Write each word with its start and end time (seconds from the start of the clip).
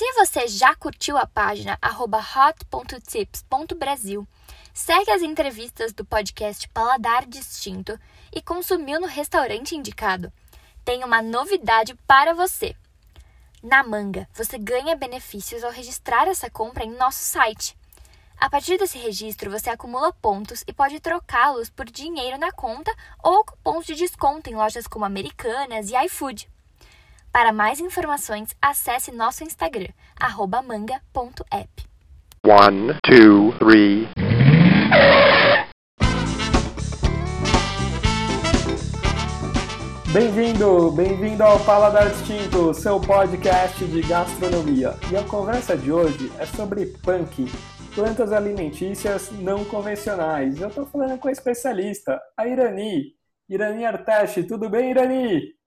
Se 0.00 0.10
você 0.14 0.48
já 0.48 0.74
curtiu 0.74 1.18
a 1.18 1.26
página 1.26 1.78
hot.tips.brasil, 1.84 4.26
segue 4.72 5.10
as 5.10 5.20
entrevistas 5.20 5.92
do 5.92 6.06
podcast 6.06 6.66
Paladar 6.70 7.26
Distinto 7.26 8.00
e 8.34 8.40
consumiu 8.40 8.98
no 8.98 9.06
restaurante 9.06 9.76
indicado, 9.76 10.32
tem 10.86 11.04
uma 11.04 11.20
novidade 11.20 11.94
para 12.06 12.32
você. 12.32 12.74
Na 13.62 13.82
Manga, 13.82 14.26
você 14.32 14.56
ganha 14.56 14.96
benefícios 14.96 15.62
ao 15.62 15.70
registrar 15.70 16.26
essa 16.26 16.48
compra 16.48 16.82
em 16.82 16.96
nosso 16.96 17.22
site. 17.22 17.76
A 18.38 18.48
partir 18.48 18.78
desse 18.78 18.96
registro, 18.96 19.50
você 19.50 19.68
acumula 19.68 20.14
pontos 20.14 20.64
e 20.66 20.72
pode 20.72 20.98
trocá-los 20.98 21.68
por 21.68 21.84
dinheiro 21.84 22.38
na 22.38 22.50
conta 22.50 22.90
ou 23.22 23.44
cupons 23.44 23.84
de 23.84 23.94
desconto 23.94 24.48
em 24.48 24.54
lojas 24.54 24.86
como 24.86 25.04
Americanas 25.04 25.90
e 25.90 26.04
iFood. 26.06 26.48
Para 27.32 27.52
mais 27.52 27.78
informações, 27.78 28.56
acesse 28.60 29.12
nosso 29.12 29.44
Instagram, 29.44 29.90
manga.app. 30.66 31.68
One, 32.44 32.88
two, 33.04 33.56
three. 33.60 34.08
Bem-vindo, 40.12 40.90
bem-vindo 40.90 41.44
ao 41.44 41.60
Paladar 41.60 42.10
Distinto, 42.10 42.74
seu 42.74 43.00
podcast 43.00 43.84
de 43.84 44.00
gastronomia. 44.00 44.96
E 45.12 45.16
a 45.16 45.22
conversa 45.22 45.76
de 45.76 45.92
hoje 45.92 46.32
é 46.36 46.46
sobre 46.46 46.86
punk, 46.86 47.46
plantas 47.94 48.32
alimentícias 48.32 49.30
não 49.30 49.64
convencionais. 49.64 50.60
Eu 50.60 50.66
estou 50.66 50.84
falando 50.84 51.16
com 51.16 51.28
a 51.28 51.32
especialista, 51.32 52.20
a 52.36 52.48
Irani. 52.48 53.14
Irani 53.48 53.84
Arteche, 53.84 54.42
tudo 54.42 54.68
bem, 54.68 54.90
Irani? 54.90 55.59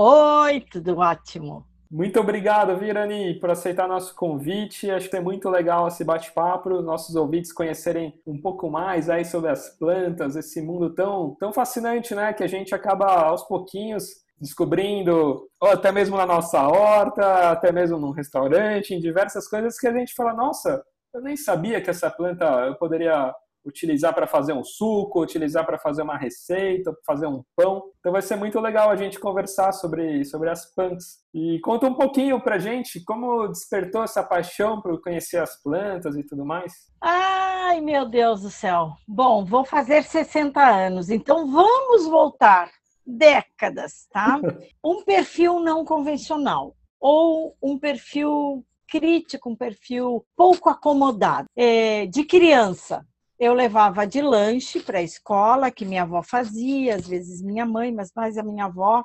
Oi, 0.00 0.60
tudo 0.60 0.96
ótimo. 0.98 1.66
Muito 1.90 2.20
obrigado, 2.20 2.78
Virani, 2.78 3.34
por 3.40 3.50
aceitar 3.50 3.88
nosso 3.88 4.14
convite. 4.14 4.88
Acho 4.88 5.10
que 5.10 5.16
é 5.16 5.20
muito 5.20 5.50
legal 5.50 5.88
esse 5.88 6.04
bate-papo 6.04 6.80
nossos 6.80 7.16
ouvintes 7.16 7.52
conhecerem 7.52 8.14
um 8.24 8.40
pouco 8.40 8.70
mais 8.70 9.10
aí 9.10 9.24
sobre 9.24 9.50
as 9.50 9.76
plantas, 9.76 10.36
esse 10.36 10.62
mundo 10.62 10.94
tão, 10.94 11.34
tão 11.40 11.52
fascinante, 11.52 12.14
né? 12.14 12.32
Que 12.32 12.44
a 12.44 12.46
gente 12.46 12.72
acaba 12.76 13.06
aos 13.06 13.42
pouquinhos 13.42 14.04
descobrindo, 14.40 15.48
ou 15.60 15.68
até 15.68 15.90
mesmo 15.90 16.16
na 16.16 16.26
nossa 16.26 16.62
horta, 16.68 17.50
até 17.50 17.72
mesmo 17.72 17.98
num 17.98 18.12
restaurante, 18.12 18.94
em 18.94 19.00
diversas 19.00 19.48
coisas 19.48 19.80
que 19.80 19.88
a 19.88 19.92
gente 19.92 20.14
fala, 20.14 20.32
nossa, 20.32 20.80
eu 21.12 21.20
nem 21.20 21.36
sabia 21.36 21.80
que 21.80 21.90
essa 21.90 22.08
planta 22.08 22.44
eu 22.68 22.76
poderia 22.76 23.34
utilizar 23.68 24.14
para 24.14 24.26
fazer 24.26 24.52
um 24.52 24.64
suco, 24.64 25.22
utilizar 25.22 25.64
para 25.64 25.78
fazer 25.78 26.02
uma 26.02 26.16
receita, 26.16 26.96
fazer 27.06 27.26
um 27.26 27.42
pão. 27.54 27.82
Então 28.00 28.12
vai 28.12 28.22
ser 28.22 28.36
muito 28.36 28.58
legal 28.58 28.90
a 28.90 28.96
gente 28.96 29.20
conversar 29.20 29.72
sobre, 29.72 30.24
sobre 30.24 30.48
as 30.48 30.72
plantas. 30.74 31.18
E 31.34 31.60
conta 31.60 31.86
um 31.86 31.94
pouquinho 31.94 32.40
para 32.40 32.58
gente 32.58 33.04
como 33.04 33.46
despertou 33.48 34.02
essa 34.02 34.22
paixão 34.22 34.80
por 34.80 35.00
conhecer 35.02 35.38
as 35.38 35.62
plantas 35.62 36.16
e 36.16 36.24
tudo 36.24 36.44
mais. 36.44 36.72
Ai, 37.00 37.80
meu 37.80 38.08
Deus 38.08 38.42
do 38.42 38.50
céu. 38.50 38.92
Bom, 39.06 39.44
vou 39.44 39.64
fazer 39.64 40.02
60 40.02 40.60
anos, 40.60 41.10
então 41.10 41.46
vamos 41.46 42.06
voltar 42.06 42.70
décadas, 43.06 44.06
tá? 44.10 44.40
Um 44.84 45.04
perfil 45.04 45.60
não 45.60 45.84
convencional 45.84 46.74
ou 47.00 47.56
um 47.62 47.78
perfil 47.78 48.64
crítico, 48.88 49.50
um 49.50 49.56
perfil 49.56 50.24
pouco 50.34 50.70
acomodado, 50.70 51.46
é, 51.54 52.06
de 52.06 52.24
criança 52.24 53.06
eu 53.38 53.54
levava 53.54 54.06
de 54.06 54.20
lanche 54.20 54.80
para 54.80 54.98
a 54.98 55.02
escola, 55.02 55.70
que 55.70 55.84
minha 55.84 56.02
avó 56.02 56.22
fazia, 56.22 56.96
às 56.96 57.06
vezes 57.06 57.40
minha 57.40 57.64
mãe, 57.64 57.92
mas 57.92 58.12
mais 58.14 58.36
a 58.36 58.42
minha 58.42 58.64
avó, 58.64 59.04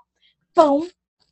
pão, 0.54 0.88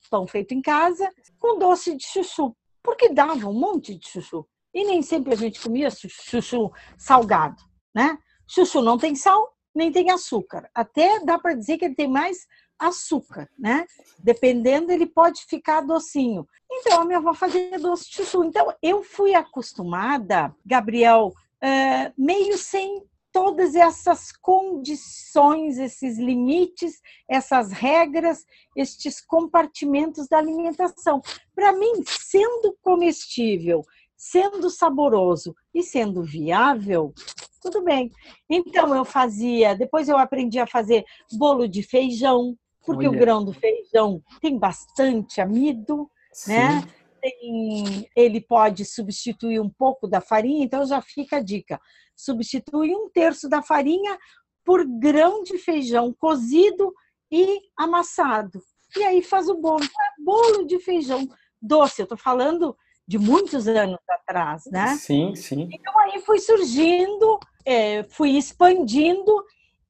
pão 0.10 0.28
feito 0.28 0.54
em 0.54 0.62
casa, 0.62 1.10
com 1.40 1.58
doce 1.58 1.96
de 1.96 2.06
chuchu, 2.06 2.56
porque 2.84 3.10
dava 3.10 3.48
um 3.48 3.54
monte 3.54 3.96
de 3.96 4.08
chuchu. 4.08 4.46
E 4.74 4.86
nem 4.86 5.02
sempre 5.02 5.34
a 5.34 5.38
gente 5.38 5.60
comia 5.60 5.90
chuchu 5.90 6.72
salgado, 6.98 7.62
né? 7.94 8.18
Chuchu 8.48 8.82
não 8.82 8.98
tem 8.98 9.16
sal, 9.16 9.52
nem 9.74 9.92
tem 9.92 10.12
açúcar. 10.12 10.70
Até 10.74 11.20
dá 11.22 11.40
para 11.40 11.56
dizer 11.56 11.78
que 11.78 11.86
ele 11.86 11.96
tem 11.96 12.08
mais 12.08 12.46
açúcar, 12.78 13.50
né? 13.58 13.86
Dependendo, 14.20 14.92
ele 14.92 15.06
pode 15.06 15.44
ficar 15.46 15.82
docinho. 15.82 16.48
Então, 16.72 17.02
a 17.02 17.06
minha 17.06 17.20
avó 17.20 17.34
fazia 17.34 17.80
doce 17.80 18.10
de 18.10 18.16
chuchu. 18.16 18.44
Então, 18.44 18.74
eu 18.82 19.04
fui 19.04 19.34
acostumada, 19.34 20.56
Gabriel, 20.66 21.34
uh, 21.64 22.14
meio 22.18 22.58
sem 22.58 23.04
todas 23.32 23.76
essas 23.76 24.32
condições, 24.32 25.78
esses 25.78 26.18
limites, 26.18 27.00
essas 27.30 27.72
regras, 27.72 28.44
estes 28.76 29.22
compartimentos 29.22 30.28
da 30.28 30.38
alimentação. 30.38 31.22
Para 31.56 31.72
mim, 31.72 32.04
sendo 32.06 32.76
comestível, 32.82 33.84
sendo 34.18 34.70
saboroso 34.70 35.56
e 35.74 35.82
sendo 35.82 36.24
viável, 36.24 37.14
tudo 37.62 37.84
bem. 37.84 38.12
Então 38.50 38.94
eu 38.94 39.06
fazia, 39.06 39.76
depois 39.76 40.10
eu 40.10 40.18
aprendi 40.18 40.60
a 40.60 40.68
fazer 40.68 41.06
bolo 41.34 41.68
de 41.68 41.84
feijão, 41.84 42.58
porque 42.86 43.08
Olha. 43.08 43.16
o 43.16 43.20
grão 43.20 43.46
do 43.46 43.54
feijão 43.54 44.22
tem 44.42 44.58
bastante 44.58 45.40
amido, 45.40 46.10
né? 46.48 46.82
Sim. 46.82 46.86
né? 46.86 47.01
Tem, 47.22 48.10
ele 48.16 48.42
pode 48.42 48.84
substituir 48.84 49.60
um 49.60 49.70
pouco 49.70 50.08
da 50.08 50.20
farinha, 50.20 50.66
então 50.66 50.86
já 50.86 51.02
fica 51.02 51.38
a 51.38 51.42
dica. 51.42 51.80
Substitui 52.16 52.96
um 52.96 53.10
terço 53.10 53.48
da 53.48 53.62
farinha 53.62 54.18
por 54.66 54.86
grão 54.86 55.44
de 55.44 55.58
feijão 55.58 56.14
cozido 56.14 56.94
e 57.32 57.62
amassado. 57.78 58.62
E 58.98 59.04
aí 59.04 59.22
faz 59.22 59.48
o 59.48 59.56
bolo. 59.56 59.84
É 59.84 60.24
bolo 60.24 60.66
de 60.66 60.80
feijão 60.80 61.28
doce. 61.62 62.02
Eu 62.02 62.06
estou 62.06 62.18
falando 62.18 62.76
de 63.08 63.18
muitos 63.18 63.68
anos 63.68 64.00
atrás, 64.10 64.64
né? 64.72 64.96
Sim, 64.96 65.36
sim. 65.36 65.70
Então 65.72 65.98
aí 66.00 66.22
foi 66.22 66.40
surgindo, 66.40 67.40
é, 67.66 68.04
fui 68.04 68.32
expandindo 68.32 69.44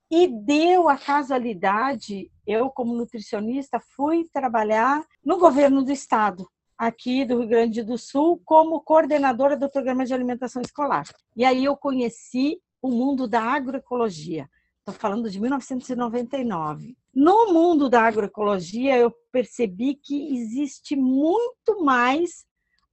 e 0.09 0.27
deu 0.27 0.89
a 0.89 0.97
casualidade. 0.97 2.29
Eu, 2.45 2.69
como 2.69 2.95
nutricionista, 2.95 3.79
fui 3.95 4.25
trabalhar 4.33 5.03
no 5.23 5.37
governo 5.37 5.83
do 5.83 5.91
estado 5.91 6.47
aqui 6.81 7.23
do 7.23 7.37
Rio 7.37 7.47
Grande 7.47 7.83
do 7.83 7.95
Sul 7.95 8.41
como 8.43 8.81
coordenadora 8.81 9.55
do 9.55 9.69
programa 9.69 10.03
de 10.03 10.15
alimentação 10.15 10.63
escolar. 10.63 11.05
E 11.35 11.45
aí 11.45 11.63
eu 11.63 11.77
conheci 11.77 12.59
o 12.81 12.89
mundo 12.89 13.27
da 13.27 13.39
agroecologia. 13.39 14.49
Estou 14.79 14.95
falando 14.95 15.29
de 15.29 15.39
1999. 15.39 16.97
No 17.13 17.53
mundo 17.53 17.87
da 17.87 18.01
agroecologia, 18.01 18.97
eu 18.97 19.13
percebi 19.31 19.93
que 19.93 20.35
existe 20.35 20.95
muito 20.95 21.83
mais 21.83 22.45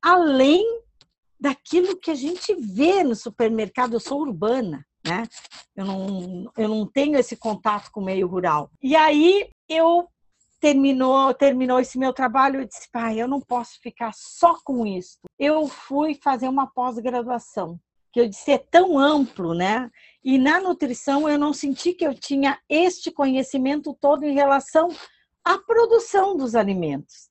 além 0.02 0.62
daquilo 1.40 1.96
que 1.96 2.10
a 2.10 2.14
gente 2.14 2.54
vê 2.56 3.02
no 3.02 3.16
supermercado. 3.16 3.94
Eu 3.94 4.00
sou 4.00 4.20
urbana, 4.20 4.86
né? 5.06 5.26
Eu 5.74 5.86
não, 5.86 6.52
eu 6.58 6.68
não 6.68 6.86
tenho 6.86 7.18
esse 7.18 7.36
contato 7.36 7.90
com 7.90 8.02
o 8.02 8.04
meio 8.04 8.26
rural. 8.26 8.70
E 8.82 8.94
aí 8.94 9.48
eu 9.66 10.06
terminou, 10.60 11.32
terminou 11.34 11.80
esse 11.80 11.98
meu 11.98 12.12
trabalho, 12.12 12.60
eu 12.60 12.66
disse, 12.66 12.90
pai, 12.90 13.20
eu 13.20 13.28
não 13.28 13.40
posso 13.40 13.80
ficar 13.80 14.12
só 14.14 14.58
com 14.64 14.86
isso. 14.86 15.18
Eu 15.38 15.68
fui 15.68 16.14
fazer 16.14 16.48
uma 16.48 16.66
pós-graduação, 16.66 17.78
que 18.12 18.20
eu 18.20 18.28
disse, 18.28 18.52
é 18.52 18.58
tão 18.58 18.98
amplo, 18.98 19.54
né? 19.54 19.90
E 20.24 20.38
na 20.38 20.60
nutrição 20.60 21.28
eu 21.28 21.38
não 21.38 21.52
senti 21.52 21.92
que 21.92 22.06
eu 22.06 22.14
tinha 22.14 22.58
este 22.68 23.10
conhecimento 23.10 23.96
todo 24.00 24.24
em 24.24 24.34
relação 24.34 24.88
à 25.44 25.58
produção 25.58 26.36
dos 26.36 26.54
alimentos, 26.54 27.28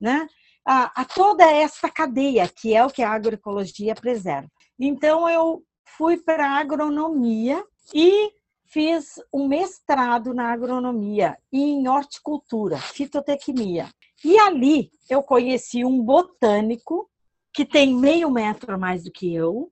né? 0.00 0.26
A, 0.64 1.02
a 1.02 1.04
toda 1.04 1.44
essa 1.44 1.88
cadeia, 1.88 2.48
que 2.48 2.74
é 2.74 2.84
o 2.84 2.90
que 2.90 3.02
a 3.02 3.10
agroecologia 3.10 3.94
preserva. 3.94 4.50
Então 4.78 5.28
eu 5.28 5.62
fui 5.96 6.16
para 6.16 6.46
a 6.46 6.58
agronomia 6.58 7.62
e 7.94 8.32
fiz 8.70 9.14
um 9.32 9.48
mestrado 9.48 10.32
na 10.32 10.52
agronomia 10.52 11.36
e 11.52 11.60
em 11.60 11.88
horticultura, 11.88 12.78
fitotecnia. 12.78 13.88
E 14.24 14.38
ali 14.38 14.90
eu 15.08 15.22
conheci 15.22 15.84
um 15.84 16.00
botânico 16.02 17.10
que 17.52 17.64
tem 17.64 17.94
meio 17.94 18.30
metro 18.30 18.78
mais 18.78 19.04
do 19.04 19.10
que 19.10 19.34
eu, 19.34 19.70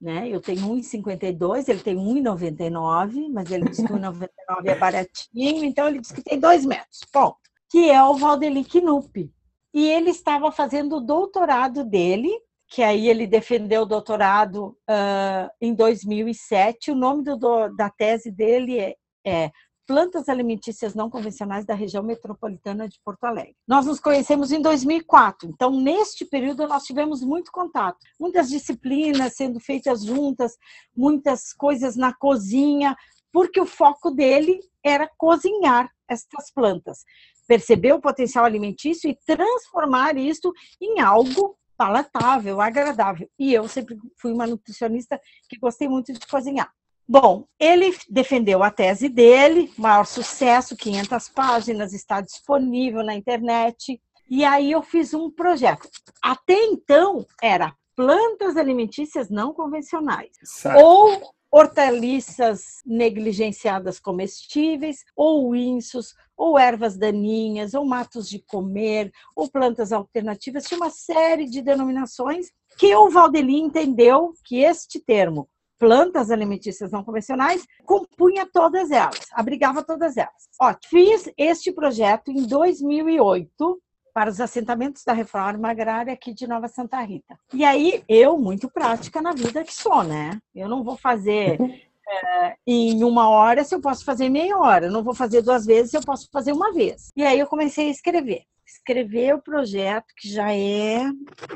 né? 0.00 0.28
Eu 0.28 0.40
tenho 0.40 0.62
1,52, 0.62 1.68
ele 1.68 1.80
tem 1.80 1.96
1,99, 1.96 3.28
mas 3.30 3.50
ele 3.50 3.68
diz 3.68 3.78
que 3.78 3.92
1,99 3.92 4.28
é 4.64 4.74
baratinho, 4.74 5.64
então 5.64 5.88
ele 5.88 6.00
diz 6.00 6.12
que 6.12 6.22
tem 6.22 6.38
2 6.38 6.64
metros, 6.64 7.00
ponto. 7.12 7.36
Que 7.70 7.90
é 7.90 8.02
o 8.02 8.14
Valdeli 8.14 8.64
Knupp. 8.64 9.30
E 9.74 9.86
ele 9.86 10.10
estava 10.10 10.50
fazendo 10.50 10.96
o 10.96 11.00
doutorado 11.00 11.84
dele 11.84 12.30
que 12.68 12.82
aí 12.82 13.08
ele 13.08 13.26
defendeu 13.26 13.82
o 13.82 13.86
doutorado 13.86 14.76
uh, 14.88 15.48
em 15.60 15.74
2007. 15.74 16.90
O 16.90 16.94
nome 16.94 17.24
do, 17.24 17.68
da 17.74 17.88
tese 17.88 18.30
dele 18.30 18.78
é, 18.78 18.96
é 19.26 19.50
Plantas 19.86 20.28
Alimentícias 20.28 20.94
Não 20.94 21.08
Convencionais 21.08 21.64
da 21.64 21.72
Região 21.72 22.02
Metropolitana 22.02 22.86
de 22.86 23.00
Porto 23.02 23.24
Alegre. 23.24 23.56
Nós 23.66 23.86
nos 23.86 23.98
conhecemos 23.98 24.52
em 24.52 24.60
2004, 24.60 25.48
então 25.48 25.70
neste 25.70 26.26
período 26.26 26.68
nós 26.68 26.84
tivemos 26.84 27.22
muito 27.22 27.50
contato, 27.50 27.96
muitas 28.20 28.50
disciplinas 28.50 29.34
sendo 29.34 29.58
feitas 29.58 30.04
juntas, 30.04 30.58
muitas 30.94 31.54
coisas 31.54 31.96
na 31.96 32.12
cozinha, 32.12 32.94
porque 33.32 33.58
o 33.58 33.64
foco 33.64 34.10
dele 34.10 34.60
era 34.84 35.10
cozinhar 35.16 35.90
estas 36.06 36.52
plantas, 36.52 36.98
perceber 37.46 37.94
o 37.94 38.00
potencial 38.00 38.44
alimentício 38.44 39.08
e 39.08 39.18
transformar 39.24 40.18
isso 40.18 40.52
em 40.78 41.00
algo 41.00 41.56
palatável, 41.78 42.60
agradável. 42.60 43.30
E 43.38 43.54
eu 43.54 43.68
sempre 43.68 43.96
fui 44.20 44.32
uma 44.32 44.46
nutricionista 44.46 45.18
que 45.48 45.58
gostei 45.58 45.88
muito 45.88 46.12
de 46.12 46.26
cozinhar. 46.26 46.70
Bom, 47.08 47.46
ele 47.58 47.96
defendeu 48.10 48.62
a 48.62 48.70
tese 48.70 49.08
dele, 49.08 49.72
maior 49.78 50.04
sucesso, 50.04 50.76
500 50.76 51.28
páginas, 51.30 51.94
está 51.94 52.20
disponível 52.20 53.02
na 53.02 53.14
internet. 53.14 53.98
E 54.28 54.44
aí 54.44 54.72
eu 54.72 54.82
fiz 54.82 55.14
um 55.14 55.30
projeto. 55.30 55.88
Até 56.20 56.64
então 56.64 57.24
era 57.40 57.74
plantas 57.96 58.56
alimentícias 58.56 59.30
não 59.30 59.54
convencionais 59.54 60.30
certo. 60.42 60.84
ou 60.84 61.32
hortaliças 61.50 62.82
negligenciadas 62.84 63.98
comestíveis 63.98 64.98
ou 65.16 65.54
insos 65.56 66.14
ou 66.38 66.56
ervas 66.56 66.96
daninhas 66.96 67.74
ou 67.74 67.84
matos 67.84 68.28
de 68.28 68.38
comer 68.38 69.12
ou 69.34 69.50
plantas 69.50 69.92
alternativas, 69.92 70.64
tinha 70.64 70.78
uma 70.78 70.88
série 70.88 71.46
de 71.46 71.60
denominações 71.60 72.46
que 72.78 72.94
o 72.94 73.10
Valdeli 73.10 73.56
entendeu 73.56 74.32
que 74.44 74.62
este 74.62 75.00
termo 75.00 75.48
plantas 75.78 76.30
alimentícias 76.30 76.90
não 76.90 77.04
convencionais, 77.04 77.64
compunha 77.84 78.44
todas 78.44 78.90
elas, 78.90 79.26
abrigava 79.32 79.82
todas 79.82 80.16
elas. 80.16 80.48
Ó, 80.60 80.74
fiz 80.88 81.30
este 81.36 81.72
projeto 81.72 82.32
em 82.32 82.46
2008 82.46 83.80
para 84.12 84.30
os 84.30 84.40
assentamentos 84.40 85.04
da 85.04 85.12
reforma 85.12 85.70
agrária 85.70 86.12
aqui 86.12 86.34
de 86.34 86.48
Nova 86.48 86.66
Santa 86.66 87.00
Rita. 87.02 87.38
E 87.54 87.64
aí, 87.64 88.02
eu, 88.08 88.36
muito 88.36 88.68
prática 88.68 89.22
na 89.22 89.32
vida 89.32 89.62
que 89.62 89.72
sou, 89.72 90.02
né? 90.02 90.30
Eu 90.52 90.68
não 90.68 90.82
vou 90.82 90.96
fazer 90.96 91.56
é, 92.08 92.56
em 92.66 93.04
uma 93.04 93.28
hora 93.28 93.64
se 93.64 93.74
eu 93.74 93.80
posso 93.80 94.04
fazer 94.04 94.28
meia 94.28 94.56
hora, 94.56 94.90
não 94.90 95.02
vou 95.02 95.14
fazer 95.14 95.42
duas 95.42 95.66
vezes 95.66 95.90
se 95.90 95.96
eu 95.96 96.02
posso 96.02 96.28
fazer 96.32 96.52
uma 96.52 96.72
vez. 96.72 97.08
E 97.16 97.24
aí 97.24 97.38
eu 97.38 97.46
comecei 97.46 97.88
a 97.88 97.90
escrever. 97.90 98.42
Escrever 98.66 99.34
o 99.34 99.42
projeto, 99.42 100.06
que 100.16 100.28
já 100.28 100.52
é. 100.52 101.02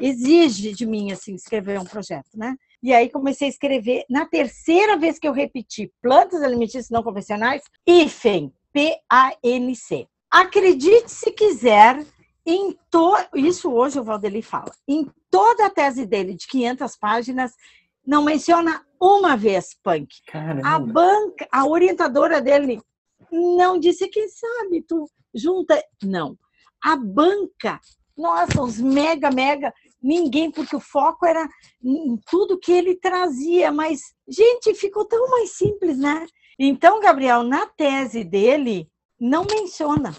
exige 0.01 0.73
de 0.73 0.87
mim, 0.87 1.13
assim, 1.13 1.35
escrever 1.35 1.79
um 1.79 1.85
projeto, 1.85 2.31
né? 2.35 2.55
E 2.83 2.93
aí 2.93 3.09
comecei 3.09 3.49
a 3.49 3.51
escrever. 3.51 4.05
Na 4.11 4.27
terceira 4.27 4.97
vez 4.97 5.19
que 5.19 5.29
eu 5.29 5.33
repeti 5.33 5.93
plantas 6.03 6.43
alimentícias 6.43 6.91
não 6.91 7.03
convencionais, 7.03 7.63
IFEM, 7.87 8.53
P-A-N-C. 8.73 10.07
Acredite 10.31 11.11
se 11.11 11.31
quiser, 11.31 12.05
em 12.45 12.77
to... 12.91 13.15
isso 13.35 13.71
hoje 13.71 14.01
o 14.01 14.05
Valdeli 14.05 14.43
fala, 14.43 14.73
em 14.89 15.09
toda 15.31 15.67
a 15.67 15.71
tese 15.71 16.07
dele 16.07 16.35
de 16.35 16.47
500 16.47 16.97
páginas, 16.97 17.53
não 18.05 18.25
menciona 18.25 18.85
uma 19.03 19.37
vez 19.37 19.77
punk. 19.83 20.09
Caramba. 20.29 20.69
A 20.69 20.79
banca, 20.79 21.49
a 21.51 21.67
orientadora 21.67 22.41
dele 22.41 22.81
não 23.31 23.79
disse, 23.79 24.07
quem 24.09 24.29
sabe 24.29 24.83
tu 24.83 25.09
junta. 25.35 25.83
Não. 26.05 26.39
A 26.81 26.97
banca, 26.97 27.81
nossa, 28.17 28.63
os 28.63 28.79
mega, 28.79 29.31
mega 29.31 29.75
ninguém, 30.01 30.51
porque 30.51 30.77
o 30.77 30.81
foco 30.81 31.27
era 31.27 31.49
em 31.83 32.17
tudo 32.29 32.59
que 32.59 32.73
ele 32.73 32.97
trazia, 32.97 33.71
mas, 33.71 34.01
gente, 34.29 34.75
ficou 34.75 35.05
tão 35.05 35.29
mais 35.31 35.53
simples, 35.53 35.99
né? 35.99 36.27
Então, 36.59 37.01
Gabriel, 37.01 37.43
na 37.43 37.67
tese 37.67 38.25
dele, 38.25 38.89
não 39.19 39.45
menciona 39.45 40.15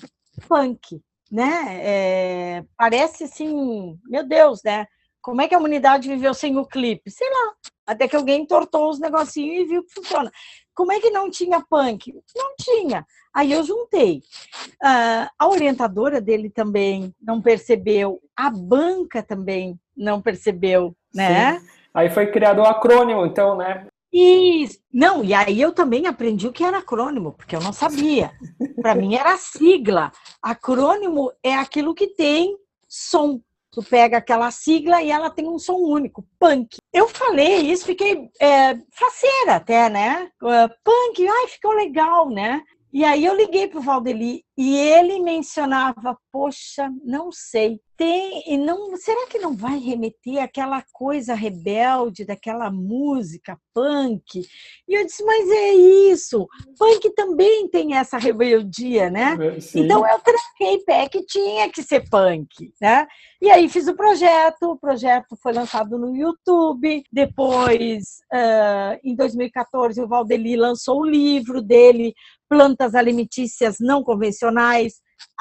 punk, 0.47 1.01
né? 1.31 1.79
É, 1.81 2.65
parece 2.77 3.25
assim, 3.25 3.97
meu 4.05 4.25
Deus, 4.25 4.61
né? 4.63 4.87
Como 5.21 5.41
é 5.41 5.47
que 5.47 5.55
a 5.55 5.57
humanidade 5.57 6.09
viveu 6.09 6.33
sem 6.33 6.57
o 6.57 6.65
clipe? 6.65 7.09
Sei 7.11 7.29
lá, 7.29 7.53
até 7.85 8.07
que 8.07 8.15
alguém 8.15 8.41
entortou 8.41 8.89
os 8.89 8.99
negocinhos 8.99 9.63
e 9.63 9.65
viu 9.65 9.83
que 9.83 9.93
funciona. 9.93 10.31
Como 10.73 10.91
é 10.91 10.99
que 10.99 11.11
não 11.11 11.29
tinha 11.29 11.61
punk? 11.61 12.13
Não 12.35 12.55
tinha. 12.59 13.05
Aí 13.33 13.51
eu 13.51 13.63
juntei. 13.63 14.21
Uh, 14.83 15.29
a 15.37 15.47
orientadora 15.47 16.19
dele 16.19 16.49
também 16.49 17.13
não 17.21 17.41
percebeu, 17.41 18.19
a 18.35 18.49
banca 18.49 19.21
também 19.21 19.79
não 19.95 20.21
percebeu, 20.21 20.95
né? 21.13 21.59
Sim. 21.59 21.67
Aí 21.93 22.09
foi 22.09 22.31
criado 22.31 22.59
o 22.59 22.65
acrônimo, 22.65 23.25
então, 23.25 23.55
né? 23.55 23.87
Isso. 24.11 24.79
Não, 24.93 25.23
e 25.23 25.33
aí 25.33 25.59
eu 25.59 25.71
também 25.71 26.05
aprendi 26.05 26.47
o 26.47 26.51
que 26.51 26.63
era 26.63 26.77
acrônimo, 26.77 27.33
porque 27.33 27.55
eu 27.55 27.61
não 27.61 27.73
sabia. 27.73 28.31
Para 28.79 28.93
mim 28.93 29.15
era 29.15 29.35
sigla. 29.37 30.11
Acrônimo 30.41 31.31
é 31.41 31.55
aquilo 31.55 31.95
que 31.95 32.07
tem 32.07 32.55
som. 32.87 33.41
Tu 33.73 33.81
pega 33.83 34.17
aquela 34.17 34.51
sigla 34.51 35.01
e 35.01 35.09
ela 35.09 35.31
tem 35.31 35.47
um 35.47 35.57
som 35.57 35.77
único, 35.77 36.23
punk. 36.39 36.77
Eu 36.93 37.09
falei 37.09 37.57
isso, 37.71 37.85
fiquei 37.85 38.29
é, 38.39 38.75
faceira 38.91 39.55
até, 39.55 39.89
né? 39.89 40.29
Uh, 40.41 40.69
punk, 40.83 41.27
ai, 41.27 41.47
ficou 41.47 41.71
legal, 41.71 42.29
né? 42.29 42.61
E 42.93 43.03
aí 43.03 43.25
eu 43.25 43.35
liguei 43.35 43.67
para 43.67 43.79
o 43.79 43.81
Valdeli 43.81 44.45
e 44.57 44.77
ele 44.77 45.19
mencionava, 45.19 46.17
poxa, 46.31 46.89
não 47.03 47.31
sei, 47.31 47.79
tem 47.95 48.43
e 48.47 48.57
não, 48.57 48.95
será 48.97 49.27
que 49.27 49.39
não 49.39 49.55
vai 49.55 49.77
remeter 49.77 50.41
aquela 50.41 50.83
coisa 50.91 51.33
rebelde 51.33 52.25
daquela 52.25 52.69
música 52.71 53.57
punk? 53.73 54.41
E 54.87 54.93
eu 54.93 55.05
disse, 55.05 55.23
mas 55.23 55.49
é 55.49 55.71
isso, 55.73 56.47
punk 56.77 57.09
também 57.15 57.67
tem 57.67 57.95
essa 57.95 58.17
rebeldia, 58.17 59.09
né? 59.09 59.37
É, 59.39 59.59
sim. 59.59 59.81
Então 59.81 60.07
eu 60.07 60.19
tranquei 60.19 60.83
pé 60.85 61.07
que 61.07 61.23
tinha 61.25 61.69
que 61.69 61.81
ser 61.81 62.07
punk, 62.09 62.71
né? 62.81 63.07
E 63.41 63.49
aí 63.49 63.67
fiz 63.67 63.87
o 63.87 63.95
projeto, 63.95 64.71
o 64.71 64.77
projeto 64.77 65.35
foi 65.41 65.53
lançado 65.53 65.97
no 65.97 66.15
YouTube, 66.15 67.03
depois, 67.11 68.19
em 69.03 69.15
2014, 69.15 70.01
o 70.01 70.07
Valdeli 70.07 70.55
lançou 70.55 71.01
o 71.01 71.05
livro 71.05 71.61
dele, 71.61 72.13
Plantas 72.49 72.93
Alimentícias 72.93 73.77
Não 73.79 74.03
Convencionais, 74.03 74.42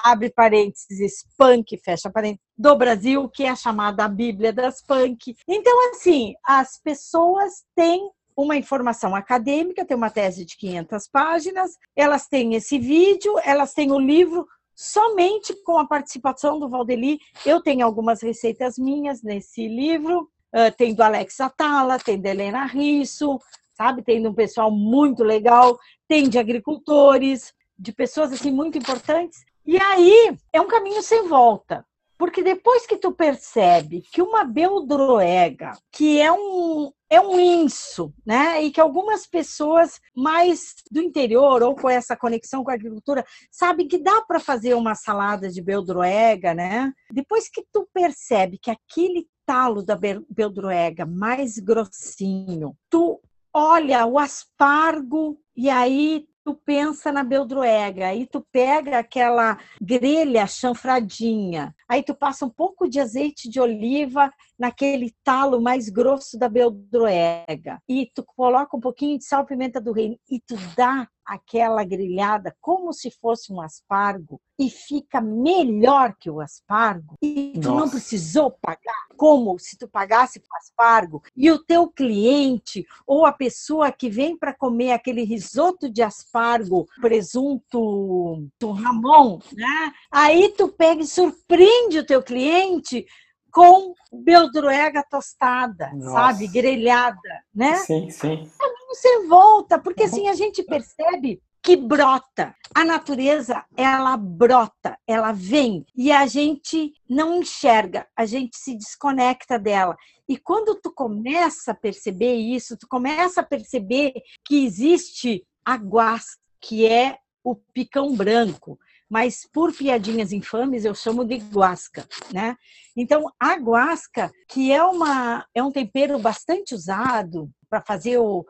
abre 0.05 0.31
parênteses, 0.31 1.25
punk, 1.37 1.77
fecha 1.79 2.11
parênteses, 2.11 2.45
do 2.57 2.77
Brasil, 2.77 3.29
que 3.29 3.45
é 3.45 3.57
chamada 3.57 4.05
a 4.05 4.09
Bíblia 4.09 4.53
das 4.53 4.81
Punk. 4.83 5.35
Então, 5.49 5.91
assim, 5.91 6.35
as 6.45 6.79
pessoas 6.81 7.65
têm 7.75 8.11
uma 8.37 8.57
informação 8.57 9.15
acadêmica, 9.15 9.85
tem 9.85 9.97
uma 9.97 10.11
tese 10.11 10.45
de 10.45 10.57
500 10.57 11.09
páginas, 11.09 11.73
elas 11.95 12.27
têm 12.29 12.55
esse 12.55 12.79
vídeo, 12.79 13.35
elas 13.45 13.75
têm 13.75 13.93
o 13.93 13.99
livro 13.99 14.47
somente 14.75 15.55
com 15.65 15.77
a 15.77 15.87
participação 15.87 16.59
do 16.59 16.69
Valdeli. 16.69 17.19
Eu 17.45 17.61
tenho 17.61 17.85
algumas 17.85 18.23
receitas 18.23 18.79
minhas 18.79 19.23
nesse 19.23 19.69
livro, 19.69 20.31
tem 20.77 20.95
do 20.95 21.03
Alex 21.03 21.41
Atala, 21.41 21.99
tem 21.99 22.21
da 22.21 22.31
Helena 22.31 22.65
Risso, 22.65 23.39
sabe? 23.75 24.03
Tem 24.03 24.27
um 24.27 24.35
pessoal 24.35 24.71
muito 24.71 25.23
legal, 25.23 25.79
tem 26.09 26.29
de 26.29 26.39
agricultores, 26.39 27.53
de 27.83 27.93
pessoas 27.93 28.33
assim 28.33 28.53
muito 28.53 28.79
importantes. 28.79 29.45
E 29.67 29.77
aí 29.77 30.37
é 30.53 30.61
um 30.61 30.69
caminho 30.69 31.03
sem 31.03 31.27
volta. 31.29 31.85
Porque 32.17 32.41
depois 32.41 32.87
que 32.87 32.97
tu 32.97 33.11
percebe 33.11 34.01
que 34.13 34.23
uma 34.23 34.45
beldroega, 34.45 35.73
que 35.91 36.21
é 36.21 36.31
um, 36.31 36.93
é 37.11 37.21
um 37.21 37.37
inso, 37.41 38.15
né? 38.25 38.63
E 38.63 38.71
que 38.71 38.81
algumas 38.81 39.27
pessoas 39.27 40.01
mais 40.15 40.77
do 40.89 41.03
interior 41.03 41.65
ou 41.65 41.75
com 41.75 41.91
essa 41.91 42.17
conexão 42.17 42.63
com 42.63 42.71
a 42.71 42.75
agricultura 42.75 43.25
sabem 43.51 43.89
que 43.89 43.99
dá 43.99 44.23
para 44.23 44.39
fazer 44.39 44.75
uma 44.75 44.95
salada 44.95 45.49
de 45.51 45.61
beldroega, 45.61 46.55
né? 46.55 46.93
Depois 47.11 47.49
que 47.49 47.65
tu 47.73 47.89
percebe 47.93 48.57
que 48.57 48.71
aquele 48.71 49.27
talo 49.45 49.83
da 49.83 49.99
beldroega 50.31 51.05
mais 51.05 51.59
grossinho, 51.59 52.77
tu 52.89 53.21
olha 53.53 54.07
o 54.07 54.17
aspargo 54.17 55.37
e 55.57 55.69
aí 55.69 56.25
tu 56.45 56.55
pensa 56.55 57.13
na 57.13 57.23
beldroega, 57.23 58.09
aí 58.09 58.27
tu 58.27 58.45
pega 58.53 58.99
aquela 58.99 59.59
grelha 59.81 60.47
chanfradinha, 60.47 61.75
aí 61.89 62.03
tu 62.03 62.15
passa 62.15 62.45
um 62.45 62.51
pouco 62.51 62.89
de 62.89 63.01
azeite 63.01 63.49
de 63.49 63.61
oliva 63.61 64.33
naquele 64.59 65.15
talo 65.23 65.61
mais 65.61 65.89
grosso 65.89 66.39
da 66.39 66.49
beldroega, 66.49 67.81
e 67.89 68.11
tu 68.15 68.25
coloca 68.25 68.77
um 68.77 68.81
pouquinho 68.81 69.19
de 69.19 69.25
sal 69.25 69.45
pimenta 69.45 69.81
do 69.81 69.93
reino 69.93 70.19
e 70.31 70.41
tu 70.41 70.57
dá 70.77 71.09
aquela 71.33 71.83
grelhada 71.83 72.55
como 72.61 72.93
se 72.93 73.11
fosse 73.11 73.51
um 73.53 73.61
aspargo 73.61 74.39
e 74.59 74.69
fica 74.69 75.19
melhor 75.19 76.15
que 76.21 76.29
o 76.29 76.41
aspargo 76.41 77.17
e 77.23 77.53
tu 77.55 77.71
Nossa. 77.71 77.81
não 77.81 77.91
precisou 77.91 78.51
pagar 78.51 79.07
como 79.17 79.59
se 79.59 79.79
tu 79.79 79.89
pagasse 79.89 80.39
o 80.39 80.57
aspargo 80.57 81.23
e 81.35 81.51
o 81.51 81.59
teu 81.59 81.89
cliente 81.89 82.87
ou 83.07 83.25
a 83.25 83.33
pessoa 83.33 83.91
que 83.91 84.11
vem 84.11 84.37
para 84.37 84.53
comer 84.53 84.93
aquele 84.93 85.25
risoto 85.25 85.89
de 85.89 86.03
aspargo, 86.03 86.87
presunto, 87.01 88.47
ramon, 88.61 89.39
né? 89.55 89.93
Aí 90.11 90.51
tu 90.51 90.69
pega 90.69 91.03
e 91.03 91.07
surpreende 91.07 91.99
o 91.99 92.07
teu 92.07 92.23
cliente 92.23 93.07
com 93.51 93.95
beldroega 94.13 95.03
tostada, 95.11 95.91
Nossa. 95.95 96.11
sabe, 96.11 96.49
grelhada, 96.49 97.45
né? 97.55 97.77
Sim, 97.77 98.11
sim. 98.11 98.51
Você 98.93 99.27
volta, 99.27 99.79
porque 99.79 100.03
assim 100.03 100.29
a 100.29 100.35
gente 100.35 100.63
percebe 100.63 101.43
que 101.63 101.77
brota. 101.77 102.55
A 102.75 102.85
natureza, 102.85 103.65
ela 103.75 104.17
brota, 104.19 104.99
ela 105.07 105.33
vem 105.33 105.87
e 105.97 106.13
a 106.13 106.27
gente 106.27 106.93
não 107.09 107.39
enxerga, 107.39 108.07
a 108.15 108.27
gente 108.27 108.57
se 108.57 108.77
desconecta 108.77 109.59
dela. 109.59 109.97
E 110.29 110.37
quando 110.37 110.75
tu 110.75 110.93
começa 110.93 111.73
a 111.73 111.75
perceber 111.75 112.35
isso, 112.35 112.77
tu 112.77 112.87
começa 112.87 113.41
a 113.41 113.45
perceber 113.45 114.13
que 114.45 114.65
existe 114.65 115.47
a 115.65 115.77
guas, 115.79 116.37
que 116.61 116.87
é 116.87 117.17
o 117.43 117.55
picão 117.55 118.15
branco, 118.15 118.79
mas 119.13 119.47
por 119.53 119.75
piadinhas 119.75 120.33
infames 120.33 120.87
eu 120.87 120.95
chamo 120.95 121.23
de 121.23 121.37
guasca, 121.37 122.09
né? 122.33 122.57
Então, 122.97 123.31
a 123.39 123.57
guasca, 123.57 124.33
que 124.49 124.73
é, 124.73 124.83
uma, 124.83 125.47
é 125.55 125.63
um 125.63 125.71
tempero 125.71 126.19
bastante 126.19 126.75
usado 126.75 127.51
para 127.69 127.83
fazer 127.83 128.17
o 128.17 128.43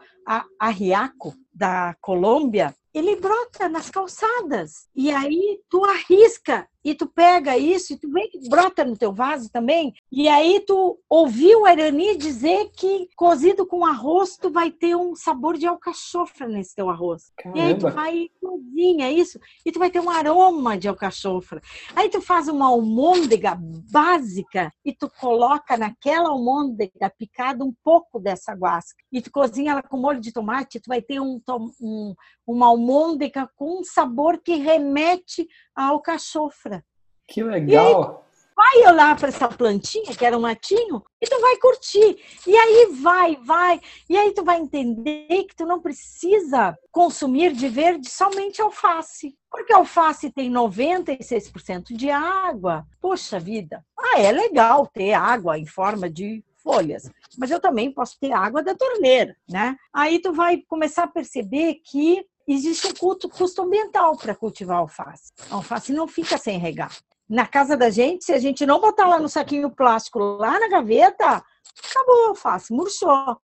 arriaco 0.60 1.34
da 1.52 1.96
Colômbia, 2.00 2.72
ele 2.94 3.16
brota 3.16 3.68
nas 3.68 3.90
calçadas. 3.90 4.86
E 4.94 5.10
aí 5.10 5.60
tu 5.68 5.84
arrisca 5.84 6.68
e 6.84 6.94
tu 6.94 7.06
pega 7.06 7.56
isso 7.56 7.92
e 7.92 7.96
tu 7.98 8.10
vê 8.10 8.28
que 8.28 8.48
brota 8.48 8.84
no 8.84 8.96
teu 8.96 9.12
vaso 9.12 9.50
também. 9.50 9.92
E 10.10 10.28
aí 10.28 10.60
tu 10.66 10.98
ouviu 11.08 11.60
o 11.60 11.66
Arani 11.66 12.16
dizer 12.16 12.70
que 12.76 13.08
cozido 13.16 13.66
com 13.66 13.84
arroz 13.84 14.36
tu 14.36 14.50
vai 14.50 14.70
ter 14.70 14.96
um 14.96 15.14
sabor 15.14 15.56
de 15.56 15.66
alcachofra 15.66 16.48
nesse 16.48 16.74
teu 16.74 16.90
arroz. 16.90 17.32
Caramba. 17.36 17.58
E 17.58 17.62
aí 17.62 17.78
tu 17.78 17.90
vai 17.90 18.28
cozinha 18.40 19.10
isso 19.10 19.38
e 19.64 19.70
tu 19.70 19.78
vai 19.78 19.90
ter 19.90 20.00
um 20.00 20.10
aroma 20.10 20.76
de 20.76 20.88
alcachofra. 20.88 21.60
Aí 21.94 22.08
tu 22.08 22.20
faz 22.20 22.48
uma 22.48 22.66
almôndega 22.66 23.56
básica 23.90 24.72
e 24.84 24.92
tu 24.92 25.08
coloca 25.20 25.76
naquela 25.76 26.30
almôndega 26.30 27.10
picada 27.16 27.64
um 27.64 27.72
pouco 27.82 28.18
dessa 28.18 28.52
guasca. 28.54 29.02
E 29.12 29.20
tu 29.20 29.30
cozinha 29.30 29.72
ela 29.72 29.82
com 29.82 29.96
molho 29.96 30.20
de 30.20 30.32
tomate, 30.32 30.80
tu 30.80 30.88
vai 30.88 31.00
ter 31.00 31.20
um, 31.20 31.40
um 31.80 32.14
uma 32.46 32.66
almôndega 32.66 33.48
com 33.56 33.80
um 33.80 33.84
sabor 33.84 34.38
que 34.38 34.56
remete 34.56 35.46
à 35.74 35.86
alcachofra. 35.86 36.84
Que 37.26 37.42
legal! 37.42 38.22
vai 38.62 38.92
olhar 38.92 39.16
para 39.16 39.28
essa 39.28 39.48
plantinha, 39.48 40.14
que 40.14 40.24
era 40.24 40.36
um 40.36 40.42
matinho, 40.42 41.02
e 41.20 41.26
tu 41.26 41.40
vai 41.40 41.56
curtir. 41.56 42.18
E 42.46 42.56
aí 42.56 42.88
vai, 43.00 43.36
vai. 43.44 43.80
E 44.08 44.16
aí 44.16 44.32
tu 44.32 44.44
vai 44.44 44.58
entender 44.58 45.44
que 45.44 45.56
tu 45.56 45.66
não 45.66 45.80
precisa 45.80 46.76
consumir 46.90 47.52
de 47.52 47.68
verde 47.68 48.08
somente 48.08 48.62
alface. 48.62 49.36
Porque 49.50 49.72
alface 49.72 50.30
tem 50.30 50.50
96% 50.50 51.94
de 51.94 52.10
água. 52.10 52.86
Poxa 53.00 53.38
vida. 53.38 53.84
Ah, 53.98 54.20
é 54.20 54.32
legal 54.32 54.86
ter 54.86 55.12
água 55.12 55.58
em 55.58 55.66
forma 55.66 56.08
de 56.08 56.44
folhas, 56.62 57.10
mas 57.36 57.50
eu 57.50 57.58
também 57.58 57.92
posso 57.92 58.16
ter 58.20 58.30
água 58.30 58.62
da 58.62 58.72
torneira, 58.72 59.36
né? 59.50 59.76
Aí 59.92 60.20
tu 60.20 60.32
vai 60.32 60.58
começar 60.68 61.02
a 61.02 61.08
perceber 61.08 61.80
que 61.84 62.24
existe 62.46 62.86
um 62.86 62.94
culto, 62.94 63.28
custo 63.28 63.62
ambiental 63.62 64.16
para 64.16 64.34
cultivar 64.34 64.78
alface. 64.78 65.32
A 65.50 65.56
alface 65.56 65.92
não 65.92 66.08
fica 66.08 66.38
sem 66.38 66.58
regar. 66.58 66.96
Na 67.28 67.46
casa 67.46 67.76
da 67.76 67.88
gente, 67.88 68.24
se 68.24 68.32
a 68.32 68.38
gente 68.38 68.66
não 68.66 68.80
botar 68.80 69.06
lá 69.06 69.18
no 69.18 69.28
saquinho 69.28 69.70
plástico, 69.70 70.18
lá 70.18 70.58
na 70.58 70.68
gaveta, 70.68 71.42
acabou 71.90 72.26
a 72.26 72.28
alface, 72.28 72.72
murchou. 72.72 73.38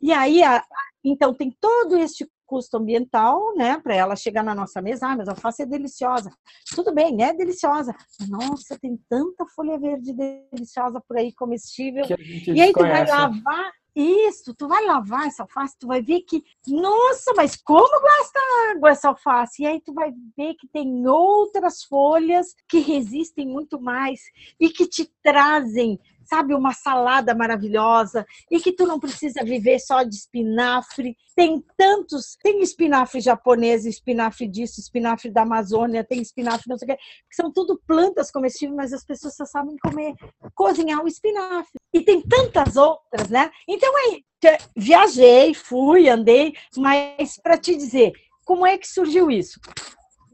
E 0.00 0.12
aí, 0.12 0.40
então, 1.04 1.32
tem 1.34 1.56
todo 1.60 1.96
este 1.96 2.28
custo 2.46 2.78
ambiental, 2.78 3.54
né, 3.54 3.78
para 3.78 3.94
ela 3.94 4.16
chegar 4.16 4.42
na 4.42 4.54
nossa 4.54 4.80
mesa. 4.80 5.06
Ah, 5.06 5.16
mas 5.16 5.28
a 5.28 5.32
alface 5.32 5.62
é 5.62 5.66
deliciosa. 5.66 6.30
Tudo 6.74 6.94
bem, 6.94 7.22
é 7.22 7.34
deliciosa. 7.34 7.94
Nossa, 8.28 8.78
tem 8.80 8.98
tanta 9.08 9.44
folha 9.54 9.78
verde 9.78 10.14
deliciosa 10.14 11.00
por 11.06 11.18
aí, 11.18 11.32
comestível. 11.34 12.04
E 12.46 12.60
aí 12.60 12.72
tu 12.72 12.80
vai 12.80 13.06
lavar 13.06 13.70
isso, 14.00 14.54
tu 14.54 14.68
vai 14.68 14.84
lavar 14.84 15.26
essa 15.26 15.42
alface, 15.42 15.76
tu 15.78 15.86
vai 15.86 16.00
ver 16.00 16.20
que, 16.22 16.42
nossa, 16.66 17.32
mas 17.36 17.56
como 17.56 18.02
gasta 18.02 18.40
água 18.70 18.90
essa 18.90 19.08
alface? 19.08 19.62
E 19.62 19.66
aí 19.66 19.80
tu 19.80 19.92
vai 19.92 20.12
ver 20.36 20.54
que 20.54 20.68
tem 20.68 21.06
outras 21.06 21.82
folhas 21.82 22.54
que 22.68 22.78
resistem 22.78 23.46
muito 23.46 23.80
mais 23.80 24.20
e 24.60 24.70
que 24.70 24.86
te 24.86 25.10
trazem 25.22 25.98
sabe, 26.28 26.54
uma 26.54 26.74
salada 26.74 27.34
maravilhosa 27.34 28.26
e 28.50 28.60
que 28.60 28.72
tu 28.72 28.86
não 28.86 29.00
precisa 29.00 29.42
viver 29.42 29.78
só 29.78 30.02
de 30.02 30.14
espinafre. 30.14 31.16
Tem 31.34 31.64
tantos, 31.76 32.36
tem 32.42 32.60
espinafre 32.60 33.20
japonês, 33.20 33.86
espinafre 33.86 34.46
disso, 34.46 34.78
espinafre 34.78 35.30
da 35.30 35.42
Amazônia, 35.42 36.04
tem 36.04 36.20
espinafre 36.20 36.68
não 36.68 36.76
sei 36.76 36.86
o 36.86 36.90
que, 36.90 36.96
que 36.96 37.34
são 37.34 37.50
tudo 37.50 37.80
plantas 37.86 38.30
comestíveis, 38.30 38.76
mas 38.76 38.92
as 38.92 39.04
pessoas 39.04 39.36
só 39.36 39.46
sabem 39.46 39.76
comer, 39.82 40.14
cozinhar 40.54 41.02
o 41.02 41.08
espinafre. 41.08 41.77
E 41.92 42.00
tem 42.00 42.20
tantas 42.20 42.76
outras, 42.76 43.28
né? 43.30 43.50
Então 43.66 43.92
aí, 43.96 44.24
viajei, 44.76 45.54
fui, 45.54 46.08
andei, 46.08 46.54
mas 46.76 47.38
para 47.42 47.56
te 47.56 47.74
dizer, 47.74 48.12
como 48.44 48.66
é 48.66 48.76
que 48.76 48.86
surgiu 48.86 49.30
isso? 49.30 49.58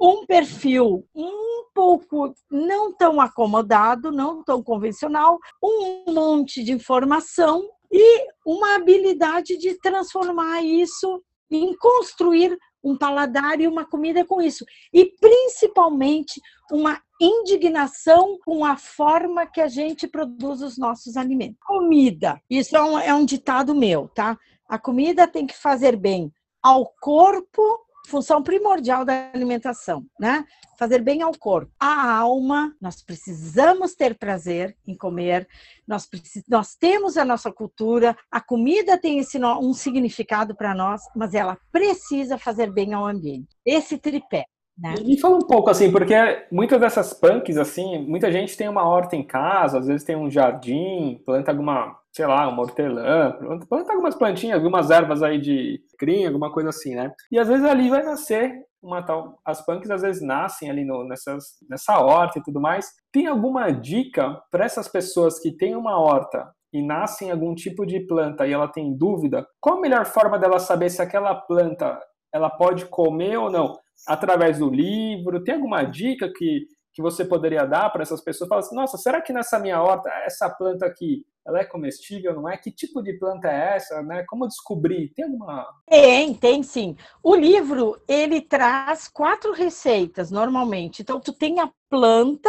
um 0.00 0.26
perfil 0.26 1.06
um 1.14 1.64
pouco 1.74 2.34
não 2.50 2.92
tão 2.92 3.20
acomodado, 3.20 4.12
não 4.12 4.42
tão 4.42 4.62
convencional, 4.62 5.38
um 5.62 6.12
monte 6.12 6.62
de 6.62 6.72
informação 6.72 7.68
e 7.90 8.26
uma 8.44 8.76
habilidade 8.76 9.56
de 9.56 9.78
transformar 9.80 10.62
isso 10.62 11.22
em 11.50 11.74
construir 11.76 12.56
um 12.84 12.96
paladar 12.96 13.60
e 13.60 13.66
uma 13.66 13.84
comida 13.84 14.24
com 14.24 14.42
isso. 14.42 14.64
E 14.92 15.06
principalmente 15.18 16.40
uma 16.70 17.00
indignação 17.20 18.38
com 18.44 18.64
a 18.64 18.76
forma 18.76 19.46
que 19.46 19.60
a 19.60 19.68
gente 19.68 20.06
produz 20.06 20.60
os 20.60 20.76
nossos 20.76 21.16
alimentos. 21.16 21.56
Comida, 21.64 22.40
isso 22.50 22.76
é 22.76 22.82
um, 22.82 22.98
é 22.98 23.14
um 23.14 23.24
ditado 23.24 23.74
meu, 23.74 24.08
tá? 24.08 24.38
A 24.68 24.78
comida 24.78 25.26
tem 25.26 25.46
que 25.46 25.56
fazer 25.56 25.96
bem 25.96 26.32
ao 26.62 26.86
corpo 27.00 27.83
função 28.06 28.42
primordial 28.42 29.04
da 29.04 29.30
alimentação, 29.32 30.04
né? 30.18 30.44
Fazer 30.78 31.00
bem 31.00 31.22
ao 31.22 31.32
corpo. 31.32 31.72
A 31.78 32.16
alma, 32.16 32.74
nós 32.80 33.02
precisamos 33.02 33.94
ter 33.94 34.18
prazer 34.18 34.76
em 34.86 34.96
comer, 34.96 35.48
nós, 35.86 36.08
nós 36.48 36.74
temos 36.74 37.16
a 37.16 37.24
nossa 37.24 37.52
cultura, 37.52 38.16
a 38.30 38.40
comida 38.40 38.98
tem 38.98 39.18
esse, 39.18 39.38
um 39.38 39.72
significado 39.72 40.54
para 40.54 40.74
nós, 40.74 41.02
mas 41.14 41.34
ela 41.34 41.58
precisa 41.72 42.38
fazer 42.38 42.70
bem 42.70 42.92
ao 42.92 43.06
ambiente. 43.06 43.48
Esse 43.64 43.98
tripé. 43.98 44.44
Né? 44.76 44.94
Me 45.04 45.18
fala 45.18 45.36
um 45.36 45.46
pouco 45.46 45.70
assim, 45.70 45.90
porque 45.90 46.14
muitas 46.50 46.80
dessas 46.80 47.12
punks, 47.12 47.56
assim, 47.56 47.98
muita 48.06 48.30
gente 48.32 48.56
tem 48.56 48.68
uma 48.68 48.88
horta 48.88 49.14
em 49.14 49.22
casa, 49.22 49.78
às 49.78 49.86
vezes 49.86 50.04
tem 50.04 50.16
um 50.16 50.30
jardim, 50.30 51.20
planta 51.24 51.52
alguma 51.52 51.96
sei 52.14 52.26
lá, 52.26 52.48
uma 52.48 52.62
hortelã, 52.62 53.36
planta 53.68 53.92
algumas 53.92 54.14
plantinhas, 54.14 54.58
algumas 54.58 54.88
ervas 54.88 55.20
aí 55.20 55.40
de 55.40 55.80
crinha, 55.98 56.28
alguma 56.28 56.52
coisa 56.52 56.68
assim, 56.68 56.94
né? 56.94 57.12
E 57.30 57.38
às 57.40 57.48
vezes 57.48 57.64
ali 57.64 57.90
vai 57.90 58.04
nascer 58.04 58.54
uma 58.80 59.02
tal. 59.02 59.40
As 59.44 59.64
punks 59.66 59.90
às 59.90 60.02
vezes 60.02 60.22
nascem 60.22 60.70
ali 60.70 60.84
no, 60.84 61.04
nessas, 61.04 61.44
nessa 61.68 61.98
horta 61.98 62.38
e 62.38 62.42
tudo 62.42 62.60
mais. 62.60 62.86
Tem 63.10 63.26
alguma 63.26 63.72
dica 63.72 64.40
para 64.48 64.64
essas 64.64 64.86
pessoas 64.86 65.40
que 65.40 65.50
têm 65.56 65.74
uma 65.74 65.98
horta 65.98 66.48
e 66.72 66.82
nascem 66.86 67.32
algum 67.32 67.52
tipo 67.52 67.84
de 67.84 67.98
planta 68.00 68.46
e 68.46 68.52
ela 68.52 68.68
tem 68.68 68.96
dúvida? 68.96 69.44
Qual 69.60 69.78
a 69.78 69.80
melhor 69.80 70.06
forma 70.06 70.38
dela 70.38 70.60
saber 70.60 70.90
se 70.90 71.02
aquela 71.02 71.34
planta 71.34 71.98
ela 72.32 72.48
pode 72.48 72.86
comer 72.86 73.38
ou 73.38 73.50
não? 73.50 73.76
Através 74.06 74.58
do 74.58 74.68
livro? 74.68 75.42
Tem 75.42 75.54
alguma 75.54 75.84
dica 75.84 76.30
que, 76.32 76.66
que 76.92 77.02
você 77.02 77.24
poderia 77.24 77.64
dar 77.64 77.90
para 77.90 78.02
essas 78.02 78.22
pessoas? 78.22 78.48
Fala 78.48 78.60
assim, 78.60 78.76
nossa, 78.76 78.96
será 78.98 79.20
que 79.20 79.32
nessa 79.32 79.58
minha 79.58 79.82
horta, 79.82 80.08
essa 80.24 80.48
planta 80.50 80.86
aqui, 80.86 81.24
ela 81.46 81.60
é 81.60 81.64
comestível, 81.64 82.34
não 82.34 82.48
é? 82.48 82.56
Que 82.56 82.70
tipo 82.70 83.02
de 83.02 83.18
planta 83.18 83.48
é 83.48 83.76
essa, 83.76 84.02
né? 84.02 84.24
Como 84.26 84.48
descobrir? 84.48 85.12
Tem 85.14 85.26
alguma... 85.26 85.66
Tem, 85.86 86.32
tem 86.32 86.62
sim. 86.62 86.96
O 87.22 87.34
livro, 87.34 88.00
ele 88.08 88.40
traz 88.40 89.08
quatro 89.08 89.52
receitas, 89.52 90.30
normalmente. 90.30 91.02
Então, 91.02 91.20
tu 91.20 91.34
tem 91.34 91.60
a 91.60 91.70
planta, 91.90 92.48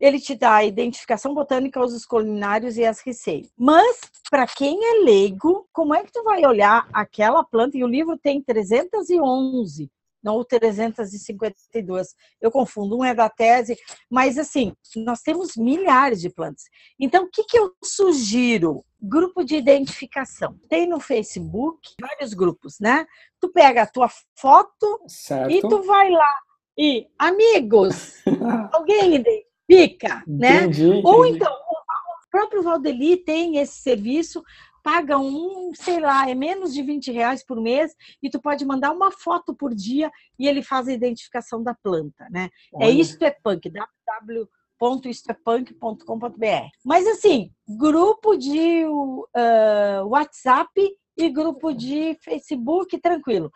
ele 0.00 0.20
te 0.20 0.36
dá 0.36 0.56
a 0.56 0.64
identificação 0.64 1.34
botânica, 1.34 1.82
os 1.82 2.06
culinários 2.06 2.76
e 2.76 2.84
as 2.84 3.00
receitas. 3.00 3.50
Mas, 3.58 4.00
para 4.30 4.46
quem 4.46 4.78
é 4.84 5.04
leigo, 5.04 5.66
como 5.72 5.94
é 5.94 6.04
que 6.04 6.12
tu 6.12 6.22
vai 6.22 6.46
olhar 6.46 6.88
aquela 6.92 7.42
planta? 7.42 7.76
E 7.76 7.82
o 7.82 7.88
livro 7.88 8.16
tem 8.16 8.40
311 8.40 9.90
não 10.26 10.38
o 10.38 10.44
352. 10.44 12.08
Eu 12.40 12.50
confundo, 12.50 12.98
um 12.98 13.04
é 13.04 13.14
da 13.14 13.30
tese, 13.30 13.78
mas 14.10 14.36
assim, 14.36 14.74
nós 14.96 15.20
temos 15.20 15.56
milhares 15.56 16.20
de 16.20 16.28
plantas. 16.28 16.64
Então, 16.98 17.24
o 17.24 17.30
que, 17.30 17.44
que 17.44 17.56
eu 17.56 17.72
sugiro? 17.84 18.84
Grupo 19.00 19.44
de 19.44 19.54
identificação. 19.54 20.58
Tem 20.68 20.88
no 20.88 20.98
Facebook 20.98 21.78
vários 22.00 22.34
grupos, 22.34 22.80
né? 22.80 23.06
Tu 23.40 23.52
pega 23.52 23.82
a 23.82 23.86
tua 23.86 24.08
foto 24.36 25.00
certo. 25.06 25.52
e 25.52 25.60
tu 25.60 25.82
vai 25.82 26.10
lá 26.10 26.34
e, 26.76 27.06
amigos, 27.18 28.14
alguém 28.72 29.14
identifica, 29.14 30.24
né? 30.26 30.64
Entendi, 30.64 30.88
entendi. 30.88 31.06
Ou 31.06 31.24
então, 31.24 31.52
o 31.52 32.30
próprio 32.30 32.62
Valdeli 32.62 33.16
tem 33.16 33.58
esse 33.58 33.80
serviço 33.80 34.42
paga 34.86 35.18
um, 35.18 35.74
sei 35.74 35.98
lá, 35.98 36.30
é 36.30 36.34
menos 36.34 36.72
de 36.72 36.80
20 36.80 37.10
reais 37.10 37.44
por 37.44 37.60
mês 37.60 37.92
e 38.22 38.30
tu 38.30 38.40
pode 38.40 38.64
mandar 38.64 38.92
uma 38.92 39.10
foto 39.10 39.52
por 39.52 39.74
dia 39.74 40.12
e 40.38 40.46
ele 40.46 40.62
faz 40.62 40.86
a 40.86 40.92
identificação 40.92 41.60
da 41.60 41.74
planta, 41.74 42.28
né? 42.30 42.50
É 42.72 42.76
Olha. 42.76 42.84
É 42.84 42.90
isto 42.90 43.20
é 43.24 43.36
punk, 43.42 43.68
www.istoepunk.com.br. 43.68 46.68
Mas 46.84 47.04
assim, 47.08 47.50
grupo 47.68 48.36
de 48.36 48.86
uh, 48.86 50.06
WhatsApp 50.06 50.70
e 51.18 51.28
grupo 51.30 51.72
de 51.72 52.16
Facebook, 52.22 52.96
tranquilo. 53.00 53.50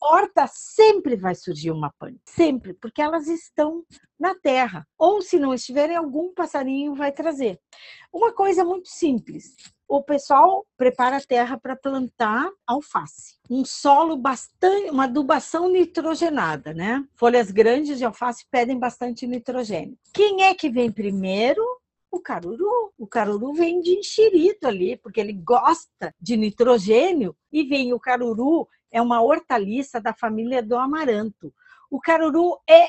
Horta 0.00 0.46
sempre 0.46 1.16
vai 1.16 1.34
surgir 1.34 1.72
uma 1.72 1.92
punk, 1.98 2.20
sempre, 2.24 2.72
porque 2.74 3.02
elas 3.02 3.26
estão 3.26 3.82
na 4.16 4.32
terra. 4.32 4.86
Ou 4.96 5.20
se 5.22 5.40
não 5.40 5.52
estiverem, 5.52 5.96
algum 5.96 6.32
passarinho 6.32 6.94
vai 6.94 7.10
trazer. 7.10 7.58
Uma 8.12 8.32
coisa 8.32 8.64
muito 8.64 8.88
simples: 8.88 9.56
o 9.88 10.02
pessoal 10.02 10.66
prepara 10.76 11.16
a 11.16 11.20
terra 11.20 11.58
para 11.58 11.74
plantar 11.74 12.50
alface. 12.66 13.38
Um 13.48 13.64
solo 13.64 14.18
bastante, 14.18 14.90
uma 14.90 15.04
adubação 15.04 15.70
nitrogenada, 15.70 16.74
né? 16.74 17.02
Folhas 17.14 17.50
grandes 17.50 17.96
de 17.96 18.04
alface 18.04 18.44
pedem 18.50 18.78
bastante 18.78 19.26
nitrogênio. 19.26 19.98
Quem 20.12 20.42
é 20.42 20.54
que 20.54 20.68
vem 20.68 20.92
primeiro? 20.92 21.62
O 22.10 22.20
caruru. 22.20 22.92
O 22.98 23.06
caruru 23.06 23.54
vem 23.54 23.80
de 23.80 23.98
enxerito 23.98 24.66
ali, 24.66 24.96
porque 24.98 25.20
ele 25.20 25.32
gosta 25.32 26.14
de 26.20 26.36
nitrogênio 26.36 27.34
e 27.50 27.64
vem 27.64 27.94
o 27.94 28.00
caruru, 28.00 28.68
é 28.90 29.00
uma 29.00 29.22
hortaliça 29.22 29.98
da 30.00 30.12
família 30.12 30.62
do 30.62 30.76
amaranto. 30.76 31.52
O 31.90 31.98
caruru 31.98 32.58
é 32.68 32.88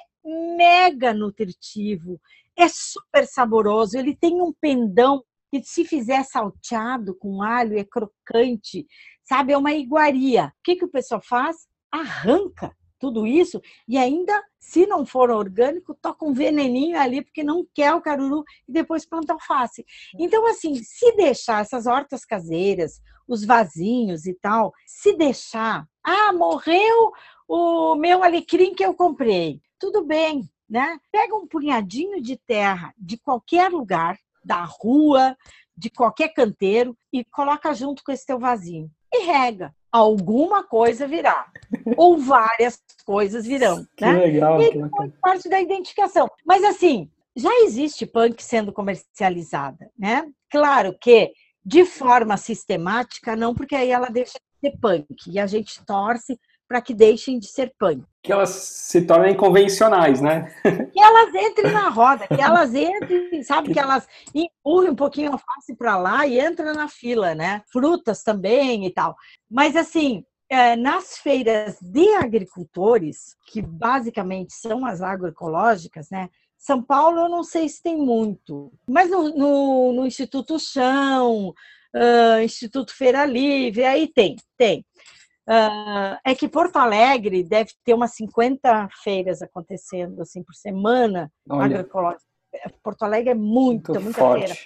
mega 0.57 1.13
nutritivo, 1.13 2.19
é 2.57 2.67
super 2.67 3.25
saboroso, 3.25 3.97
ele 3.97 4.13
tem 4.13 4.41
um 4.41 4.51
pendão 4.51 5.23
que 5.49 5.63
se 5.63 5.85
fizer 5.85 6.23
salteado 6.23 7.15
com 7.15 7.41
alho 7.41 7.77
é 7.77 7.83
crocante, 7.83 8.85
sabe? 9.23 9.53
É 9.53 9.57
uma 9.57 9.73
iguaria. 9.73 10.47
O 10.47 10.63
que, 10.63 10.75
que 10.75 10.85
o 10.85 10.91
pessoal 10.91 11.21
faz? 11.21 11.67
Arranca 11.91 12.75
tudo 12.99 13.25
isso 13.25 13.61
e 13.87 13.97
ainda, 13.97 14.43
se 14.59 14.85
não 14.85 15.05
for 15.05 15.31
orgânico, 15.31 15.97
toca 16.01 16.25
um 16.25 16.33
veneninho 16.33 16.99
ali 16.99 17.23
porque 17.23 17.43
não 17.43 17.65
quer 17.73 17.93
o 17.93 18.01
caruru 18.01 18.43
e 18.67 18.71
depois 18.73 19.05
planta 19.05 19.33
alface. 19.33 19.85
Então, 20.19 20.45
assim, 20.45 20.75
se 20.75 21.15
deixar 21.15 21.61
essas 21.61 21.87
hortas 21.87 22.25
caseiras, 22.25 23.01
os 23.27 23.45
vasinhos 23.45 24.25
e 24.25 24.33
tal, 24.33 24.73
se 24.85 25.15
deixar, 25.15 25.87
ah, 26.03 26.33
morreu 26.33 27.11
o 27.47 27.95
meu 27.95 28.23
alecrim 28.23 28.73
que 28.75 28.83
eu 28.83 28.93
comprei. 28.93 29.61
Tudo 29.79 30.05
bem, 30.05 30.49
né? 30.69 30.99
Pega 31.11 31.35
um 31.35 31.47
punhadinho 31.47 32.21
de 32.21 32.37
terra 32.37 32.93
de 32.97 33.17
qualquer 33.17 33.71
lugar, 33.71 34.17
da 34.49 34.63
rua, 34.63 35.37
de 35.77 35.91
qualquer 35.91 36.29
canteiro 36.29 36.97
e 37.13 37.23
coloca 37.23 37.71
junto 37.71 38.03
com 38.03 38.11
esse 38.11 38.25
teu 38.25 38.39
vasinho 38.39 38.89
e 39.13 39.25
rega. 39.25 39.73
Alguma 39.91 40.63
coisa 40.63 41.07
virá. 41.07 41.45
Ou 41.95 42.17
várias 42.17 42.81
coisas 43.05 43.45
virão. 43.45 43.85
Que 43.95 44.05
né? 44.05 44.13
legal. 44.13 44.59
E 44.59 44.71
que 44.71 44.89
faz 44.89 45.11
parte 45.21 45.49
da 45.49 45.61
identificação. 45.61 46.27
Mas 46.43 46.63
assim, 46.63 47.09
já 47.35 47.51
existe 47.61 48.07
punk 48.07 48.43
sendo 48.43 48.73
comercializada, 48.73 49.89
né? 49.97 50.27
Claro 50.49 50.97
que 50.99 51.31
de 51.63 51.85
forma 51.85 52.35
sistemática, 52.35 53.35
não, 53.35 53.53
porque 53.53 53.75
aí 53.75 53.91
ela 53.91 54.09
deixa 54.09 54.33
de 54.33 54.69
ser 54.69 54.77
punk. 54.79 55.07
E 55.27 55.39
a 55.39 55.45
gente 55.45 55.85
torce 55.85 56.39
para 56.69 56.81
que 56.81 56.93
deixem 56.93 57.39
de 57.39 57.47
ser 57.47 57.73
punk. 57.79 58.03
Que 58.21 58.31
elas 58.31 58.49
se 58.51 59.01
tornem 59.01 59.35
convencionais, 59.35 60.21
né? 60.21 60.53
Que 60.93 61.01
elas 61.01 61.33
entrem 61.33 61.73
na 61.73 61.89
roda, 61.89 62.27
que 62.27 62.39
elas 62.39 62.75
entrem, 62.75 63.41
sabe, 63.41 63.73
que 63.73 63.79
elas 63.79 64.07
empurrem 64.35 64.91
um 64.91 64.95
pouquinho 64.95 65.33
a 65.33 65.38
face 65.38 65.75
para 65.75 65.97
lá 65.97 66.27
e 66.27 66.39
entram 66.39 66.73
na 66.73 66.88
fila, 66.88 67.33
né? 67.33 67.63
Frutas 67.71 68.21
também 68.21 68.85
e 68.85 68.91
tal. 68.91 69.15
Mas 69.49 69.75
assim, 69.75 70.23
é, 70.47 70.75
nas 70.75 71.17
feiras 71.17 71.77
de 71.81 72.07
agricultores, 72.15 73.35
que 73.47 73.63
basicamente 73.63 74.53
são 74.53 74.85
as 74.85 75.01
agroecológicas, 75.01 76.09
né? 76.11 76.29
São 76.55 76.83
Paulo, 76.83 77.21
eu 77.21 77.29
não 77.29 77.43
sei 77.43 77.67
se 77.67 77.81
tem 77.81 77.97
muito, 77.97 78.71
mas 78.88 79.09
no, 79.09 79.29
no, 79.29 79.93
no 79.93 80.05
Instituto 80.05 80.59
Chão, 80.59 81.53
uh, 81.95 82.41
Instituto 82.43 82.93
Feira 82.93 83.25
Livre, 83.25 83.85
aí 83.85 84.07
tem, 84.07 84.35
tem. 84.57 84.85
Uh, 85.49 86.15
é 86.23 86.35
que 86.35 86.47
Porto 86.47 86.77
Alegre 86.77 87.43
deve 87.43 87.71
ter 87.83 87.95
umas 87.95 88.13
50 88.13 88.87
feiras 89.03 89.41
acontecendo 89.41 90.21
assim 90.21 90.43
por 90.43 90.53
semana 90.53 91.31
agroecológica. 91.49 92.29
Porto 92.83 93.03
Alegre 93.03 93.31
é 93.31 93.35
muito, 93.35 93.91
muito 93.91 94.03
muita 94.03 94.19
forte. 94.19 94.45
feira. 94.45 94.59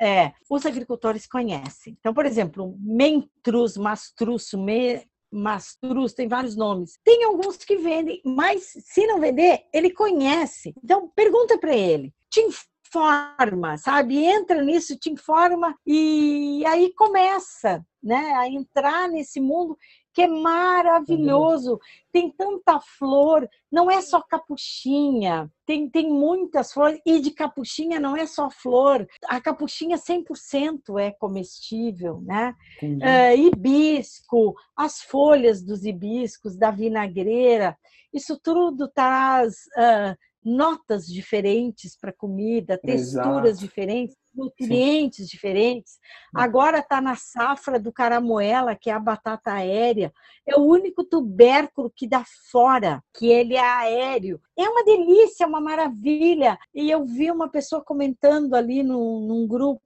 É, 0.00 0.32
os 0.48 0.64
agricultores 0.64 1.26
conhecem. 1.26 1.94
Então, 2.00 2.14
por 2.14 2.24
exemplo, 2.24 2.74
mentrus, 2.78 3.76
mastrus, 3.76 4.50
me, 4.54 5.06
mastrus, 5.30 6.14
tem 6.14 6.26
vários 6.26 6.56
nomes. 6.56 6.98
Tem 7.04 7.22
alguns 7.24 7.58
que 7.58 7.76
vendem, 7.76 8.20
mas 8.24 8.72
se 8.82 9.06
não 9.06 9.20
vender, 9.20 9.66
ele 9.74 9.90
conhece. 9.90 10.74
Então, 10.82 11.08
pergunta 11.14 11.58
para 11.58 11.76
ele. 11.76 12.14
Te 12.30 12.40
informa, 12.40 13.76
sabe? 13.76 14.24
Entra 14.24 14.62
nisso, 14.62 14.98
te 14.98 15.10
informa 15.10 15.76
e 15.86 16.64
aí 16.66 16.94
começa, 16.94 17.84
né, 18.02 18.32
a 18.36 18.48
entrar 18.48 19.06
nesse 19.08 19.38
mundo 19.38 19.76
que 20.20 20.24
é 20.24 20.28
maravilhoso. 20.28 21.78
Tem 22.12 22.30
tanta 22.30 22.80
flor, 22.80 23.48
não 23.70 23.90
é 23.90 24.00
só 24.00 24.20
capuchinha, 24.20 25.50
tem, 25.64 25.88
tem 25.88 26.10
muitas 26.10 26.72
flores, 26.72 27.00
e 27.06 27.20
de 27.20 27.30
capuchinha 27.30 28.00
não 28.00 28.16
é 28.16 28.26
só 28.26 28.50
flor, 28.50 29.06
a 29.26 29.40
capuchinha 29.40 29.96
100% 29.96 30.98
é 30.98 31.12
comestível, 31.12 32.20
né? 32.22 32.54
Uh, 32.82 33.36
hibisco, 33.36 34.54
as 34.76 35.00
folhas 35.00 35.62
dos 35.62 35.84
hibiscos, 35.84 36.56
da 36.56 36.70
vinagreira, 36.70 37.76
isso 38.12 38.38
tudo 38.42 38.88
traz 38.88 39.54
uh, 39.76 40.16
notas 40.44 41.06
diferentes 41.06 41.96
para 41.96 42.12
comida, 42.12 42.76
texturas 42.76 43.58
Exato. 43.58 43.60
diferentes 43.60 44.16
nutrientes 44.34 45.26
Sim. 45.26 45.30
diferentes. 45.30 45.98
Agora 46.34 46.78
está 46.78 47.00
na 47.00 47.16
safra 47.16 47.78
do 47.78 47.92
caramoela, 47.92 48.76
que 48.76 48.90
é 48.90 48.92
a 48.92 48.98
batata 48.98 49.52
aérea. 49.52 50.12
É 50.46 50.56
o 50.56 50.62
único 50.62 51.04
tubérculo 51.04 51.92
que 51.94 52.06
dá 52.06 52.24
fora, 52.50 53.02
que 53.16 53.26
ele 53.26 53.54
é 53.54 53.60
aéreo. 53.60 54.40
É 54.56 54.68
uma 54.68 54.84
delícia, 54.84 55.44
é 55.44 55.46
uma 55.46 55.60
maravilha. 55.60 56.58
E 56.74 56.90
eu 56.90 57.04
vi 57.04 57.30
uma 57.30 57.48
pessoa 57.48 57.84
comentando 57.84 58.54
ali 58.54 58.82
num, 58.82 59.20
num 59.20 59.46
grupo 59.46 59.80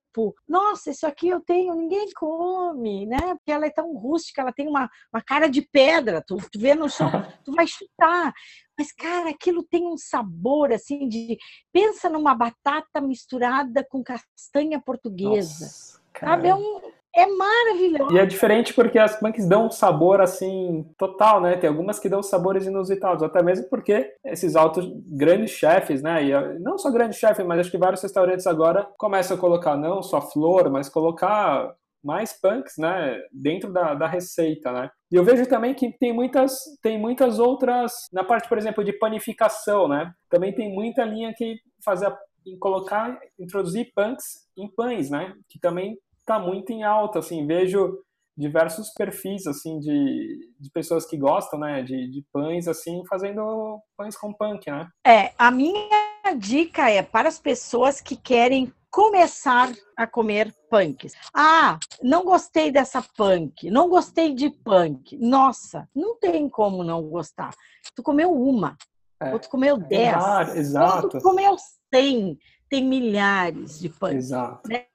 nossa, 0.48 0.90
isso 0.90 1.06
aqui 1.06 1.28
eu 1.28 1.40
tenho, 1.40 1.74
ninguém 1.74 2.08
come, 2.14 3.04
né? 3.06 3.18
Porque 3.34 3.50
ela 3.50 3.66
é 3.66 3.70
tão 3.70 3.92
rústica, 3.96 4.40
ela 4.40 4.52
tem 4.52 4.68
uma, 4.68 4.88
uma 5.12 5.20
cara 5.20 5.48
de 5.48 5.60
pedra, 5.60 6.22
tu, 6.24 6.36
tu 6.36 6.58
vê 6.58 6.74
no 6.74 6.88
chão, 6.88 7.10
tu 7.44 7.52
vai 7.52 7.66
chutar. 7.66 8.32
Mas, 8.78 8.92
cara, 8.92 9.30
aquilo 9.30 9.62
tem 9.62 9.86
um 9.86 9.96
sabor 9.96 10.72
assim 10.72 11.08
de. 11.08 11.38
Pensa 11.72 12.08
numa 12.08 12.34
batata 12.34 13.00
misturada 13.00 13.86
com 13.88 14.02
castanha 14.02 14.80
portuguesa. 14.80 15.64
Nossa, 15.64 16.00
sabe? 16.18 16.48
É, 16.48 16.54
um, 16.54 16.80
é 17.14 17.26
maravilhoso. 17.26 18.12
E 18.12 18.18
é 18.18 18.26
diferente 18.26 18.74
porque 18.74 18.98
as 18.98 19.18
punks 19.18 19.46
dão 19.46 19.66
um 19.66 19.70
sabor 19.70 20.20
assim 20.20 20.84
total, 20.98 21.40
né? 21.40 21.56
Tem 21.56 21.70
algumas 21.70 22.00
que 22.00 22.08
dão 22.08 22.22
sabores 22.22 22.66
inusitados, 22.66 23.22
até 23.22 23.40
mesmo 23.40 23.68
porque 23.68 24.12
esses 24.24 24.56
altos 24.56 24.90
grandes 25.06 25.52
chefes, 25.52 26.02
né? 26.02 26.24
E 26.24 26.58
não 26.58 26.76
só 26.76 26.90
grandes 26.90 27.18
chefes, 27.18 27.46
mas 27.46 27.60
acho 27.60 27.70
que 27.70 27.78
vários 27.78 28.02
restaurantes 28.02 28.46
agora 28.46 28.88
começam 28.98 29.36
a 29.36 29.40
colocar 29.40 29.76
não 29.76 30.02
só 30.02 30.20
flor, 30.20 30.68
mas 30.68 30.88
colocar 30.88 31.72
mais 32.04 32.38
punks, 32.38 32.74
né, 32.78 33.18
dentro 33.32 33.72
da, 33.72 33.94
da 33.94 34.06
receita, 34.06 34.70
né. 34.70 34.90
E 35.10 35.16
eu 35.16 35.24
vejo 35.24 35.46
também 35.46 35.74
que 35.74 35.96
tem 35.98 36.12
muitas, 36.12 36.52
tem 36.82 36.98
muitas 36.98 37.38
outras, 37.38 37.92
na 38.12 38.22
parte, 38.22 38.48
por 38.48 38.58
exemplo, 38.58 38.84
de 38.84 38.92
panificação, 38.92 39.88
né, 39.88 40.12
também 40.28 40.54
tem 40.54 40.72
muita 40.72 41.04
linha 41.04 41.32
que 41.34 41.56
fazer, 41.82 42.14
em 42.46 42.58
colocar, 42.58 43.18
introduzir 43.38 43.90
punks 43.94 44.46
em 44.56 44.68
pães, 44.68 45.10
né, 45.10 45.32
que 45.48 45.58
também 45.58 45.96
está 46.18 46.38
muito 46.38 46.70
em 46.70 46.82
alta, 46.82 47.20
assim, 47.20 47.46
vejo 47.46 47.98
diversos 48.36 48.92
perfis, 48.92 49.46
assim, 49.46 49.78
de, 49.78 50.50
de 50.58 50.70
pessoas 50.70 51.06
que 51.06 51.16
gostam, 51.16 51.58
né, 51.58 51.82
de, 51.82 52.10
de 52.10 52.24
pães, 52.32 52.66
assim, 52.66 53.02
fazendo 53.08 53.80
pães 53.96 54.16
com 54.16 54.32
punk, 54.32 54.70
né. 54.70 54.88
É, 55.06 55.32
a 55.38 55.50
minha 55.50 56.34
dica 56.36 56.90
é 56.90 57.02
para 57.02 57.28
as 57.28 57.38
pessoas 57.38 58.00
que 58.00 58.16
querem 58.16 58.72
começar 58.94 59.72
a 59.96 60.06
comer 60.06 60.54
punks. 60.70 61.14
Ah, 61.34 61.80
não 62.00 62.24
gostei 62.24 62.70
dessa 62.70 63.02
punk, 63.02 63.68
não 63.68 63.88
gostei 63.88 64.32
de 64.32 64.48
punk. 64.50 65.18
Nossa, 65.18 65.88
não 65.92 66.16
tem 66.16 66.48
como 66.48 66.84
não 66.84 67.02
gostar. 67.02 67.52
Tu 67.96 68.04
comeu 68.04 68.32
uma, 68.32 68.76
é. 69.20 69.32
ou 69.32 69.40
tu 69.40 69.48
comeu 69.48 69.76
dez, 69.76 70.14
é, 70.54 70.58
exato. 70.58 71.06
ou 71.06 71.08
tu 71.08 71.20
comeu 71.20 71.56
cem. 71.92 72.38
Tem 72.70 72.84
milhares 72.84 73.80
de 73.80 73.88
punks. 73.88 74.26
Exato. 74.26 74.68
Né? 74.68 74.86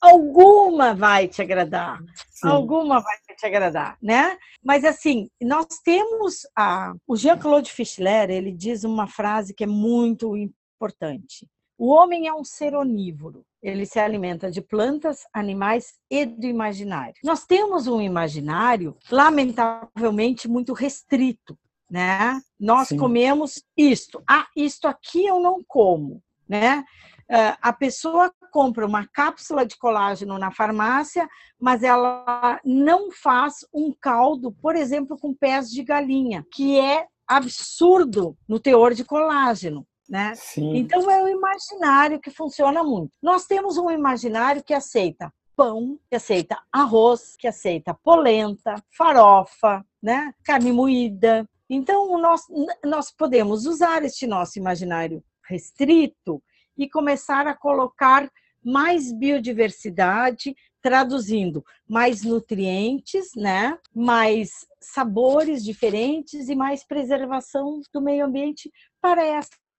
Alguma 0.00 0.94
vai 0.94 1.26
te 1.26 1.42
agradar, 1.42 1.98
Sim. 2.30 2.46
alguma 2.46 3.00
vai 3.00 3.16
te 3.36 3.44
agradar, 3.44 3.96
né? 4.00 4.36
Mas 4.64 4.84
assim, 4.84 5.28
nós 5.40 5.66
temos 5.84 6.42
a, 6.56 6.92
o 7.08 7.16
Jean-Claude 7.16 7.72
Fischler, 7.72 8.30
ele 8.30 8.52
diz 8.52 8.84
uma 8.84 9.08
frase 9.08 9.52
que 9.52 9.64
é 9.64 9.66
muito 9.66 10.36
importante. 10.36 11.48
O 11.82 11.88
homem 11.88 12.28
é 12.28 12.32
um 12.32 12.44
ser 12.44 12.76
onívoro. 12.76 13.44
Ele 13.60 13.84
se 13.84 13.98
alimenta 13.98 14.48
de 14.48 14.60
plantas, 14.60 15.26
animais 15.34 15.94
e 16.08 16.24
do 16.24 16.46
imaginário. 16.46 17.16
Nós 17.24 17.44
temos 17.44 17.88
um 17.88 18.00
imaginário, 18.00 18.96
lamentavelmente, 19.10 20.46
muito 20.46 20.74
restrito. 20.74 21.58
Né? 21.90 22.40
Nós 22.56 22.86
Sim. 22.86 22.98
comemos 22.98 23.64
isto. 23.76 24.22
Ah, 24.30 24.46
isto 24.56 24.86
aqui 24.86 25.26
eu 25.26 25.40
não 25.40 25.60
como. 25.66 26.22
Né? 26.48 26.84
Ah, 27.28 27.58
a 27.60 27.72
pessoa 27.72 28.32
compra 28.52 28.86
uma 28.86 29.04
cápsula 29.08 29.66
de 29.66 29.76
colágeno 29.76 30.38
na 30.38 30.52
farmácia, 30.52 31.28
mas 31.58 31.82
ela 31.82 32.60
não 32.64 33.10
faz 33.10 33.66
um 33.74 33.92
caldo, 34.00 34.52
por 34.52 34.76
exemplo, 34.76 35.18
com 35.18 35.34
pés 35.34 35.68
de 35.68 35.82
galinha, 35.82 36.46
que 36.52 36.78
é 36.78 37.08
absurdo 37.26 38.36
no 38.48 38.60
teor 38.60 38.94
de 38.94 39.04
colágeno. 39.04 39.84
Né? 40.08 40.34
Sim. 40.34 40.76
Então 40.76 41.10
é 41.10 41.22
um 41.22 41.28
imaginário 41.28 42.20
que 42.20 42.30
funciona 42.30 42.82
muito. 42.82 43.12
Nós 43.22 43.46
temos 43.46 43.78
um 43.78 43.90
imaginário 43.90 44.62
que 44.62 44.74
aceita 44.74 45.32
pão, 45.56 45.98
que 46.08 46.16
aceita 46.16 46.58
arroz, 46.72 47.36
que 47.38 47.46
aceita 47.46 47.94
polenta, 47.94 48.74
farofa, 48.96 49.84
né? 50.02 50.34
carne 50.44 50.72
moída. 50.72 51.48
Então, 51.68 52.18
nós, 52.18 52.42
nós 52.84 53.10
podemos 53.10 53.66
usar 53.66 54.04
este 54.04 54.26
nosso 54.26 54.58
imaginário 54.58 55.22
restrito 55.48 56.42
e 56.76 56.88
começar 56.88 57.46
a 57.46 57.54
colocar 57.54 58.28
mais 58.64 59.12
biodiversidade, 59.12 60.54
traduzindo 60.80 61.64
mais 61.88 62.22
nutrientes, 62.22 63.30
né? 63.36 63.78
mais 63.94 64.66
sabores 64.80 65.64
diferentes 65.64 66.48
e 66.48 66.54
mais 66.54 66.84
preservação 66.84 67.80
do 67.92 68.00
meio 68.00 68.24
ambiente 68.24 68.70
para 69.00 69.24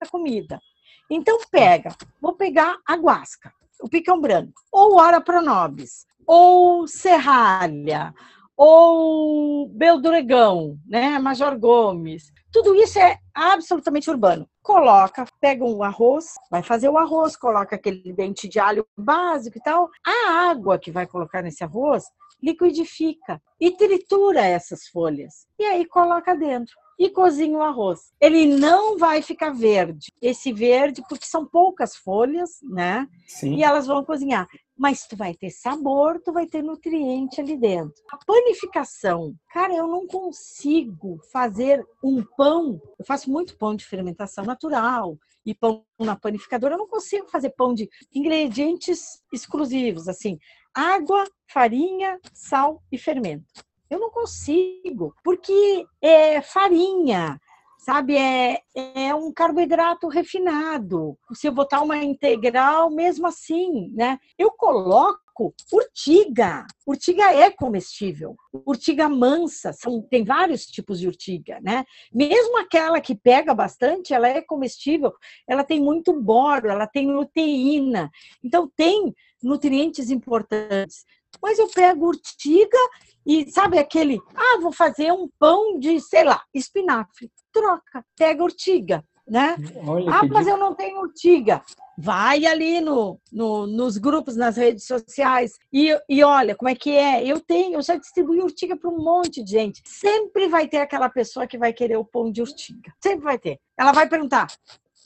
essa 0.04 0.12
comida. 0.12 0.62
Então 1.10 1.40
pega, 1.52 1.96
vou 2.22 2.34
pegar 2.34 2.78
a 2.88 2.96
guasca, 2.96 3.52
o 3.82 3.90
picão 3.90 4.20
branco, 4.20 4.54
ou 4.72 4.96
ora 4.96 5.20
pronobis, 5.20 6.06
ou 6.26 6.88
serralha, 6.88 8.14
ou 8.56 9.68
belduregão, 9.70 10.78
né, 10.86 11.18
Major 11.20 11.58
Gomes. 11.58 12.32
Tudo 12.52 12.76
isso 12.76 13.00
é 13.00 13.18
absolutamente 13.34 14.10
urbano. 14.10 14.48
Coloca, 14.62 15.26
pega 15.42 15.66
um 15.66 15.84
arroz, 15.84 16.36
vai 16.50 16.62
fazer 16.62 16.88
o 16.88 16.98
arroz, 16.98 17.36
coloca 17.36 17.76
aquele 17.76 18.14
dente 18.14 18.48
de 18.48 18.60
alho 18.60 18.86
básico 18.98 19.58
e 19.58 19.62
tal. 19.62 19.90
A 20.06 20.50
água 20.50 20.78
que 20.78 20.92
vai 20.92 21.08
colocar 21.08 21.42
nesse 21.42 21.64
arroz 21.64 22.06
liquidifica 22.42 23.42
e 23.60 23.72
tritura 23.72 24.42
essas 24.42 24.88
folhas. 24.88 25.48
E 25.58 25.64
aí 25.66 25.86
coloca 25.86 26.36
dentro 26.36 26.76
e 27.04 27.10
cozinha 27.10 27.58
o 27.58 27.62
arroz. 27.62 28.14
Ele 28.20 28.46
não 28.46 28.98
vai 28.98 29.22
ficar 29.22 29.52
verde. 29.52 30.10
Esse 30.22 30.54
verde, 30.54 31.04
porque 31.10 31.26
são 31.26 31.46
poucas 31.46 31.98
folhas, 31.98 32.60
né? 32.64 33.08
Sim. 33.28 33.56
E 33.56 33.64
elas 33.64 33.86
vão 33.86 34.06
cozinhar. 34.06 34.48
Mas 34.78 35.06
tu 35.06 35.18
vai 35.18 35.34
ter 35.34 35.50
sabor, 35.50 36.22
tu 36.24 36.32
vai 36.32 36.48
ter 36.48 36.64
nutriente 36.64 37.42
ali 37.42 37.58
dentro. 37.58 37.94
A 38.10 38.18
panificação, 38.26 39.36
cara, 39.52 39.74
eu 39.74 39.86
não 39.86 40.08
consigo 40.08 41.20
fazer 41.30 41.86
um 42.02 42.24
pão. 42.38 42.82
Eu 42.98 43.06
faço 43.06 43.30
muito 43.30 43.58
pão 43.58 43.76
de 43.76 43.86
fermentação 43.86 44.46
natural 44.46 45.18
e 45.46 45.54
pão 45.54 45.84
na 46.00 46.16
panificadora. 46.16 46.76
Eu 46.76 46.80
não 46.80 46.88
consigo 46.88 47.28
fazer 47.28 47.50
pão 47.50 47.74
de 47.74 47.90
ingredientes 48.16 49.22
exclusivos, 49.32 50.08
assim, 50.08 50.40
água, 50.74 51.26
farinha, 51.48 52.18
sal 52.34 52.82
e 52.90 52.98
fermento. 52.98 53.64
Eu 53.94 54.00
não 54.00 54.10
consigo, 54.10 55.14
porque 55.24 55.86
é 56.02 56.42
farinha, 56.42 57.40
sabe? 57.78 58.18
É, 58.18 58.60
é 58.76 59.14
um 59.14 59.32
carboidrato 59.32 60.08
refinado. 60.08 61.16
Se 61.36 61.46
eu 61.46 61.52
botar 61.52 61.80
uma 61.82 61.98
integral, 61.98 62.90
mesmo 62.90 63.28
assim, 63.28 63.92
né? 63.94 64.18
Eu 64.36 64.50
coloco 64.50 65.54
urtiga. 65.72 66.66
Urtiga 66.88 67.36
é 67.36 67.52
comestível. 67.52 68.36
Urtiga 68.66 69.08
mansa, 69.08 69.72
são, 69.74 70.02
tem 70.02 70.24
vários 70.24 70.66
tipos 70.66 71.00
de 71.00 71.06
urtiga, 71.06 71.60
né? 71.62 71.86
Mesmo 72.12 72.58
aquela 72.58 73.00
que 73.00 73.14
pega 73.14 73.54
bastante, 73.54 74.12
ela 74.12 74.28
é 74.28 74.42
comestível. 74.42 75.14
Ela 75.48 75.64
tem 75.64 75.80
muito 75.80 76.20
boro, 76.20 76.68
ela 76.68 76.88
tem 76.88 77.12
luteína. 77.12 78.10
Então 78.44 78.68
tem 78.76 79.14
nutrientes 79.44 80.10
importantes. 80.10 81.06
Mas 81.42 81.60
eu 81.60 81.68
pego 81.68 82.08
urtiga 82.08 82.78
e 83.26 83.50
sabe 83.52 83.78
aquele, 83.78 84.20
ah, 84.36 84.60
vou 84.62 84.72
fazer 84.72 85.12
um 85.12 85.30
pão 85.40 85.80
de, 85.80 86.00
sei 86.00 86.24
lá, 86.24 86.42
espinafre. 86.54 87.32
Troca, 87.52 88.04
pega 88.18 88.44
urtiga, 88.44 89.04
né? 89.28 89.56
Olha 89.86 90.12
ah, 90.12 90.24
mas 90.26 90.48
eu 90.48 90.58
não 90.58 90.74
tenho 90.74 91.00
urtiga. 91.00 91.62
Vai 91.98 92.46
ali 92.46 92.82
no, 92.82 93.20
no, 93.32 93.68
nos 93.68 93.98
grupos, 93.98 94.36
nas 94.36 94.58
redes 94.58 94.86
sociais 94.86 95.52
e, 95.72 95.96
e 96.10 96.24
olha 96.24 96.56
como 96.56 96.70
é 96.70 96.76
que 96.76 96.90
é. 96.90 97.24
Eu 97.24 97.40
tenho, 97.40 97.76
eu 97.76 97.82
já 97.82 97.96
distribuí 97.96 98.42
urtiga 98.42 98.76
para 98.76 98.90
um 98.90 98.98
monte 98.98 99.44
de 99.44 99.52
gente. 99.52 99.82
Sempre 99.86 100.48
vai 100.48 100.68
ter 100.68 100.78
aquela 100.78 101.10
pessoa 101.10 101.48
que 101.48 101.58
vai 101.58 101.72
querer 101.72 101.98
o 101.98 102.06
pão 102.06 102.32
de 102.32 102.42
urtiga. 102.42 102.92
Sempre 103.02 103.24
vai 103.24 103.38
ter. 103.38 103.60
Ela 103.78 103.92
vai 103.92 104.10
perguntar, 104.10 104.48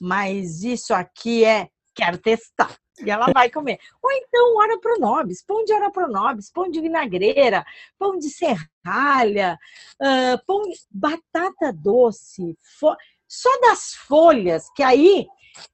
mas 0.00 0.64
isso 0.64 0.94
aqui 0.94 1.44
é, 1.44 1.68
quero 1.94 2.18
testar. 2.18 2.74
E 3.04 3.10
ela 3.10 3.32
vai 3.32 3.50
comer. 3.50 3.78
Ou 4.02 4.10
então, 4.12 4.56
ora 4.56 4.78
pronobis, 4.78 5.42
pão 5.42 5.64
de 5.64 5.72
ora 5.72 5.90
pronobis, 5.90 6.50
pão 6.50 6.70
de 6.70 6.80
vinagreira, 6.80 7.64
pão 7.98 8.18
de 8.18 8.28
serralha, 8.30 9.58
uh, 10.00 10.44
pão 10.46 10.62
de 10.62 10.76
batata 10.90 11.72
doce, 11.72 12.56
só 13.28 13.60
das 13.60 13.94
folhas, 13.94 14.68
que 14.74 14.82
aí 14.82 15.26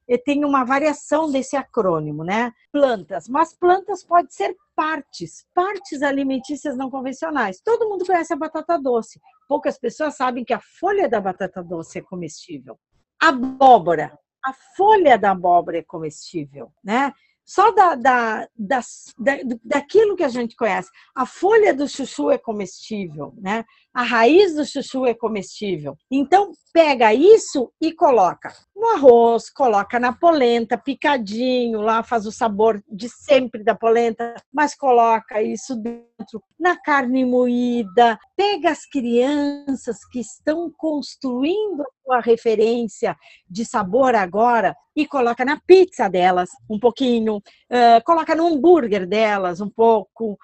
eh, 0.09 0.19
tem 0.19 0.45
uma 0.45 0.65
variação 0.65 1.31
desse 1.31 1.57
acrônimo, 1.57 2.25
né? 2.25 2.53
Plantas, 2.73 3.29
mas 3.29 3.55
plantas 3.55 4.05
pode 4.05 4.35
ser 4.35 4.57
partes, 4.75 5.47
partes 5.55 6.03
alimentícias 6.03 6.77
não 6.77 6.91
convencionais. 6.91 7.61
Todo 7.61 7.89
mundo 7.89 8.05
conhece 8.05 8.33
a 8.33 8.37
batata 8.37 8.79
doce. 8.79 9.21
Poucas 9.49 9.79
pessoas 9.79 10.17
sabem 10.17 10.45
que 10.45 10.53
a 10.53 10.61
folha 10.61 11.09
da 11.09 11.21
batata 11.21 11.63
doce 11.63 11.99
é 11.99 12.03
comestível. 12.03 12.79
Abóbora, 13.21 14.19
a 14.45 14.53
folha 14.77 15.17
da 15.17 15.31
abóbora 15.31 15.79
é 15.79 15.83
comestível, 15.83 16.73
né? 16.83 17.13
Só 17.45 17.71
da, 17.73 17.95
da, 17.95 18.49
das, 18.57 19.15
da, 19.19 19.33
daquilo 19.63 20.17
que 20.17 20.23
a 20.25 20.29
gente 20.29 20.57
conhece. 20.57 20.91
A 21.15 21.27
folha 21.27 21.75
do 21.75 21.87
chuchu 21.87 22.31
é 22.31 22.39
comestível, 22.39 23.35
né? 23.37 23.65
A 23.95 24.03
raiz 24.03 24.57
do 24.57 24.67
chuchu 24.67 25.07
é 25.07 25.15
comestível. 25.15 25.97
Então, 26.11 26.51
pega 26.73 27.15
isso 27.15 27.71
e 27.81 27.93
coloca 27.93 28.53
no 28.75 28.89
arroz, 28.91 29.49
coloca 29.49 29.99
na 29.99 30.13
polenta, 30.13 30.77
picadinho, 30.77 31.81
lá 31.81 32.03
faz 32.03 32.27
o 32.27 32.33
sabor 32.33 32.83
de 32.91 33.09
sempre 33.09 33.63
da 33.63 33.75
polenta, 33.75 34.35
mas 34.53 34.75
coloca 34.75 35.41
isso 35.41 35.77
dentro 35.77 36.43
na 36.59 36.77
carne 36.77 37.25
moída. 37.25 38.19
Pega 38.37 38.71
as 38.71 38.85
crianças 38.85 39.99
que 40.11 40.21
estão 40.21 40.71
construindo 40.77 41.83
a 41.83 41.87
sua 42.05 42.21
referência 42.21 43.17
de 43.49 43.65
sabor 43.65 44.15
agora 44.15 44.75
e 44.95 45.07
coloca 45.07 45.45
na 45.45 45.61
pizza 45.67 46.09
delas 46.09 46.51
um 46.69 46.79
pouquinho, 46.79 47.41
uh, 47.75 48.05
coloca 48.05 48.35
no 48.35 48.47
hambúrguer 48.47 49.07
delas 49.07 49.61
um 49.61 49.69
pouco. 49.69 50.39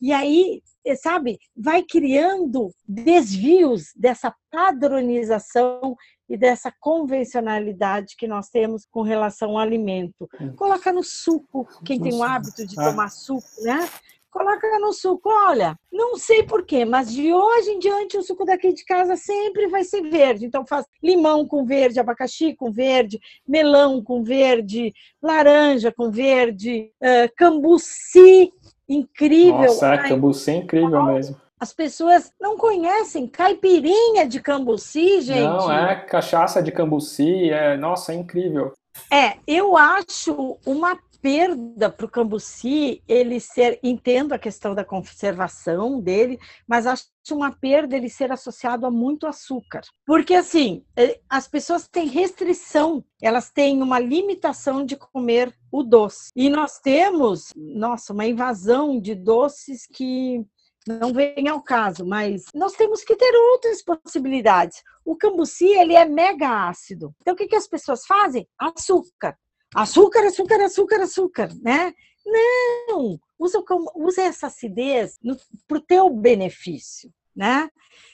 E 0.00 0.12
aí 0.12 0.62
é, 0.86 0.94
sabe, 0.94 1.38
vai 1.56 1.82
criando 1.82 2.70
desvios 2.86 3.86
dessa 3.96 4.34
padronização 4.50 5.96
e 6.28 6.36
dessa 6.36 6.72
convencionalidade 6.78 8.14
que 8.16 8.28
nós 8.28 8.48
temos 8.48 8.86
com 8.90 9.02
relação 9.02 9.52
ao 9.52 9.58
alimento. 9.58 10.28
Coloca 10.56 10.92
no 10.92 11.02
suco, 11.02 11.66
quem 11.84 12.00
tem 12.00 12.14
o 12.14 12.22
hábito 12.22 12.66
de 12.66 12.74
tomar 12.74 13.10
suco, 13.10 13.48
né? 13.62 13.88
Coloca 14.34 14.66
no 14.80 14.92
suco, 14.92 15.30
olha, 15.30 15.78
não 15.92 16.16
sei 16.16 16.42
porquê, 16.42 16.84
mas 16.84 17.12
de 17.12 17.32
hoje 17.32 17.70
em 17.70 17.78
diante 17.78 18.18
o 18.18 18.22
suco 18.22 18.44
daqui 18.44 18.72
de 18.72 18.84
casa 18.84 19.14
sempre 19.14 19.68
vai 19.68 19.84
ser 19.84 20.02
verde. 20.02 20.44
Então 20.44 20.66
faz 20.66 20.84
limão 21.00 21.46
com 21.46 21.64
verde, 21.64 22.00
abacaxi 22.00 22.52
com 22.52 22.72
verde, 22.72 23.20
melão 23.46 24.02
com 24.02 24.24
verde, 24.24 24.92
laranja 25.22 25.92
com 25.92 26.10
verde, 26.10 26.90
uh, 27.00 27.32
cambuci 27.36 28.52
incrível. 28.88 29.60
Nossa, 29.60 29.94
é, 29.94 30.08
cambuci 30.08 30.50
é 30.50 30.54
incrível 30.56 31.04
mesmo. 31.04 31.40
As 31.60 31.72
pessoas 31.72 32.32
não 32.40 32.56
conhecem 32.56 33.28
caipirinha 33.28 34.26
de 34.26 34.40
cambuci, 34.40 35.20
gente. 35.20 35.44
Não, 35.44 35.72
é 35.72 35.94
cachaça 35.94 36.60
de 36.60 36.72
cambuci, 36.72 37.50
é, 37.50 37.76
nossa, 37.76 38.12
é 38.12 38.16
incrível. 38.16 38.72
É, 39.12 39.36
eu 39.46 39.76
acho 39.76 40.58
uma 40.66 40.98
perda 41.24 41.88
para 41.88 42.04
o 42.04 42.10
cambuci 42.10 43.02
ele 43.08 43.40
ser, 43.40 43.80
entendo 43.82 44.34
a 44.34 44.38
questão 44.38 44.74
da 44.74 44.84
conservação 44.84 45.98
dele, 45.98 46.38
mas 46.68 46.86
acho 46.86 47.06
uma 47.30 47.50
perda 47.50 47.96
ele 47.96 48.10
ser 48.10 48.30
associado 48.30 48.84
a 48.84 48.90
muito 48.90 49.26
açúcar. 49.26 49.80
Porque 50.04 50.34
assim, 50.34 50.84
é, 50.94 51.18
as 51.26 51.48
pessoas 51.48 51.88
têm 51.88 52.08
restrição, 52.08 53.02
elas 53.22 53.50
têm 53.50 53.80
uma 53.80 53.98
limitação 53.98 54.84
de 54.84 54.96
comer 54.96 55.50
o 55.72 55.82
doce. 55.82 56.30
E 56.36 56.50
nós 56.50 56.78
temos, 56.78 57.54
nossa, 57.56 58.12
uma 58.12 58.26
invasão 58.26 59.00
de 59.00 59.14
doces 59.14 59.86
que 59.86 60.44
não 60.86 61.10
vem 61.10 61.48
ao 61.48 61.62
caso, 61.62 62.04
mas 62.04 62.44
nós 62.54 62.74
temos 62.74 63.02
que 63.02 63.16
ter 63.16 63.34
outras 63.34 63.82
possibilidades. 63.82 64.82
O 65.02 65.16
cambuci, 65.16 65.68
ele 65.68 65.94
é 65.94 66.04
mega 66.04 66.68
ácido. 66.68 67.14
Então, 67.22 67.32
o 67.32 67.36
que, 67.36 67.48
que 67.48 67.56
as 67.56 67.66
pessoas 67.66 68.04
fazem? 68.04 68.46
Açúcar. 68.58 69.34
Açúcar, 69.74 70.24
açúcar, 70.26 70.60
açúcar, 70.62 71.00
açúcar, 71.00 71.48
né? 71.60 71.92
Não! 72.24 73.18
Usa, 73.38 73.62
usa 73.96 74.22
essa 74.22 74.46
acidez 74.46 75.18
para 75.66 75.78
o 75.78 75.80
teu 75.80 76.08
benefício, 76.10 77.12
né? 77.34 77.68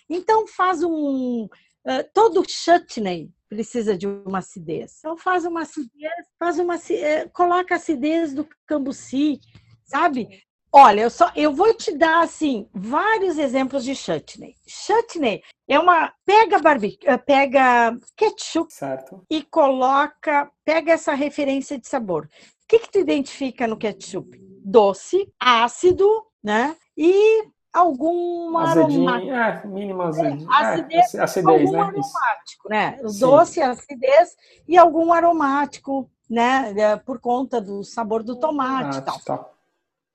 Então 0.08 0.46
faz 0.46 0.82
um. 0.82 1.44
Uh, 1.44 2.04
todo 2.12 2.44
chutney 2.48 3.30
precisa 3.48 3.96
de 3.96 4.06
uma 4.06 4.38
acidez. 4.38 4.96
Então 4.98 5.16
faz 5.16 5.44
uma 5.44 5.62
acidez, 5.62 6.26
faz 6.38 6.58
uma 6.58 6.76
uh, 6.76 7.30
coloca 7.32 7.74
a 7.74 7.76
acidez 7.76 8.32
do 8.32 8.48
cambuci, 8.66 9.38
sabe? 9.84 10.42
Olha, 10.72 11.00
eu 11.02 11.10
só 11.10 11.32
eu 11.34 11.52
vou 11.52 11.74
te 11.74 11.96
dar 11.96 12.22
assim 12.22 12.68
vários 12.72 13.38
exemplos 13.38 13.84
de 13.84 13.94
chutney. 13.94 14.54
Chutney 14.66 15.42
é 15.68 15.78
uma 15.78 16.12
pega 16.24 16.58
barbecue, 16.60 17.08
eh, 17.08 17.16
pega 17.18 17.96
ketchup 18.16 18.72
certo. 18.72 19.24
e 19.28 19.42
coloca, 19.42 20.50
pega 20.64 20.92
essa 20.92 21.12
referência 21.12 21.78
de 21.78 21.88
sabor. 21.88 22.26
O 22.26 22.68
que 22.68 22.78
que 22.78 22.90
tu 22.90 22.98
identifica 22.98 23.66
no 23.66 23.76
ketchup? 23.76 24.50
doce, 24.62 25.32
ácido, 25.38 26.08
né? 26.42 26.76
E 26.96 27.44
algum 27.72 28.56
aromático. 28.56 29.32
É, 29.32 29.66
mínima 29.66 30.08
acidez, 30.08 30.42
é, 30.42 30.46
acidez, 30.50 31.14
é, 31.14 31.20
acidez 31.22 31.60
algum 31.60 31.72
né? 31.72 31.80
aromático, 31.80 32.68
né? 32.68 32.98
O 33.02 33.12
doce, 33.12 33.62
acidez 33.62 34.36
e 34.68 34.76
algum 34.76 35.12
aromático, 35.12 36.10
né? 36.28 36.74
É, 36.76 36.96
por 36.96 37.20
conta 37.20 37.60
do 37.60 37.82
sabor 37.82 38.22
do 38.22 38.36
tomate 38.36 38.98
e 38.98 39.02
tal. 39.02 39.20
Tá. 39.20 39.46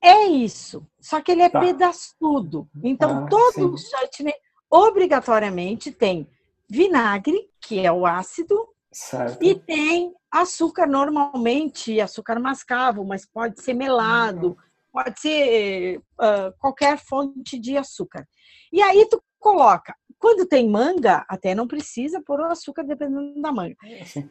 É 0.06 0.26
isso. 0.26 0.86
Só 1.00 1.20
que 1.20 1.32
ele 1.32 1.42
é 1.42 1.48
tá. 1.48 1.58
pedaçudo. 1.58 2.68
Então, 2.82 3.24
ah, 3.24 3.28
todo 3.28 3.76
sim. 3.76 3.88
chutney 3.90 4.34
obrigatoriamente 4.70 5.90
tem 5.90 6.28
vinagre, 6.68 7.50
que 7.60 7.84
é 7.84 7.90
o 7.90 8.06
ácido, 8.06 8.68
certo. 8.92 9.42
e 9.42 9.54
tem 9.54 10.14
açúcar 10.30 10.86
normalmente, 10.86 12.00
açúcar 12.00 12.38
mascavo, 12.38 13.04
mas 13.04 13.26
pode 13.26 13.60
ser 13.60 13.74
melado, 13.74 14.48
uhum. 14.48 14.56
pode 14.92 15.20
ser 15.20 15.98
uh, 15.98 16.52
qualquer 16.58 16.98
fonte 16.98 17.58
de 17.58 17.76
açúcar. 17.76 18.28
E 18.72 18.80
aí 18.80 19.08
tu 19.08 19.20
coloca. 19.46 19.94
Quando 20.18 20.48
tem 20.48 20.68
manga, 20.68 21.24
até 21.28 21.54
não 21.54 21.68
precisa 21.68 22.20
pôr 22.20 22.40
o 22.40 22.46
açúcar 22.46 22.82
dependendo 22.82 23.40
da 23.40 23.52
manga. 23.52 23.76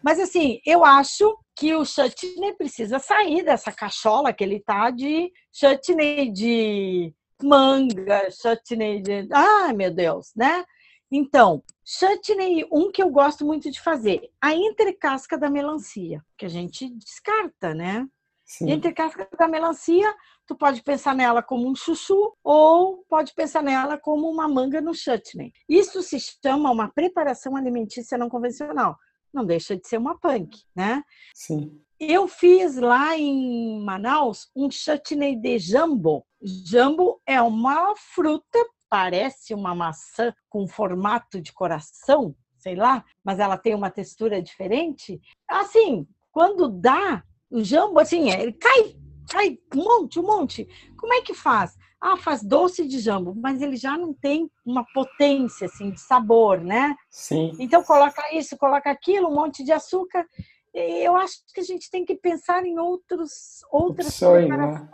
Mas 0.03 0.19
assim, 0.19 0.59
eu 0.65 0.83
acho 0.83 1.37
que 1.55 1.73
o 1.73 1.85
chutney 1.85 2.53
precisa 2.57 2.99
sair 2.99 3.43
dessa 3.43 3.71
cachola 3.71 4.33
que 4.33 4.43
ele 4.43 4.59
tá 4.59 4.89
de 4.89 5.31
chutney 5.53 6.31
de 6.31 7.13
manga, 7.41 8.29
chutney 8.29 9.01
de. 9.01 9.27
Ai, 9.31 9.71
meu 9.73 9.93
Deus, 9.93 10.31
né? 10.35 10.65
Então, 11.09 11.63
chutney, 11.85 12.67
um 12.69 12.91
que 12.91 13.01
eu 13.01 13.09
gosto 13.09 13.45
muito 13.45 13.71
de 13.71 13.79
fazer, 13.79 14.29
a 14.41 14.53
entrecasca 14.53 15.37
da 15.37 15.49
melancia, 15.49 16.21
que 16.37 16.45
a 16.45 16.49
gente 16.49 16.89
descarta, 16.89 17.73
né? 17.73 18.05
Sim. 18.43 18.71
Entrecasca 18.71 19.27
da 19.37 19.47
melancia, 19.47 20.13
tu 20.47 20.55
pode 20.55 20.83
pensar 20.83 21.15
nela 21.15 21.41
como 21.41 21.69
um 21.69 21.75
chuchu 21.75 22.35
ou 22.43 23.03
pode 23.09 23.33
pensar 23.33 23.63
nela 23.63 23.97
como 23.97 24.29
uma 24.29 24.47
manga 24.47 24.79
no 24.81 24.93
chutney. 24.93 25.51
Isso 25.67 26.01
se 26.01 26.17
chama 26.19 26.71
uma 26.71 26.89
preparação 26.89 27.55
alimentícia 27.55 28.17
não 28.17 28.29
convencional. 28.29 28.97
Não 29.33 29.45
deixa 29.45 29.75
de 29.75 29.87
ser 29.87 29.97
uma 29.97 30.17
punk, 30.17 30.63
né? 30.75 31.03
Sim. 31.33 31.81
Eu 31.99 32.27
fiz 32.27 32.77
lá 32.77 33.17
em 33.17 33.83
Manaus 33.83 34.49
um 34.55 34.69
chutney 34.69 35.35
de 35.35 35.59
jambo. 35.59 36.25
Jambo 36.41 37.21
é 37.25 37.41
uma 37.41 37.93
fruta 37.95 38.59
parece 38.89 39.53
uma 39.53 39.75
maçã 39.75 40.33
com 40.49 40.67
formato 40.67 41.41
de 41.41 41.51
coração, 41.51 42.35
sei 42.57 42.75
lá, 42.75 43.03
mas 43.23 43.39
ela 43.39 43.57
tem 43.57 43.75
uma 43.75 43.89
textura 43.89 44.41
diferente. 44.41 45.19
Assim, 45.47 46.07
quando 46.31 46.69
dá 46.69 47.23
o 47.49 47.63
jambo, 47.63 47.99
assim, 47.99 48.29
ele 48.29 48.53
cai, 48.53 48.95
cai 49.29 49.57
um 49.73 49.83
monte, 49.83 50.19
um 50.19 50.23
monte. 50.23 50.67
Como 50.97 51.13
é 51.13 51.21
que 51.21 51.33
faz? 51.33 51.77
Ah, 51.99 52.17
faz 52.17 52.43
doce 52.43 52.87
de 52.87 52.99
jambo, 52.99 53.33
mas 53.35 53.61
ele 53.61 53.75
já 53.75 53.97
não 53.97 54.13
tem 54.13 54.49
uma 54.65 54.85
potência 54.93 55.65
assim 55.65 55.91
de 55.91 55.99
sabor, 55.99 56.61
né? 56.61 56.95
Sim. 57.09 57.51
Então 57.59 57.83
coloca 57.83 58.21
isso, 58.35 58.57
coloca 58.57 58.91
aquilo, 58.91 59.27
um 59.29 59.35
monte 59.35 59.63
de 59.63 59.71
açúcar. 59.71 60.27
Eu 60.73 61.15
acho 61.15 61.37
que 61.53 61.61
a 61.61 61.63
gente 61.63 61.89
tem 61.89 62.03
que 62.03 62.15
pensar 62.15 62.65
em 62.65 62.77
outros 62.77 63.63
outras 63.71 64.07
Opções, 64.07 64.49
né? 64.49 64.57
né? 64.57 64.89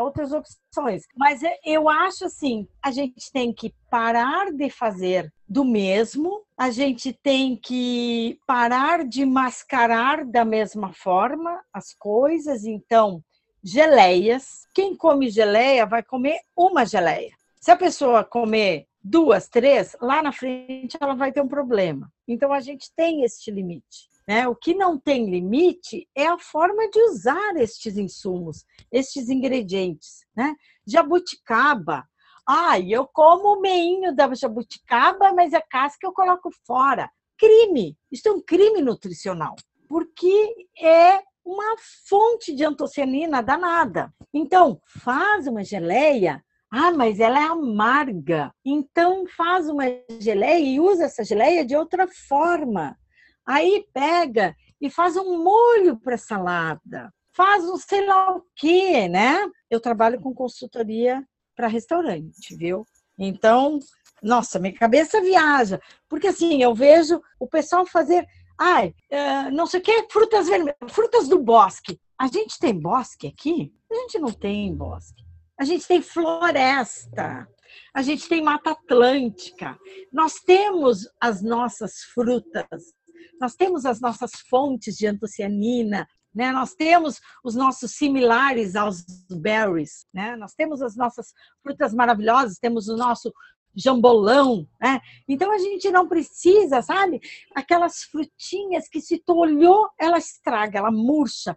outras 0.00 0.32
opções. 0.32 1.04
Mas 1.16 1.40
eu 1.64 1.88
acho 1.88 2.24
assim, 2.24 2.66
a 2.82 2.90
gente 2.90 3.30
tem 3.32 3.52
que 3.52 3.72
parar 3.90 4.52
de 4.52 4.68
fazer 4.70 5.32
do 5.48 5.64
mesmo, 5.64 6.42
a 6.56 6.70
gente 6.70 7.12
tem 7.12 7.56
que 7.56 8.38
parar 8.46 9.06
de 9.06 9.24
mascarar 9.24 10.24
da 10.24 10.44
mesma 10.44 10.92
forma 10.92 11.62
as 11.72 11.94
coisas. 11.94 12.64
Então, 12.64 13.22
geleias. 13.66 14.68
Quem 14.72 14.94
come 14.94 15.28
geleia 15.28 15.84
vai 15.84 16.00
comer 16.00 16.38
uma 16.56 16.86
geleia. 16.86 17.32
Se 17.60 17.72
a 17.72 17.76
pessoa 17.76 18.22
comer 18.22 18.86
duas, 19.02 19.48
três, 19.48 19.96
lá 20.00 20.22
na 20.22 20.30
frente 20.30 20.96
ela 21.00 21.16
vai 21.16 21.32
ter 21.32 21.40
um 21.40 21.48
problema. 21.48 22.08
Então 22.28 22.52
a 22.52 22.60
gente 22.60 22.92
tem 22.94 23.24
este 23.24 23.50
limite. 23.50 24.08
Né? 24.26 24.46
O 24.46 24.54
que 24.54 24.72
não 24.72 24.96
tem 24.96 25.28
limite 25.28 26.08
é 26.14 26.28
a 26.28 26.38
forma 26.38 26.88
de 26.88 27.00
usar 27.00 27.56
estes 27.56 27.96
insumos, 27.96 28.64
estes 28.90 29.28
ingredientes. 29.28 30.24
Né? 30.36 30.54
Jabuticaba. 30.86 32.04
Ah, 32.48 32.78
eu 32.78 33.04
como 33.04 33.54
o 33.54 33.60
meinho 33.60 34.14
da 34.14 34.32
jabuticaba, 34.32 35.32
mas 35.32 35.52
a 35.52 35.60
casca 35.60 36.06
eu 36.06 36.12
coloco 36.12 36.50
fora. 36.64 37.10
Crime! 37.36 37.96
Isso 38.12 38.28
é 38.28 38.32
um 38.32 38.40
crime 38.40 38.80
nutricional, 38.80 39.56
porque 39.88 40.54
é 40.80 41.20
uma 41.46 41.76
fonte 42.08 42.54
de 42.54 42.64
antocianina 42.64 43.42
danada. 43.42 44.12
Então, 44.34 44.80
faz 45.02 45.46
uma 45.46 45.64
geleia 45.64 46.42
ah, 46.70 46.90
mas 46.90 47.20
ela 47.20 47.38
é 47.38 47.44
amarga. 47.44 48.52
Então 48.64 49.24
faz 49.26 49.68
uma 49.68 49.84
geleia 50.20 50.58
e 50.58 50.80
usa 50.80 51.04
essa 51.04 51.24
geleia 51.24 51.64
de 51.64 51.76
outra 51.76 52.06
forma. 52.28 52.98
Aí 53.46 53.86
pega 53.94 54.54
e 54.80 54.90
faz 54.90 55.16
um 55.16 55.42
molho 55.42 55.98
para 55.98 56.18
salada, 56.18 57.12
faz 57.32 57.64
um 57.64 57.76
sei 57.76 58.04
lá 58.04 58.36
o 58.36 58.42
quê, 58.56 59.08
né? 59.08 59.38
Eu 59.70 59.80
trabalho 59.80 60.20
com 60.20 60.34
consultoria 60.34 61.24
para 61.54 61.68
restaurante, 61.68 62.56
viu? 62.56 62.84
Então, 63.18 63.78
nossa, 64.22 64.58
minha 64.58 64.74
cabeça 64.74 65.20
viaja, 65.20 65.80
porque 66.08 66.26
assim, 66.26 66.62
eu 66.62 66.74
vejo 66.74 67.22
o 67.38 67.46
pessoal 67.46 67.86
fazer, 67.86 68.26
ai, 68.58 68.94
uh, 69.10 69.50
não 69.52 69.66
sei 69.66 69.80
o 69.80 69.82
que, 69.82 70.06
frutas 70.10 70.48
vermelhas, 70.48 70.76
frutas 70.88 71.28
do 71.28 71.38
bosque. 71.38 72.00
A 72.18 72.26
gente 72.26 72.58
tem 72.58 72.78
bosque 72.78 73.26
aqui? 73.26 73.72
A 73.90 73.94
gente 73.94 74.18
não 74.18 74.32
tem 74.32 74.74
bosque. 74.74 75.24
A 75.58 75.64
gente 75.64 75.86
tem 75.86 76.02
floresta. 76.02 77.46
A 77.94 78.02
gente 78.02 78.28
tem 78.28 78.42
mata 78.42 78.70
atlântica. 78.70 79.78
Nós 80.12 80.34
temos 80.34 81.08
as 81.20 81.42
nossas 81.42 82.02
frutas 82.14 82.94
nós 83.40 83.54
temos 83.54 83.84
as 83.84 84.00
nossas 84.00 84.32
fontes 84.48 84.96
de 84.96 85.06
antocianina, 85.06 86.08
né? 86.34 86.52
Nós 86.52 86.74
temos 86.74 87.20
os 87.44 87.54
nossos 87.54 87.92
similares 87.92 88.76
aos 88.76 89.04
berries, 89.30 90.06
né? 90.12 90.36
Nós 90.36 90.54
temos 90.54 90.82
as 90.82 90.96
nossas 90.96 91.32
frutas 91.62 91.94
maravilhosas, 91.94 92.58
temos 92.58 92.88
o 92.88 92.96
nosso 92.96 93.32
jambolão, 93.76 94.66
né? 94.80 95.00
Então 95.28 95.52
a 95.52 95.58
gente 95.58 95.90
não 95.90 96.08
precisa, 96.08 96.82
sabe? 96.82 97.20
Aquelas 97.54 98.02
frutinhas 98.02 98.88
que 98.88 99.00
se 99.00 99.18
tu 99.18 99.36
olhou, 99.36 99.88
ela 100.00 100.18
estraga, 100.18 100.78
ela 100.78 100.90
murcha. 100.90 101.56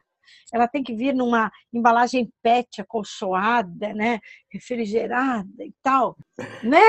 Ela 0.54 0.68
tem 0.68 0.84
que 0.84 0.96
vir 0.96 1.14
numa 1.14 1.52
embalagem 1.74 2.32
PET 2.42 2.82
acolchoada, 2.82 3.94
né? 3.94 4.20
Refrigerada 4.52 5.64
e 5.64 5.74
tal, 5.82 6.18
né? 6.64 6.82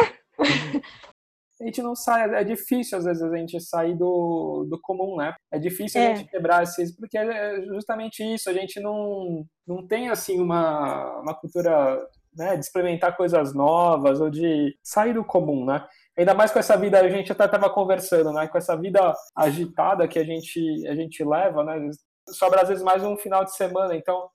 a 1.60 1.64
gente 1.64 1.82
não 1.82 1.94
sai, 1.94 2.34
é 2.34 2.42
difícil 2.42 2.96
às 2.96 3.04
vezes 3.04 3.22
a 3.22 3.36
gente 3.36 3.60
sair 3.60 3.94
do, 3.96 4.66
do 4.68 4.80
comum, 4.80 5.16
né? 5.16 5.34
É 5.52 5.58
difícil 5.58 6.00
é. 6.00 6.12
a 6.12 6.14
gente 6.14 6.30
quebrar 6.30 6.62
esses, 6.62 6.96
porque 6.96 7.18
é 7.18 7.62
justamente 7.66 8.22
isso, 8.22 8.48
a 8.48 8.52
gente 8.52 8.80
não, 8.80 9.44
não 9.66 9.86
tem 9.86 10.08
assim 10.08 10.40
uma, 10.40 11.20
uma 11.20 11.34
cultura 11.34 12.00
né, 12.34 12.54
de 12.54 12.64
experimentar 12.64 13.16
coisas 13.16 13.54
novas 13.54 14.20
ou 14.20 14.30
de 14.30 14.76
sair 14.82 15.14
do 15.14 15.24
comum, 15.24 15.64
né? 15.64 15.84
Ainda 16.16 16.34
mais 16.34 16.50
com 16.50 16.58
essa 16.58 16.76
vida, 16.76 17.00
a 17.00 17.08
gente 17.08 17.32
até 17.32 17.44
estava 17.44 17.70
conversando, 17.70 18.32
né? 18.32 18.46
Com 18.46 18.58
essa 18.58 18.76
vida 18.76 19.14
agitada 19.34 20.06
que 20.06 20.18
a 20.18 20.24
gente, 20.24 20.86
a 20.86 20.94
gente 20.94 21.24
leva, 21.24 21.64
né? 21.64 21.90
Sobra 22.30 22.62
às 22.62 22.68
vezes 22.68 22.84
mais 22.84 23.02
um 23.02 23.16
final 23.16 23.44
de 23.44 23.54
semana, 23.54 23.96
então 23.96 24.28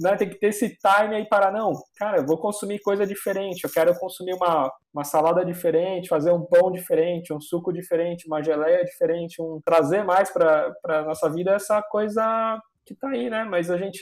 né, 0.00 0.16
tem 0.16 0.28
que 0.28 0.38
ter 0.38 0.48
esse 0.48 0.68
time 0.68 1.14
aí 1.14 1.28
para, 1.28 1.50
não, 1.50 1.72
cara, 1.96 2.18
eu 2.18 2.26
vou 2.26 2.38
consumir 2.38 2.80
coisa 2.80 3.06
diferente, 3.06 3.64
eu 3.64 3.70
quero 3.70 3.96
consumir 3.98 4.34
uma, 4.34 4.70
uma 4.92 5.04
salada 5.04 5.44
diferente, 5.44 6.08
fazer 6.08 6.32
um 6.32 6.44
pão 6.44 6.72
diferente, 6.72 7.32
um 7.32 7.40
suco 7.40 7.72
diferente, 7.72 8.26
uma 8.26 8.42
geleia 8.42 8.84
diferente, 8.84 9.40
um 9.40 9.60
trazer 9.64 10.04
mais 10.04 10.30
para 10.32 10.72
a 10.84 11.02
nossa 11.02 11.30
vida 11.30 11.52
essa 11.52 11.80
coisa 11.82 12.60
que 12.84 12.94
está 12.94 13.08
aí, 13.10 13.30
né? 13.30 13.44
Mas 13.44 13.70
a 13.70 13.76
gente 13.76 14.00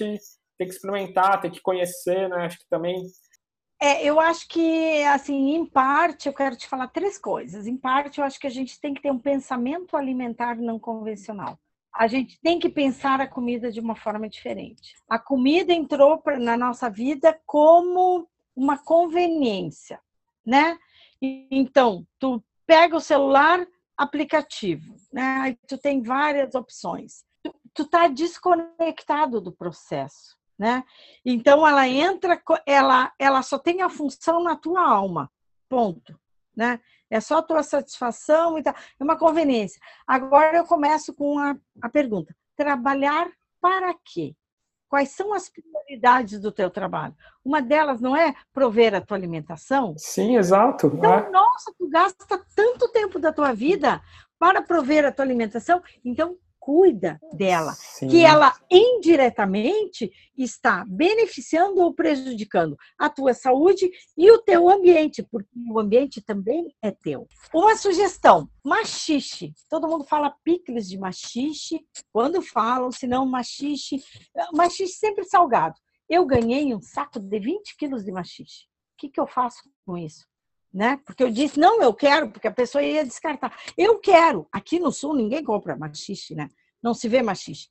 tem 0.59 0.67
que 0.67 0.75
experimentar, 0.75 1.41
tem 1.41 1.51
que 1.51 1.61
conhecer, 1.61 2.29
né? 2.29 2.47
Acho 2.47 2.59
que 2.59 2.69
também 2.71 2.97
é, 3.81 4.05
eu 4.05 4.19
acho 4.19 4.49
que, 4.49 5.03
assim, 5.05 5.55
em 5.55 5.65
parte, 5.65 6.29
eu 6.29 6.33
quero 6.33 6.57
te 6.57 6.67
falar 6.67 6.89
três 6.89 7.19
coisas. 7.19 7.67
Em 7.67 7.77
parte, 7.77 8.19
eu 8.19 8.25
acho 8.25 8.39
que 8.39 8.47
a 8.47 8.51
gente 8.51 8.81
tem 8.81 8.93
que 8.95 9.03
ter 9.03 9.11
um 9.11 9.19
pensamento 9.19 9.97
alimentar 9.97 10.57
não 10.57 10.79
convencional 10.79 11.59
a 11.99 12.07
gente 12.07 12.41
tem 12.41 12.61
que 12.61 12.69
pensar 12.69 13.21
a 13.21 13.27
comida 13.27 13.73
de 13.73 13.81
uma 13.81 13.97
forma 13.97 14.29
diferente. 14.29 14.95
A 15.09 15.19
comida 15.19 15.73
entrou 15.73 16.23
na 16.39 16.57
nossa 16.57 16.89
vida 16.89 17.37
como 17.45 18.29
uma 18.55 18.79
conveniência, 18.79 20.01
né? 20.47 20.79
Então, 21.21 22.07
tu 22.17 22.41
pega 22.65 22.97
o 22.97 23.01
celular, 23.01 23.67
aplicativo, 23.97 24.95
né? 25.13 25.39
Aí 25.41 25.59
tu 25.67 25.77
tem 25.77 26.01
várias 26.01 26.55
opções. 26.55 27.25
Tu, 27.43 27.53
tu 27.75 27.85
tá 27.85 28.07
desconectado 28.07 29.41
do 29.41 29.51
processo, 29.51 30.38
né? 30.59 30.85
Então 31.25 31.67
ela 31.67 31.87
entra, 31.89 32.41
ela 32.67 33.13
ela 33.19 33.43
só 33.43 33.59
tem 33.59 33.83
a 33.83 33.89
função 33.89 34.43
na 34.43 34.57
tua 34.57 34.81
alma. 34.81 35.31
Ponto, 35.69 36.19
né? 36.57 36.81
É 37.11 37.21
só 37.21 37.39
a 37.39 37.43
tua 37.43 37.63
satisfação 37.63 38.59
e 38.59 38.63
tal. 38.63 38.75
É 38.99 39.05
uma 39.05 39.19
conveniência. 39.19 39.81
Agora 40.07 40.59
eu 40.59 40.65
começo 40.65 41.15
com 41.15 41.39
a, 41.39 41.57
a 41.81 41.89
pergunta: 41.89 42.35
trabalhar 42.57 43.31
para 43.61 43.95
quê? 44.05 44.35
quais 44.89 45.11
são 45.11 45.33
as 45.33 45.49
prioridades 45.49 46.41
do 46.41 46.51
teu 46.51 46.71
trabalho. 46.71 47.15
Uma 47.45 47.61
delas 47.61 48.01
não 48.01 48.17
é 48.17 48.35
prover 48.53 48.95
a 48.95 49.01
tua 49.01 49.17
alimentação? 49.17 49.95
Sim, 49.99 50.37
exato. 50.37 50.87
Então, 50.87 51.13
é. 51.13 51.31
nossa, 51.31 51.73
tu 51.79 51.89
gasta 51.89 52.43
tanto 52.57 52.89
tempo 52.91 53.19
da 53.19 53.33
tua 53.33 53.53
vida 53.53 54.01
para 54.39 54.63
prover 54.63 55.05
a 55.05 55.13
tua 55.13 55.25
alimentação, 55.25 55.83
então 56.05 56.37
cuida 56.69 57.19
dela, 57.33 57.73
Sim. 57.73 58.09
que 58.09 58.23
ela 58.23 58.55
indiretamente 58.71 60.13
está 60.37 60.85
beneficiando 60.87 61.81
ou 61.81 61.95
prejudicando 61.95 62.77
a 62.99 63.09
tua 63.09 63.33
saúde 63.33 63.91
e 64.15 64.31
o 64.31 64.37
teu 64.37 64.69
ambiente, 64.69 65.23
porque 65.23 65.49
o 65.71 65.81
ambiente 65.81 66.21
também 66.21 66.71
é 66.83 66.91
teu. 66.91 67.27
Uma 67.55 67.75
sugestão: 67.75 68.51
machixe. 68.63 69.55
Todo 69.71 69.89
mundo 69.89 70.05
fala 70.05 70.37
picles 70.45 70.87
de 70.87 70.99
machixe. 70.99 71.81
Quando 72.13 72.43
falam, 72.43 72.93
se 72.93 73.07
não 73.07 73.25
machixe, 73.25 74.05
machixe 74.53 74.93
sempre 74.99 75.25
salgado. 75.25 75.75
Eu 76.07 76.27
ganhei 76.27 76.75
um 76.75 76.83
saco 76.83 77.19
de 77.19 77.39
20 77.39 77.77
quilos 77.79 78.05
de 78.05 78.13
machixe. 78.13 78.65
O 78.93 78.99
que, 78.99 79.09
que 79.09 79.19
eu 79.19 79.27
faço 79.27 79.63
com 79.87 79.97
isso? 79.97 80.27
Né? 80.73 81.01
Porque 81.05 81.23
eu 81.23 81.31
disse, 81.31 81.59
não, 81.59 81.83
eu 81.83 81.95
quero, 81.95 82.31
porque 82.31 82.49
a 82.49 82.53
pessoa 82.53 82.83
ia 82.83 83.05
descartar. 83.05 83.57
Eu 83.77 83.99
quero. 83.99 84.47
Aqui 84.53 84.79
no 84.79 84.93
sul 84.93 85.15
ninguém 85.15 85.43
compra 85.43 85.77
machixe, 85.77 86.35
né? 86.35 86.49
Não 86.83 86.95
se 86.95 87.09
vê 87.09 87.23
machixe. 87.23 87.69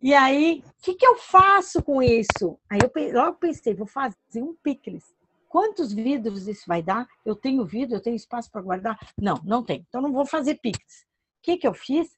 E 0.00 0.14
aí, 0.14 0.64
o 0.66 0.82
que, 0.82 0.94
que 0.94 1.06
eu 1.06 1.16
faço 1.16 1.82
com 1.82 2.02
isso? 2.02 2.58
Aí 2.68 2.78
eu 2.82 3.12
logo 3.12 3.36
pensei, 3.38 3.74
vou 3.74 3.86
fazer 3.86 4.42
um 4.42 4.54
picles. 4.62 5.04
Quantos 5.48 5.92
vidros 5.92 6.48
isso 6.48 6.64
vai 6.66 6.82
dar? 6.82 7.06
Eu 7.24 7.36
tenho 7.36 7.64
vidro, 7.64 7.96
eu 7.96 8.00
tenho 8.00 8.16
espaço 8.16 8.50
para 8.50 8.62
guardar? 8.62 8.98
Não, 9.20 9.40
não 9.44 9.62
tem. 9.62 9.84
Então 9.88 10.00
não 10.00 10.12
vou 10.12 10.24
fazer 10.24 10.56
picles. 10.56 11.02
O 11.02 11.42
que, 11.42 11.56
que 11.56 11.68
eu 11.68 11.74
fiz? 11.74 12.16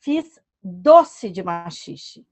Fiz 0.00 0.38
doce 0.62 1.30
de 1.30 1.42
machixe. 1.42 2.26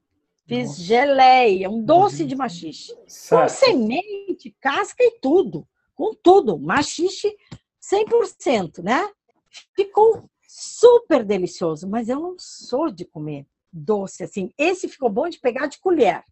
Fiz 0.45 0.67
Nossa. 0.67 0.81
geleia, 0.81 1.69
um 1.69 1.81
doce 1.81 2.25
de 2.25 2.35
machixe. 2.35 2.93
Com 3.29 3.47
semente, 3.47 4.55
casca 4.59 5.01
e 5.01 5.17
tudo 5.21 5.65
com 5.95 6.13
tudo, 6.13 6.57
machixe 6.57 7.35
100%, 7.81 8.83
né? 8.83 9.09
Ficou 9.75 10.29
super 10.47 11.23
delicioso, 11.23 11.87
mas 11.87 12.09
eu 12.09 12.19
não 12.19 12.35
sou 12.37 12.91
de 12.91 13.05
comer 13.05 13.45
doce 13.71 14.23
assim. 14.23 14.51
Esse 14.57 14.87
ficou 14.87 15.09
bom 15.09 15.27
de 15.27 15.39
pegar 15.39 15.67
de 15.67 15.79
colher, 15.79 16.23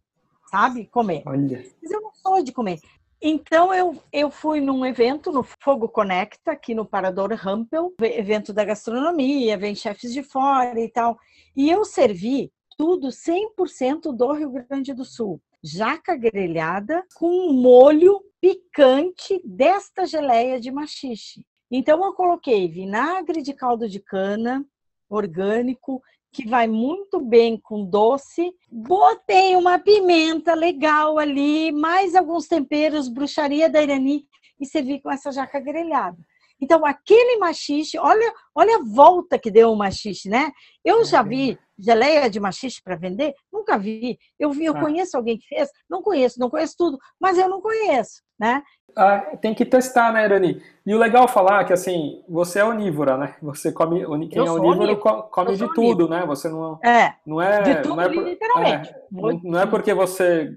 sabe? 0.50 0.86
Comer. 0.86 1.22
Olha. 1.26 1.64
Mas 1.82 1.90
eu 1.90 2.00
não 2.00 2.14
sou 2.14 2.42
de 2.42 2.52
comer. 2.52 2.78
Então 3.20 3.72
eu, 3.72 3.96
eu 4.12 4.30
fui 4.30 4.60
num 4.60 4.84
evento 4.84 5.30
no 5.30 5.44
Fogo 5.44 5.88
Conecta, 5.88 6.52
aqui 6.52 6.74
no 6.74 6.84
Parador 6.84 7.32
Rampel, 7.34 7.94
evento 8.00 8.52
da 8.52 8.64
gastronomia, 8.64 9.56
vem 9.56 9.76
chefes 9.76 10.12
de 10.12 10.24
fora 10.24 10.80
e 10.80 10.88
tal. 10.88 11.16
E 11.54 11.70
eu 11.70 11.84
servi 11.84 12.52
tudo 12.76 13.08
100% 13.08 14.12
do 14.12 14.32
Rio 14.32 14.50
Grande 14.50 14.92
do 14.92 15.04
Sul. 15.04 15.40
Jaca 15.62 16.16
grelhada 16.16 17.04
com 17.14 17.52
molho 17.52 18.20
picante 18.42 19.40
desta 19.44 20.04
geleia 20.04 20.60
de 20.60 20.72
machixe. 20.72 21.46
Então 21.70 22.04
eu 22.04 22.12
coloquei 22.12 22.66
vinagre 22.66 23.40
de 23.40 23.54
caldo 23.54 23.88
de 23.88 24.00
cana 24.00 24.66
orgânico, 25.08 26.02
que 26.32 26.48
vai 26.48 26.66
muito 26.66 27.20
bem 27.20 27.56
com 27.56 27.84
doce. 27.84 28.52
Botei 28.68 29.54
uma 29.54 29.78
pimenta 29.78 30.54
legal 30.54 31.18
ali, 31.18 31.70
mais 31.70 32.16
alguns 32.16 32.48
temperos, 32.48 33.08
bruxaria 33.08 33.70
da 33.70 33.80
Irani 33.80 34.26
e 34.58 34.66
servi 34.66 35.00
com 35.00 35.10
essa 35.10 35.30
jaca 35.30 35.60
grelhada. 35.60 36.18
Então, 36.60 36.84
aquele 36.86 37.38
machixe, 37.38 37.98
olha, 37.98 38.32
olha 38.54 38.76
a 38.76 38.84
volta 38.84 39.38
que 39.38 39.50
deu 39.50 39.72
o 39.72 39.76
machixe, 39.76 40.28
né? 40.28 40.52
Eu 40.84 41.04
já 41.04 41.22
vi 41.22 41.58
geleia 41.82 42.30
de 42.30 42.38
machixe 42.38 42.80
para 42.82 42.96
vender? 42.96 43.34
Nunca 43.52 43.76
vi. 43.76 44.18
Eu 44.38 44.50
vi, 44.52 44.64
eu 44.64 44.76
ah. 44.76 44.80
conheço 44.80 45.16
alguém 45.16 45.36
que 45.36 45.46
fez? 45.46 45.68
Não 45.90 46.02
conheço, 46.02 46.38
não 46.38 46.48
conheço 46.48 46.74
tudo, 46.78 46.98
mas 47.20 47.36
eu 47.36 47.48
não 47.48 47.60
conheço, 47.60 48.22
né? 48.38 48.62
Ah, 48.96 49.18
tem 49.40 49.54
que 49.54 49.64
testar, 49.64 50.12
né, 50.12 50.24
Irani? 50.24 50.62
E 50.86 50.94
o 50.94 50.98
legal 50.98 51.24
é 51.24 51.28
falar 51.28 51.64
que 51.64 51.72
assim, 51.72 52.22
você 52.28 52.60
é 52.60 52.64
onívora, 52.64 53.16
né? 53.16 53.36
Você 53.42 53.72
come, 53.72 54.00
quem 54.28 54.46
é 54.46 54.50
onívoro 54.50 54.96
come 55.30 55.56
de 55.56 55.74
tudo, 55.74 56.08
né? 56.08 56.24
Você 56.26 56.48
não 56.48 56.78
é, 56.82 57.16
não 57.26 57.40
é, 57.40 57.62
de 57.62 57.82
tudo, 57.82 57.96
não 57.96 58.02
é, 58.02 58.08
literalmente. 58.08 58.90
É, 58.90 59.02
não, 59.10 59.40
não 59.42 59.60
é 59.60 59.66
porque 59.66 59.94
você 59.94 60.56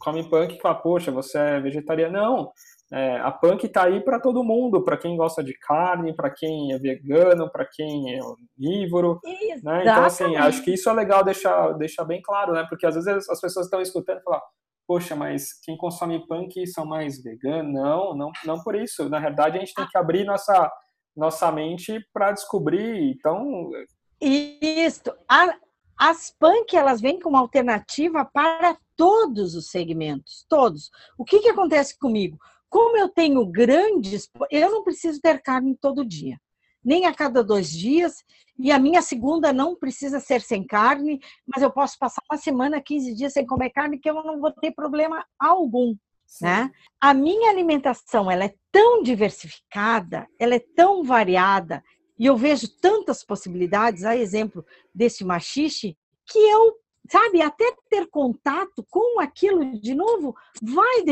come 0.00 0.28
punk 0.28 0.54
que 0.54 0.62
fala, 0.62 0.76
poxa, 0.76 1.12
você 1.12 1.38
é 1.38 1.60
vegetariano. 1.60 2.12
Não, 2.12 2.52
é, 2.96 3.18
a 3.18 3.32
punk 3.32 3.66
está 3.66 3.86
aí 3.86 4.00
para 4.00 4.20
todo 4.20 4.44
mundo, 4.44 4.84
para 4.84 4.96
quem 4.96 5.16
gosta 5.16 5.42
de 5.42 5.52
carne, 5.58 6.14
para 6.14 6.30
quem 6.30 6.72
é 6.72 6.78
vegano, 6.78 7.50
para 7.50 7.66
quem 7.66 8.14
é 8.14 8.20
onívoro. 8.22 9.20
Né? 9.64 9.82
Então, 9.82 10.04
assim, 10.04 10.36
acho 10.36 10.62
que 10.62 10.74
isso 10.74 10.88
é 10.88 10.92
legal 10.92 11.24
deixar, 11.24 11.72
deixar 11.72 12.04
bem 12.04 12.22
claro, 12.22 12.52
né? 12.52 12.64
Porque 12.68 12.86
às 12.86 12.94
vezes 12.94 13.28
as 13.28 13.40
pessoas 13.40 13.66
estão 13.66 13.80
escutando 13.80 14.20
e 14.20 14.22
falam, 14.22 14.40
poxa, 14.86 15.16
mas 15.16 15.58
quem 15.64 15.76
consome 15.76 16.24
punk 16.28 16.64
são 16.68 16.86
mais 16.86 17.20
veganos? 17.20 17.72
Não, 17.72 18.14
não, 18.14 18.30
não 18.44 18.62
por 18.62 18.76
isso. 18.76 19.08
Na 19.08 19.18
verdade, 19.18 19.56
a 19.56 19.60
gente 19.60 19.74
tem 19.74 19.88
que 19.88 19.98
abrir 19.98 20.24
nossa, 20.24 20.70
nossa 21.16 21.50
mente 21.50 21.98
para 22.12 22.30
descobrir. 22.30 23.10
Então. 23.10 23.72
Isso. 24.20 25.02
A, 25.28 25.52
as 25.98 26.30
punk 26.38 26.76
elas 26.76 27.00
vêm 27.00 27.18
como 27.18 27.36
alternativa 27.36 28.24
para 28.24 28.76
todos 28.96 29.56
os 29.56 29.68
segmentos, 29.68 30.46
todos. 30.48 30.90
O 31.18 31.24
que, 31.24 31.40
que 31.40 31.48
acontece 31.48 31.98
comigo? 31.98 32.38
Como 32.74 32.96
eu 32.96 33.08
tenho 33.08 33.46
grandes, 33.46 34.28
eu 34.50 34.68
não 34.68 34.82
preciso 34.82 35.20
ter 35.20 35.40
carne 35.40 35.78
todo 35.80 36.04
dia, 36.04 36.40
nem 36.84 37.06
a 37.06 37.14
cada 37.14 37.40
dois 37.40 37.70
dias, 37.70 38.24
e 38.58 38.72
a 38.72 38.80
minha 38.80 39.00
segunda 39.00 39.52
não 39.52 39.76
precisa 39.76 40.18
ser 40.18 40.40
sem 40.40 40.66
carne, 40.66 41.20
mas 41.46 41.62
eu 41.62 41.70
posso 41.70 41.96
passar 41.96 42.20
uma 42.28 42.36
semana, 42.36 42.82
15 42.82 43.14
dias 43.14 43.32
sem 43.32 43.46
comer 43.46 43.70
carne, 43.70 44.00
que 44.00 44.10
eu 44.10 44.14
não 44.24 44.40
vou 44.40 44.50
ter 44.50 44.72
problema 44.72 45.24
algum. 45.38 45.94
Né? 46.42 46.68
A 47.00 47.14
minha 47.14 47.48
alimentação 47.48 48.28
ela 48.28 48.46
é 48.46 48.54
tão 48.72 49.04
diversificada, 49.04 50.26
ela 50.36 50.56
é 50.56 50.64
tão 50.74 51.04
variada, 51.04 51.80
e 52.18 52.26
eu 52.26 52.36
vejo 52.36 52.66
tantas 52.80 53.24
possibilidades, 53.24 54.02
a 54.02 54.16
exemplo 54.16 54.66
desse 54.92 55.24
machixe, 55.24 55.96
que 56.26 56.38
eu, 56.40 56.74
sabe, 57.08 57.40
até 57.40 57.72
ter 57.88 58.08
contato 58.10 58.84
com 58.90 59.20
aquilo 59.20 59.78
de 59.78 59.94
novo 59.94 60.34
vai 60.60 61.04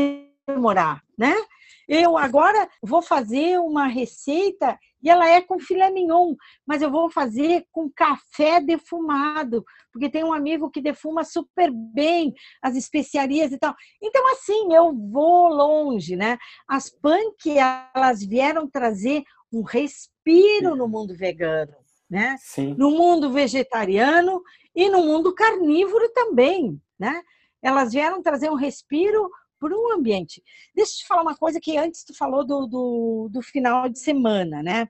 demorar, 0.47 1.01
né? 1.17 1.35
Eu 1.87 2.17
agora 2.17 2.69
vou 2.81 3.01
fazer 3.01 3.59
uma 3.59 3.87
receita 3.87 4.77
e 5.01 5.09
ela 5.09 5.27
é 5.27 5.41
com 5.41 5.59
filé 5.59 5.91
mignon, 5.91 6.33
mas 6.65 6.81
eu 6.81 6.89
vou 6.89 7.09
fazer 7.09 7.65
com 7.71 7.91
café 7.93 8.61
defumado, 8.61 9.63
porque 9.91 10.09
tem 10.09 10.23
um 10.23 10.31
amigo 10.31 10.69
que 10.69 10.81
defuma 10.81 11.25
super 11.25 11.69
bem 11.71 12.33
as 12.61 12.77
especiarias 12.77 13.51
e 13.51 13.57
tal. 13.57 13.75
Então, 14.01 14.31
assim, 14.31 14.73
eu 14.73 14.93
vou 14.93 15.49
longe, 15.49 16.15
né? 16.15 16.37
As 16.67 16.89
punk, 16.89 17.57
elas 17.93 18.23
vieram 18.23 18.69
trazer 18.69 19.23
um 19.51 19.61
respiro 19.61 20.75
no 20.75 20.87
mundo 20.87 21.13
vegano, 21.15 21.75
né? 22.09 22.37
Sim. 22.39 22.73
No 22.77 22.91
mundo 22.91 23.29
vegetariano 23.29 24.41
e 24.73 24.89
no 24.89 25.03
mundo 25.03 25.35
carnívoro 25.35 26.09
também, 26.13 26.81
né? 26.97 27.21
Elas 27.61 27.91
vieram 27.91 28.21
trazer 28.21 28.49
um 28.49 28.55
respiro 28.55 29.29
para 29.63 29.77
um 29.77 29.93
ambiente. 29.93 30.43
Deixa 30.75 30.91
eu 30.91 30.97
te 30.97 31.07
falar 31.07 31.21
uma 31.21 31.37
coisa 31.37 31.59
que 31.59 31.77
antes 31.77 32.03
tu 32.03 32.15
falou 32.15 32.45
do, 32.45 32.67
do, 32.67 33.29
do 33.31 33.41
final 33.41 33.87
de 33.87 33.99
semana, 33.99 34.61
né? 34.61 34.87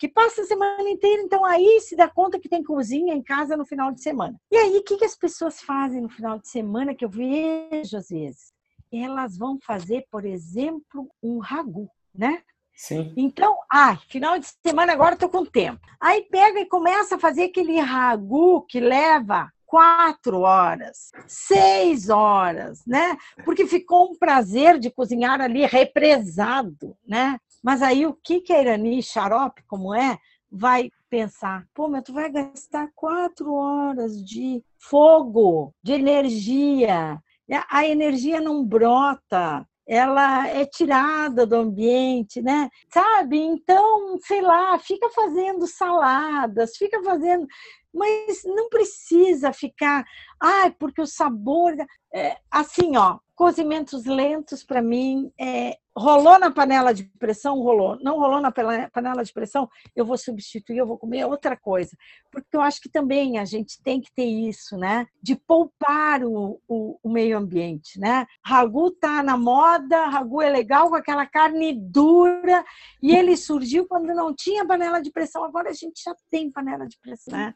que 0.00 0.08
passa 0.08 0.40
a 0.40 0.46
semana 0.46 0.88
inteira, 0.88 1.20
então 1.20 1.44
aí 1.44 1.78
se 1.82 1.94
dá 1.94 2.08
conta 2.08 2.40
que 2.40 2.48
tem 2.48 2.62
cozinha 2.62 3.12
em 3.12 3.22
casa 3.22 3.54
no 3.54 3.66
final 3.66 3.92
de 3.92 4.02
semana. 4.02 4.40
E 4.50 4.56
aí, 4.56 4.78
o 4.78 4.82
que, 4.82 4.96
que 4.96 5.04
as 5.04 5.14
pessoas 5.14 5.60
fazem 5.60 6.00
no 6.00 6.08
final 6.08 6.38
de 6.38 6.48
semana, 6.48 6.94
que 6.94 7.04
eu 7.04 7.10
vejo 7.10 7.98
às 7.98 8.08
vezes? 8.08 8.50
Elas 8.90 9.36
vão 9.36 9.58
fazer, 9.60 10.06
por 10.10 10.24
exemplo, 10.24 11.06
um 11.22 11.38
ragu, 11.38 11.86
né? 12.14 12.42
Sim. 12.74 13.12
Então, 13.14 13.54
ah, 13.70 13.98
final 14.08 14.38
de 14.38 14.46
semana 14.66 14.94
agora 14.94 15.12
estou 15.12 15.28
com 15.28 15.44
tempo. 15.44 15.86
Aí 16.00 16.22
pega 16.30 16.60
e 16.60 16.66
começa 16.66 17.16
a 17.16 17.18
fazer 17.18 17.44
aquele 17.44 17.78
ragu 17.78 18.62
que 18.62 18.80
leva 18.80 19.52
quatro 19.70 20.40
horas, 20.40 21.12
seis 21.28 22.08
horas, 22.08 22.84
né? 22.84 23.16
Porque 23.44 23.68
ficou 23.68 24.10
um 24.10 24.18
prazer 24.18 24.80
de 24.80 24.90
cozinhar 24.90 25.40
ali 25.40 25.64
represado, 25.64 26.96
né? 27.06 27.38
Mas 27.62 27.80
aí 27.80 28.04
o 28.04 28.12
que 28.12 28.40
que 28.40 28.52
a 28.52 28.60
Irani, 28.60 29.00
xarope 29.00 29.62
como 29.68 29.94
é, 29.94 30.18
vai 30.50 30.90
pensar? 31.08 31.68
Pô, 31.72 31.88
mas 31.88 32.02
tu 32.02 32.12
vai 32.12 32.28
gastar 32.32 32.88
quatro 32.96 33.54
horas 33.54 34.20
de 34.24 34.60
fogo, 34.76 35.72
de 35.80 35.92
energia. 35.92 37.22
A 37.68 37.86
energia 37.86 38.40
não 38.40 38.64
brota, 38.64 39.64
ela 39.86 40.46
é 40.46 40.64
tirada 40.64 41.44
do 41.44 41.56
ambiente, 41.56 42.40
né? 42.40 42.70
Sabe? 42.92 43.38
Então, 43.38 44.16
sei 44.22 44.40
lá, 44.40 44.78
fica 44.78 45.08
fazendo 45.10 45.66
saladas, 45.66 46.76
fica 46.76 47.02
fazendo 47.02 47.44
mas 47.92 48.42
não 48.44 48.68
precisa 48.68 49.52
ficar, 49.52 50.04
ah, 50.40 50.70
porque 50.78 51.00
o 51.00 51.06
sabor. 51.06 51.74
É, 52.12 52.38
assim, 52.50 52.96
ó, 52.96 53.18
cozimentos 53.40 54.04
lentos 54.04 54.62
para 54.62 54.82
mim 54.82 55.32
é, 55.40 55.78
rolou 55.96 56.38
na 56.38 56.50
panela 56.50 56.92
de 56.92 57.04
pressão, 57.04 57.58
rolou. 57.58 57.98
Não 58.02 58.18
rolou 58.18 58.38
na 58.38 58.52
panela 58.52 59.24
de 59.24 59.32
pressão, 59.32 59.66
eu 59.96 60.04
vou 60.04 60.18
substituir, 60.18 60.76
eu 60.76 60.86
vou 60.86 60.98
comer 60.98 61.24
outra 61.24 61.56
coisa. 61.56 61.96
Porque 62.30 62.54
eu 62.54 62.60
acho 62.60 62.82
que 62.82 62.90
também 62.90 63.38
a 63.38 63.46
gente 63.46 63.82
tem 63.82 63.98
que 63.98 64.12
ter 64.12 64.26
isso, 64.26 64.76
né? 64.76 65.06
De 65.22 65.34
poupar 65.34 66.22
o, 66.22 66.60
o, 66.68 66.98
o 67.02 67.08
meio 67.08 67.38
ambiente, 67.38 67.98
né? 67.98 68.26
Ragu 68.44 68.90
tá 68.90 69.22
na 69.22 69.38
moda, 69.38 70.04
ragu 70.04 70.42
é 70.42 70.50
legal 70.50 70.90
com 70.90 70.96
aquela 70.96 71.24
carne 71.24 71.72
dura, 71.72 72.62
e 73.02 73.16
ele 73.16 73.38
surgiu 73.38 73.88
quando 73.88 74.08
não 74.08 74.34
tinha 74.34 74.66
panela 74.66 75.00
de 75.00 75.10
pressão, 75.10 75.44
agora 75.44 75.70
a 75.70 75.74
gente 75.74 76.02
já 76.04 76.14
tem 76.30 76.50
panela 76.50 76.86
de 76.86 76.98
pressão, 76.98 77.32
né? 77.32 77.54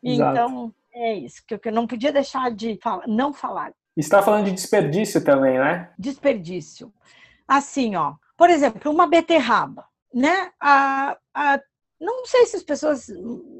Então, 0.00 0.72
é 0.92 1.14
isso, 1.14 1.42
que 1.44 1.68
eu 1.68 1.72
não 1.72 1.84
podia 1.84 2.12
deixar 2.12 2.48
de 2.52 2.78
falar, 2.80 3.08
não 3.08 3.32
falar. 3.32 3.74
Está 3.96 4.22
falando 4.22 4.44
de 4.44 4.52
desperdício 4.52 5.24
também, 5.24 5.58
né? 5.58 5.90
Desperdício 5.98 6.92
assim, 7.46 7.94
ó, 7.96 8.14
por 8.36 8.50
exemplo, 8.50 8.90
uma 8.90 9.06
beterraba, 9.06 9.84
né? 10.12 10.50
A, 10.60 11.16
a, 11.34 11.60
não 12.00 12.26
sei 12.26 12.46
se 12.46 12.56
as 12.56 12.62
pessoas. 12.62 13.06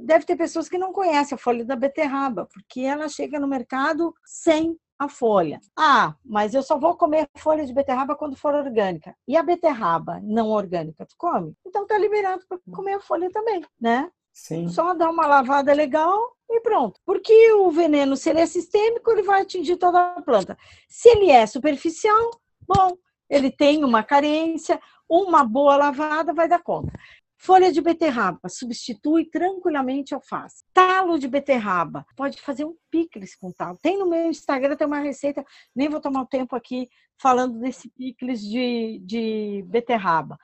Deve 0.05 0.25
ter 0.25 0.37
pessoas 0.37 0.69
que 0.69 0.79
não 0.79 0.93
conhecem 0.93 1.35
a 1.35 1.39
folha 1.39 1.65
da 1.65 1.77
beterraba, 1.77 2.47
porque 2.53 2.81
ela 2.81 3.09
chega 3.09 3.41
no 3.41 3.49
mercado 3.49 4.15
sem 4.25 4.79
a 4.99 5.09
folha. 5.09 5.61
Ah, 5.77 6.15
mas 6.25 6.55
eu 6.55 6.63
só 6.63 6.79
vou 6.79 6.97
comer 6.97 7.29
folha 7.37 7.67
de 7.67 7.73
beterraba 7.73 8.17
quando 8.17 8.37
for 8.37 8.55
orgânica. 8.55 9.15
E 9.29 9.37
a 9.37 9.43
beterraba 9.43 10.21
não 10.23 10.49
orgânica, 10.49 11.05
tu 11.05 11.15
come? 11.19 11.55
Então 11.67 11.87
tá 11.87 11.99
liberado 11.99 12.43
para 12.49 12.59
comer 12.73 12.95
a 12.95 13.01
folha 13.01 13.31
também, 13.31 13.63
né? 13.81 14.11
Sim. 14.37 14.69
Só 14.69 14.93
dar 14.93 15.09
uma 15.09 15.27
lavada 15.27 15.73
legal 15.73 16.37
e 16.49 16.61
pronto. 16.61 17.01
Porque 17.07 17.53
o 17.55 17.71
veneno, 17.71 18.19
se 18.19 18.29
ele 18.29 18.41
é 18.41 18.47
sistêmico, 18.47 19.11
ele 19.11 19.23
vai 19.23 19.41
atingir 19.41 19.79
toda 19.79 19.99
a 19.99 20.21
planta. 20.21 20.59
Se 20.87 21.09
ele 21.09 21.31
é 21.31 21.47
superficial, 21.47 22.31
bom, 22.69 22.99
ele 23.31 23.51
tem 23.51 23.83
uma 23.83 24.03
carência, 24.03 24.79
uma 25.09 25.43
boa 25.43 25.75
lavada 25.77 26.35
vai 26.35 26.47
dar 26.47 26.63
conta. 26.63 26.93
Folha 27.39 27.73
de 27.73 27.81
beterraba, 27.81 28.47
substitui 28.47 29.25
tranquilamente 29.25 30.15
alface. 30.15 30.63
Talo 30.73 31.19
de 31.19 31.29
beterraba, 31.29 32.05
pode 32.15 32.39
fazer 32.41 32.67
um 32.67 32.77
picles 32.91 33.35
com 33.35 33.51
talo. 33.51 33.79
Tem 33.81 33.99
no 33.99 34.07
meu 34.07 34.29
Instagram, 34.29 34.77
tem 34.77 34.87
uma 34.87 35.01
receita, 35.01 35.43
nem 35.75 35.89
vou 35.89 36.01
tomar 36.01 36.21
o 36.21 36.27
tempo 36.27 36.55
aqui 36.55 36.91
falando 37.19 37.59
desse 37.59 37.89
picles 37.89 38.43
de, 38.43 39.01
de 39.03 39.65
beterraba. 39.67 40.39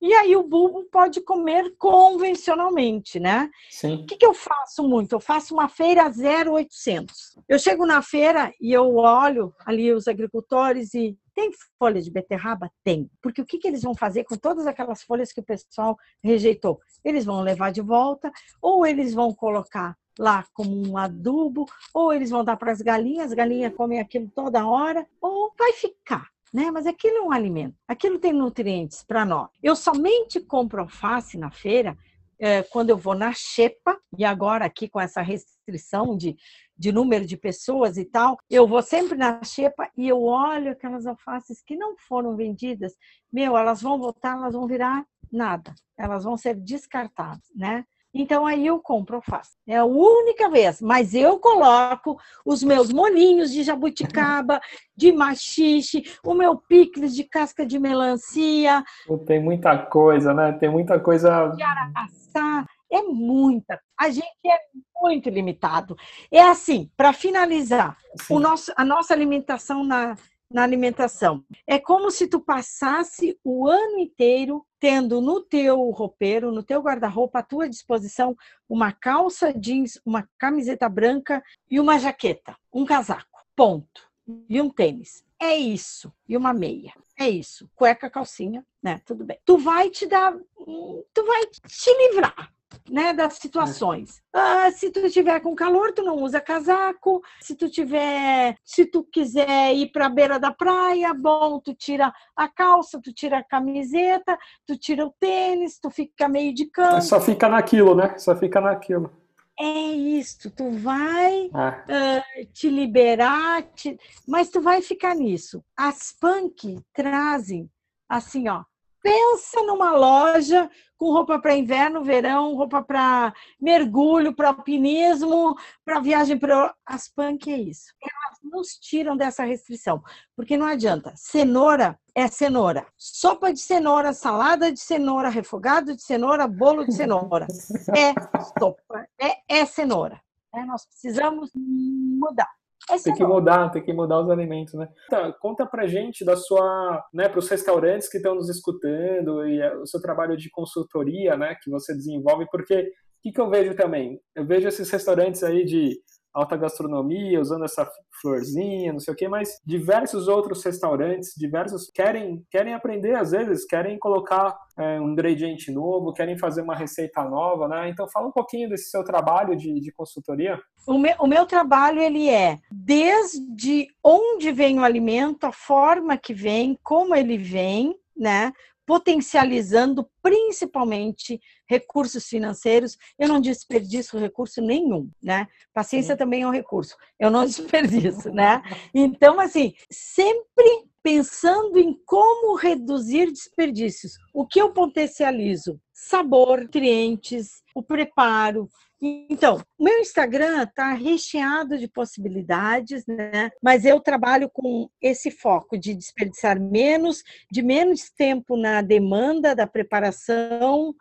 E 0.00 0.12
aí 0.12 0.36
o 0.36 0.42
bulbo 0.42 0.84
pode 0.84 1.20
comer 1.20 1.74
convencionalmente, 1.78 3.18
né? 3.18 3.50
Sim. 3.70 4.02
O 4.02 4.06
que, 4.06 4.16
que 4.16 4.26
eu 4.26 4.34
faço 4.34 4.86
muito? 4.86 5.14
Eu 5.14 5.20
faço 5.20 5.54
uma 5.54 5.68
feira 5.68 6.04
0800. 6.06 7.38
Eu 7.48 7.58
chego 7.58 7.86
na 7.86 8.02
feira 8.02 8.52
e 8.60 8.72
eu 8.72 8.96
olho 8.96 9.54
ali 9.64 9.92
os 9.92 10.06
agricultores 10.06 10.92
e 10.94 11.16
tem 11.34 11.50
folha 11.78 12.00
de 12.00 12.10
beterraba? 12.10 12.70
Tem. 12.84 13.10
Porque 13.22 13.40
o 13.40 13.46
que, 13.46 13.58
que 13.58 13.68
eles 13.68 13.82
vão 13.82 13.94
fazer 13.94 14.24
com 14.24 14.36
todas 14.36 14.66
aquelas 14.66 15.02
folhas 15.02 15.32
que 15.32 15.40
o 15.40 15.44
pessoal 15.44 15.96
rejeitou? 16.22 16.80
Eles 17.04 17.24
vão 17.24 17.40
levar 17.40 17.72
de 17.72 17.80
volta 17.80 18.30
ou 18.60 18.86
eles 18.86 19.14
vão 19.14 19.34
colocar 19.34 19.96
lá 20.18 20.46
como 20.54 20.88
um 20.88 20.96
adubo, 20.96 21.66
ou 21.92 22.10
eles 22.10 22.30
vão 22.30 22.42
dar 22.42 22.56
para 22.56 22.72
as 22.72 22.80
galinhas, 22.80 23.26
as 23.26 23.34
galinhas 23.34 23.74
comem 23.74 24.00
aquilo 24.00 24.30
toda 24.34 24.66
hora, 24.66 25.06
ou 25.20 25.52
vai 25.58 25.74
ficar 25.74 26.30
né? 26.56 26.70
Mas 26.70 26.86
aquilo 26.86 27.18
é 27.18 27.20
um 27.20 27.32
alimento, 27.32 27.76
aquilo 27.86 28.18
tem 28.18 28.32
nutrientes 28.32 29.04
para 29.04 29.26
nós. 29.26 29.50
Eu 29.62 29.76
somente 29.76 30.40
compro 30.40 30.80
alface 30.80 31.36
na 31.36 31.50
feira 31.50 31.94
é, 32.38 32.62
quando 32.62 32.88
eu 32.88 32.96
vou 32.96 33.14
na 33.14 33.30
xepa, 33.34 33.98
e 34.16 34.24
agora 34.24 34.64
aqui 34.64 34.88
com 34.88 34.98
essa 34.98 35.20
restrição 35.20 36.16
de, 36.16 36.34
de 36.74 36.90
número 36.92 37.26
de 37.26 37.36
pessoas 37.36 37.98
e 37.98 38.06
tal, 38.06 38.38
eu 38.48 38.66
vou 38.66 38.80
sempre 38.80 39.18
na 39.18 39.44
xepa 39.44 39.90
e 39.94 40.08
eu 40.08 40.22
olho 40.22 40.72
aquelas 40.72 41.06
alfaces 41.06 41.62
que 41.62 41.76
não 41.76 41.94
foram 41.94 42.34
vendidas, 42.34 42.94
meu, 43.30 43.54
elas 43.54 43.82
vão 43.82 43.98
voltar, 43.98 44.38
elas 44.38 44.54
vão 44.54 44.66
virar 44.66 45.04
nada, 45.30 45.74
elas 45.98 46.24
vão 46.24 46.38
ser 46.38 46.54
descartadas, 46.54 47.44
né? 47.54 47.84
Então 48.18 48.46
aí 48.46 48.66
eu 48.66 48.80
compro 48.80 49.16
alface. 49.16 49.56
É 49.66 49.76
a 49.76 49.84
única 49.84 50.48
vez, 50.48 50.80
mas 50.80 51.14
eu 51.14 51.38
coloco 51.38 52.18
os 52.46 52.62
meus 52.62 52.90
molinhos 52.90 53.52
de 53.52 53.62
jabuticaba, 53.62 54.58
de 54.96 55.12
machixe, 55.12 56.02
o 56.24 56.32
meu 56.32 56.56
picles 56.56 57.14
de 57.14 57.24
casca 57.24 57.66
de 57.66 57.78
melancia. 57.78 58.82
Tem 59.26 59.38
muita 59.38 59.76
coisa, 59.76 60.32
né? 60.32 60.52
Tem 60.52 60.70
muita 60.70 60.98
coisa. 60.98 61.48
De 61.48 61.62
araçá. 61.62 62.66
É 62.90 63.02
muita. 63.02 63.78
A 63.98 64.08
gente 64.08 64.26
é 64.46 64.58
muito 65.02 65.28
limitado. 65.28 65.94
É 66.30 66.40
assim, 66.40 66.90
para 66.96 67.12
finalizar, 67.12 67.98
o 68.30 68.38
nosso, 68.38 68.72
a 68.76 68.84
nossa 68.84 69.12
alimentação 69.12 69.84
na, 69.84 70.16
na 70.50 70.62
alimentação. 70.62 71.44
É 71.66 71.78
como 71.78 72.10
se 72.10 72.26
tu 72.26 72.40
passasse 72.40 73.38
o 73.44 73.68
ano 73.68 73.98
inteiro 73.98 74.64
tendo 74.78 75.20
no 75.20 75.40
teu 75.40 75.90
roupeiro, 75.90 76.52
no 76.52 76.62
teu 76.62 76.80
guarda-roupa, 76.80 77.38
à 77.38 77.42
tua 77.42 77.68
disposição, 77.68 78.36
uma 78.68 78.92
calça 78.92 79.52
jeans, 79.52 80.00
uma 80.04 80.28
camiseta 80.38 80.88
branca 80.88 81.42
e 81.70 81.80
uma 81.80 81.98
jaqueta, 81.98 82.56
um 82.72 82.84
casaco, 82.84 83.40
ponto. 83.54 84.06
E 84.48 84.60
um 84.60 84.68
tênis. 84.68 85.24
É 85.40 85.56
isso. 85.56 86.12
E 86.28 86.36
uma 86.36 86.52
meia. 86.52 86.92
É 87.16 87.28
isso. 87.28 87.70
Cueca, 87.76 88.10
calcinha, 88.10 88.66
né? 88.82 89.00
Tudo 89.04 89.24
bem. 89.24 89.38
Tu 89.44 89.56
vai 89.56 89.88
te 89.88 90.04
dar, 90.06 90.36
tu 90.36 91.24
vai 91.24 91.46
te 91.46 91.90
livrar 91.98 92.52
né, 92.90 93.12
das 93.12 93.34
situações. 93.34 94.20
Ah, 94.32 94.70
se 94.70 94.90
tu 94.90 95.08
tiver 95.10 95.40
com 95.40 95.54
calor, 95.54 95.92
tu 95.92 96.02
não 96.02 96.16
usa 96.16 96.40
casaco. 96.40 97.22
Se 97.40 97.54
tu 97.54 97.68
tiver, 97.68 98.56
se 98.64 98.86
tu 98.86 99.04
quiser 99.04 99.74
ir 99.74 99.90
para 99.90 100.06
a 100.06 100.10
beira 100.10 100.38
da 100.38 100.52
praia, 100.52 101.12
bom, 101.14 101.60
tu 101.60 101.74
tira 101.74 102.12
a 102.36 102.48
calça, 102.48 103.00
tu 103.02 103.12
tira 103.12 103.38
a 103.38 103.44
camiseta, 103.44 104.38
tu 104.66 104.76
tira 104.76 105.06
o 105.06 105.14
tênis, 105.18 105.78
tu 105.78 105.90
fica 105.90 106.28
meio 106.28 106.54
de 106.54 106.66
canto. 106.66 107.04
Só 107.04 107.20
fica 107.20 107.48
naquilo, 107.48 107.94
né? 107.94 108.18
Só 108.18 108.36
fica 108.36 108.60
naquilo. 108.60 109.10
É 109.58 109.64
isso, 109.64 110.50
tu 110.50 110.70
vai 110.70 111.48
ah. 111.54 111.82
uh, 111.88 112.46
te 112.52 112.68
liberar, 112.68 113.62
te... 113.74 113.98
mas 114.28 114.50
tu 114.50 114.60
vai 114.60 114.82
ficar 114.82 115.14
nisso. 115.14 115.64
As 115.74 116.12
punk 116.12 116.78
trazem 116.92 117.70
assim, 118.06 118.48
ó, 118.50 118.62
pensa 119.06 119.62
numa 119.62 119.92
loja 119.92 120.68
com 120.98 121.12
roupa 121.12 121.38
para 121.38 121.54
inverno, 121.54 122.02
verão, 122.02 122.56
roupa 122.56 122.82
para 122.82 123.32
mergulho, 123.60 124.34
para 124.34 124.48
alpinismo, 124.48 125.54
para 125.84 126.00
viagem 126.00 126.36
para 126.36 126.74
as 126.84 127.06
punk 127.06 127.52
é 127.52 127.56
isso. 127.56 127.92
Elas 128.02 128.38
nos 128.42 128.76
tiram 128.76 129.16
dessa 129.16 129.44
restrição, 129.44 130.02
porque 130.34 130.56
não 130.56 130.66
adianta. 130.66 131.12
Cenoura 131.14 131.96
é 132.16 132.26
cenoura. 132.26 132.84
Sopa 132.96 133.52
de 133.52 133.60
cenoura, 133.60 134.12
salada 134.12 134.72
de 134.72 134.80
cenoura, 134.80 135.28
refogado 135.28 135.94
de 135.94 136.02
cenoura, 136.02 136.48
bolo 136.48 136.84
de 136.84 136.94
cenoura. 136.94 137.46
É 137.96 138.12
sopa, 138.58 139.06
é, 139.20 139.60
é 139.60 139.64
cenoura. 139.66 140.20
É, 140.52 140.64
nós 140.64 140.84
precisamos 140.84 141.50
mudar. 141.54 142.50
Esse 142.90 143.04
tem 143.04 143.12
é 143.12 143.16
que 143.16 143.24
mudar, 143.24 143.70
tem 143.70 143.82
que 143.82 143.92
mudar 143.92 144.20
os 144.20 144.30
alimentos, 144.30 144.74
né? 144.74 144.88
Então, 145.06 145.34
conta 145.40 145.66
pra 145.66 145.86
gente 145.86 146.24
da 146.24 146.36
sua, 146.36 147.04
né, 147.12 147.28
para 147.28 147.38
os 147.38 147.48
restaurantes 147.48 148.08
que 148.08 148.18
estão 148.18 148.34
nos 148.34 148.48
escutando 148.48 149.46
e 149.46 149.60
o 149.78 149.86
seu 149.86 150.00
trabalho 150.00 150.36
de 150.36 150.48
consultoria, 150.50 151.36
né, 151.36 151.56
que 151.60 151.70
você 151.70 151.94
desenvolve, 151.94 152.46
porque 152.50 152.74
o 152.74 152.86
que, 153.22 153.32
que 153.32 153.40
eu 153.40 153.50
vejo 153.50 153.74
também? 153.74 154.20
Eu 154.34 154.46
vejo 154.46 154.68
esses 154.68 154.88
restaurantes 154.88 155.42
aí 155.42 155.64
de 155.64 155.98
alta 156.36 156.56
gastronomia, 156.56 157.40
usando 157.40 157.64
essa 157.64 157.90
florzinha, 158.20 158.92
não 158.92 159.00
sei 159.00 159.14
o 159.14 159.16
quê, 159.16 159.26
mas 159.26 159.58
diversos 159.64 160.28
outros 160.28 160.62
restaurantes, 160.62 161.32
diversos 161.36 161.90
querem 161.90 162.44
querem 162.50 162.74
aprender 162.74 163.14
às 163.14 163.30
vezes, 163.30 163.64
querem 163.64 163.98
colocar 163.98 164.56
é, 164.78 165.00
um 165.00 165.12
ingrediente 165.12 165.72
novo, 165.72 166.12
querem 166.12 166.36
fazer 166.36 166.60
uma 166.60 166.76
receita 166.76 167.24
nova, 167.24 167.66
né? 167.66 167.88
Então 167.88 168.06
fala 168.08 168.28
um 168.28 168.32
pouquinho 168.32 168.68
desse 168.68 168.90
seu 168.90 169.02
trabalho 169.02 169.56
de, 169.56 169.80
de 169.80 169.90
consultoria. 169.92 170.60
O 170.86 170.98
meu, 170.98 171.14
o 171.18 171.26
meu 171.26 171.46
trabalho 171.46 172.00
ele 172.00 172.28
é 172.28 172.58
desde 172.70 173.88
onde 174.04 174.52
vem 174.52 174.78
o 174.78 174.84
alimento, 174.84 175.44
a 175.44 175.52
forma 175.52 176.18
que 176.18 176.34
vem, 176.34 176.78
como 176.82 177.14
ele 177.14 177.38
vem, 177.38 177.96
né? 178.14 178.52
Potencializando 178.86 180.08
principalmente 180.22 181.40
recursos 181.68 182.26
financeiros. 182.26 182.96
Eu 183.18 183.28
não 183.28 183.40
desperdiço 183.40 184.18
recurso 184.18 184.62
nenhum, 184.62 185.10
né? 185.22 185.48
Paciência 185.74 186.14
Sim. 186.14 186.18
também 186.18 186.42
é 186.42 186.46
um 186.46 186.52
recurso. 186.52 186.96
Eu 187.18 187.30
não 187.30 187.44
desperdiço, 187.46 188.30
né? 188.30 188.62
Então, 188.94 189.40
assim, 189.40 189.74
sempre 189.90 190.86
pensando 191.02 191.78
em 191.78 191.96
como 192.04 192.56
reduzir 192.56 193.30
desperdícios. 193.30 194.14
O 194.34 194.46
que 194.46 194.60
eu 194.60 194.72
potencializo? 194.72 195.80
Sabor, 195.92 196.62
nutrientes, 196.62 197.62
o 197.74 197.82
preparo, 197.82 198.68
então, 199.00 199.60
o 199.78 199.84
meu 199.84 199.98
Instagram 200.00 200.62
está 200.62 200.92
recheado 200.94 201.76
de 201.76 201.86
possibilidades, 201.86 203.04
né? 203.06 203.50
Mas 203.62 203.84
eu 203.84 204.00
trabalho 204.00 204.48
com 204.50 204.88
esse 205.02 205.30
foco 205.30 205.76
de 205.76 205.94
desperdiçar 205.94 206.58
menos, 206.58 207.22
de 207.50 207.62
menos 207.62 208.10
tempo 208.10 208.56
na 208.56 208.80
demanda 208.80 209.54
da 209.54 209.66
preparação, 209.66 210.94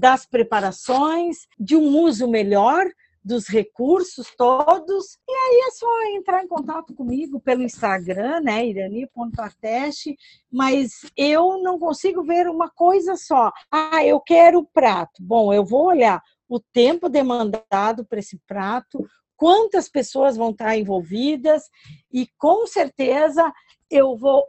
das 0.00 0.26
preparações, 0.26 1.46
de 1.58 1.76
um 1.76 1.96
uso 1.98 2.28
melhor, 2.28 2.86
dos 3.24 3.46
recursos 3.46 4.34
todos. 4.36 5.16
E 5.28 5.32
aí 5.32 5.68
é 5.68 5.70
só 5.70 5.86
entrar 6.16 6.42
em 6.42 6.48
contato 6.48 6.92
comigo 6.92 7.38
pelo 7.38 7.62
Instagram, 7.62 8.40
né, 8.40 8.66
irani.arteste, 8.66 10.16
mas 10.50 10.90
eu 11.16 11.62
não 11.62 11.78
consigo 11.78 12.24
ver 12.24 12.48
uma 12.48 12.68
coisa 12.68 13.14
só. 13.14 13.52
Ah, 13.70 14.04
eu 14.04 14.18
quero 14.20 14.58
o 14.58 14.66
prato. 14.66 15.22
Bom, 15.22 15.52
eu 15.52 15.64
vou 15.64 15.86
olhar 15.86 16.20
o 16.54 16.60
tempo 16.72 17.08
demandado 17.08 18.04
para 18.04 18.18
esse 18.18 18.38
prato, 18.46 19.08
quantas 19.36 19.88
pessoas 19.88 20.36
vão 20.36 20.50
estar 20.50 20.76
envolvidas 20.76 21.70
e 22.12 22.28
com 22.38 22.66
certeza 22.66 23.50
eu 23.90 24.14
vou 24.14 24.44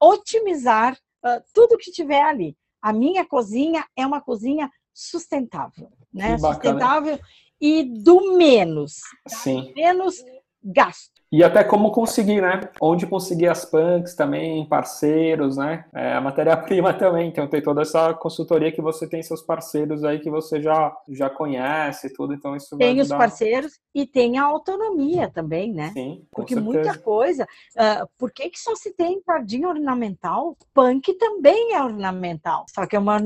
otimizar 0.00 0.94
uh, 0.94 1.42
tudo 1.52 1.76
que 1.76 1.90
tiver 1.90 2.22
ali. 2.22 2.56
A 2.80 2.92
minha 2.92 3.26
cozinha 3.26 3.86
é 3.94 4.06
uma 4.06 4.22
cozinha 4.22 4.70
sustentável, 4.92 5.92
né? 6.12 6.38
Sustentável 6.38 7.18
e 7.60 7.84
do 7.84 8.36
menos. 8.36 9.00
Sim. 9.28 9.72
Menos 9.76 10.24
gasto. 10.62 11.13
E 11.34 11.42
até 11.42 11.64
como 11.64 11.90
conseguir, 11.90 12.40
né? 12.40 12.60
Onde 12.80 13.08
conseguir 13.08 13.48
as 13.48 13.64
punks 13.64 14.14
também, 14.14 14.64
parceiros, 14.68 15.56
né? 15.56 15.84
É, 15.92 16.12
a 16.12 16.20
matéria-prima 16.20 16.94
também. 16.94 17.28
Então 17.28 17.48
tem 17.48 17.60
toda 17.60 17.82
essa 17.82 18.14
consultoria 18.14 18.70
que 18.70 18.80
você 18.80 19.08
tem 19.08 19.20
seus 19.20 19.42
parceiros 19.42 20.04
aí 20.04 20.20
que 20.20 20.30
você 20.30 20.62
já, 20.62 20.96
já 21.08 21.28
conhece 21.28 22.14
tudo. 22.14 22.34
Então 22.34 22.54
isso 22.54 22.78
Tem 22.78 23.00
os 23.00 23.08
parceiros 23.08 23.80
e 23.92 24.06
tem 24.06 24.38
a 24.38 24.44
autonomia 24.44 25.28
também, 25.28 25.72
né? 25.72 25.90
Sim. 25.92 26.24
Porque 26.30 26.54
certeza. 26.54 26.72
muita 26.72 26.98
coisa. 26.98 27.42
Uh, 27.74 28.08
por 28.16 28.30
que, 28.30 28.50
que 28.50 28.60
só 28.60 28.76
se 28.76 28.94
tem 28.94 29.20
jardim 29.26 29.64
ornamental? 29.64 30.56
Punk 30.72 31.14
também 31.14 31.74
é 31.74 31.82
ornamental. 31.82 32.64
Só 32.72 32.86
que 32.86 32.94
é 32.94 32.98
uma 33.00 33.20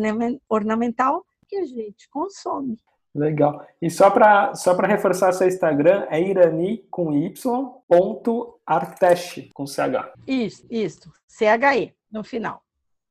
ornamental 0.48 1.26
que 1.46 1.56
a 1.56 1.64
gente 1.66 2.08
consome. 2.08 2.78
Legal. 3.14 3.66
E 3.80 3.90
só 3.90 4.10
para 4.10 4.54
só 4.54 4.74
reforçar 4.74 5.32
seu 5.32 5.48
Instagram, 5.48 6.06
é 6.10 6.20
irani 6.20 6.84
com 6.90 7.12
y 7.12 7.32
ponto 7.88 8.60
arteste 8.66 9.50
com 9.54 9.66
ch. 9.66 9.80
Isso, 10.26 10.66
isso. 10.70 11.10
CHE 11.26 11.94
no 12.10 12.22
final. 12.22 12.62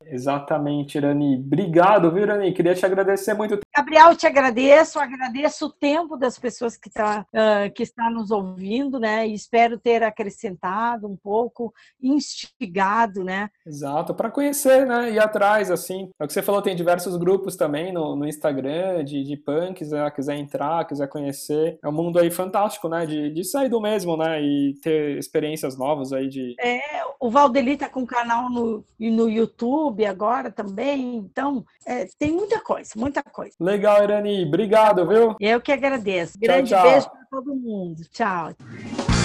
Exatamente, 0.09 0.97
Irani. 0.97 1.37
Obrigado, 1.37 2.11
viu, 2.11 2.23
Irani? 2.23 2.53
Queria 2.53 2.73
te 2.73 2.85
agradecer 2.85 3.33
muito. 3.33 3.59
Gabriel, 3.75 4.15
te 4.15 4.25
agradeço, 4.25 4.99
agradeço 4.99 5.67
o 5.67 5.71
tempo 5.71 6.17
das 6.17 6.39
pessoas 6.39 6.77
que, 6.77 6.89
tá, 6.89 7.25
uh, 7.33 7.71
que 7.73 7.83
está 7.83 8.09
nos 8.09 8.31
ouvindo, 8.31 8.99
né? 8.99 9.27
E 9.27 9.33
espero 9.33 9.77
ter 9.77 10.03
acrescentado 10.03 11.07
um 11.07 11.15
pouco, 11.15 11.73
instigado, 12.01 13.23
né? 13.23 13.49
Exato, 13.65 14.13
para 14.13 14.31
conhecer, 14.31 14.85
né? 14.85 15.11
Ir 15.11 15.19
atrás, 15.19 15.69
assim. 15.69 16.09
É 16.19 16.23
o 16.23 16.27
que 16.27 16.33
você 16.33 16.41
falou, 16.41 16.61
tem 16.61 16.75
diversos 16.75 17.17
grupos 17.17 17.55
também 17.55 17.91
no, 17.91 18.15
no 18.15 18.27
Instagram 18.27 19.03
de, 19.03 19.23
de 19.23 19.37
punks, 19.37 19.91
né? 19.91 20.09
Quiser 20.11 20.37
entrar, 20.37 20.85
quiser 20.85 21.07
conhecer. 21.07 21.77
É 21.83 21.87
um 21.87 21.93
mundo 21.93 22.19
aí 22.19 22.31
fantástico, 22.31 22.87
né? 22.87 23.05
De, 23.05 23.31
de 23.31 23.43
sair 23.43 23.69
do 23.69 23.81
mesmo, 23.81 24.15
né? 24.17 24.41
E 24.41 24.75
ter 24.81 25.17
experiências 25.17 25.77
novas 25.77 26.13
aí 26.13 26.27
de. 26.27 26.55
É, 26.59 26.81
o 27.19 27.29
Valdeli 27.29 27.77
tá 27.77 27.89
com 27.89 28.01
um 28.01 28.05
canal 28.05 28.49
no, 28.49 28.83
no 28.99 29.29
YouTube 29.29 29.96
YouTube 29.97 30.05
agora 30.05 30.51
também. 30.51 31.15
Então, 31.15 31.65
é, 31.85 32.07
tem 32.19 32.31
muita 32.31 32.61
coisa, 32.61 32.91
muita 32.95 33.23
coisa. 33.23 33.55
Legal, 33.59 34.03
Irani. 34.03 34.45
Obrigado, 34.45 35.07
viu? 35.07 35.35
Eu 35.39 35.59
que 35.59 35.71
agradeço. 35.71 36.37
Grande 36.39 36.69
tchau, 36.69 36.81
tchau. 36.81 36.91
beijo 36.91 37.09
para 37.09 37.25
todo 37.31 37.55
mundo. 37.55 38.01
Tchau. 38.11 39.16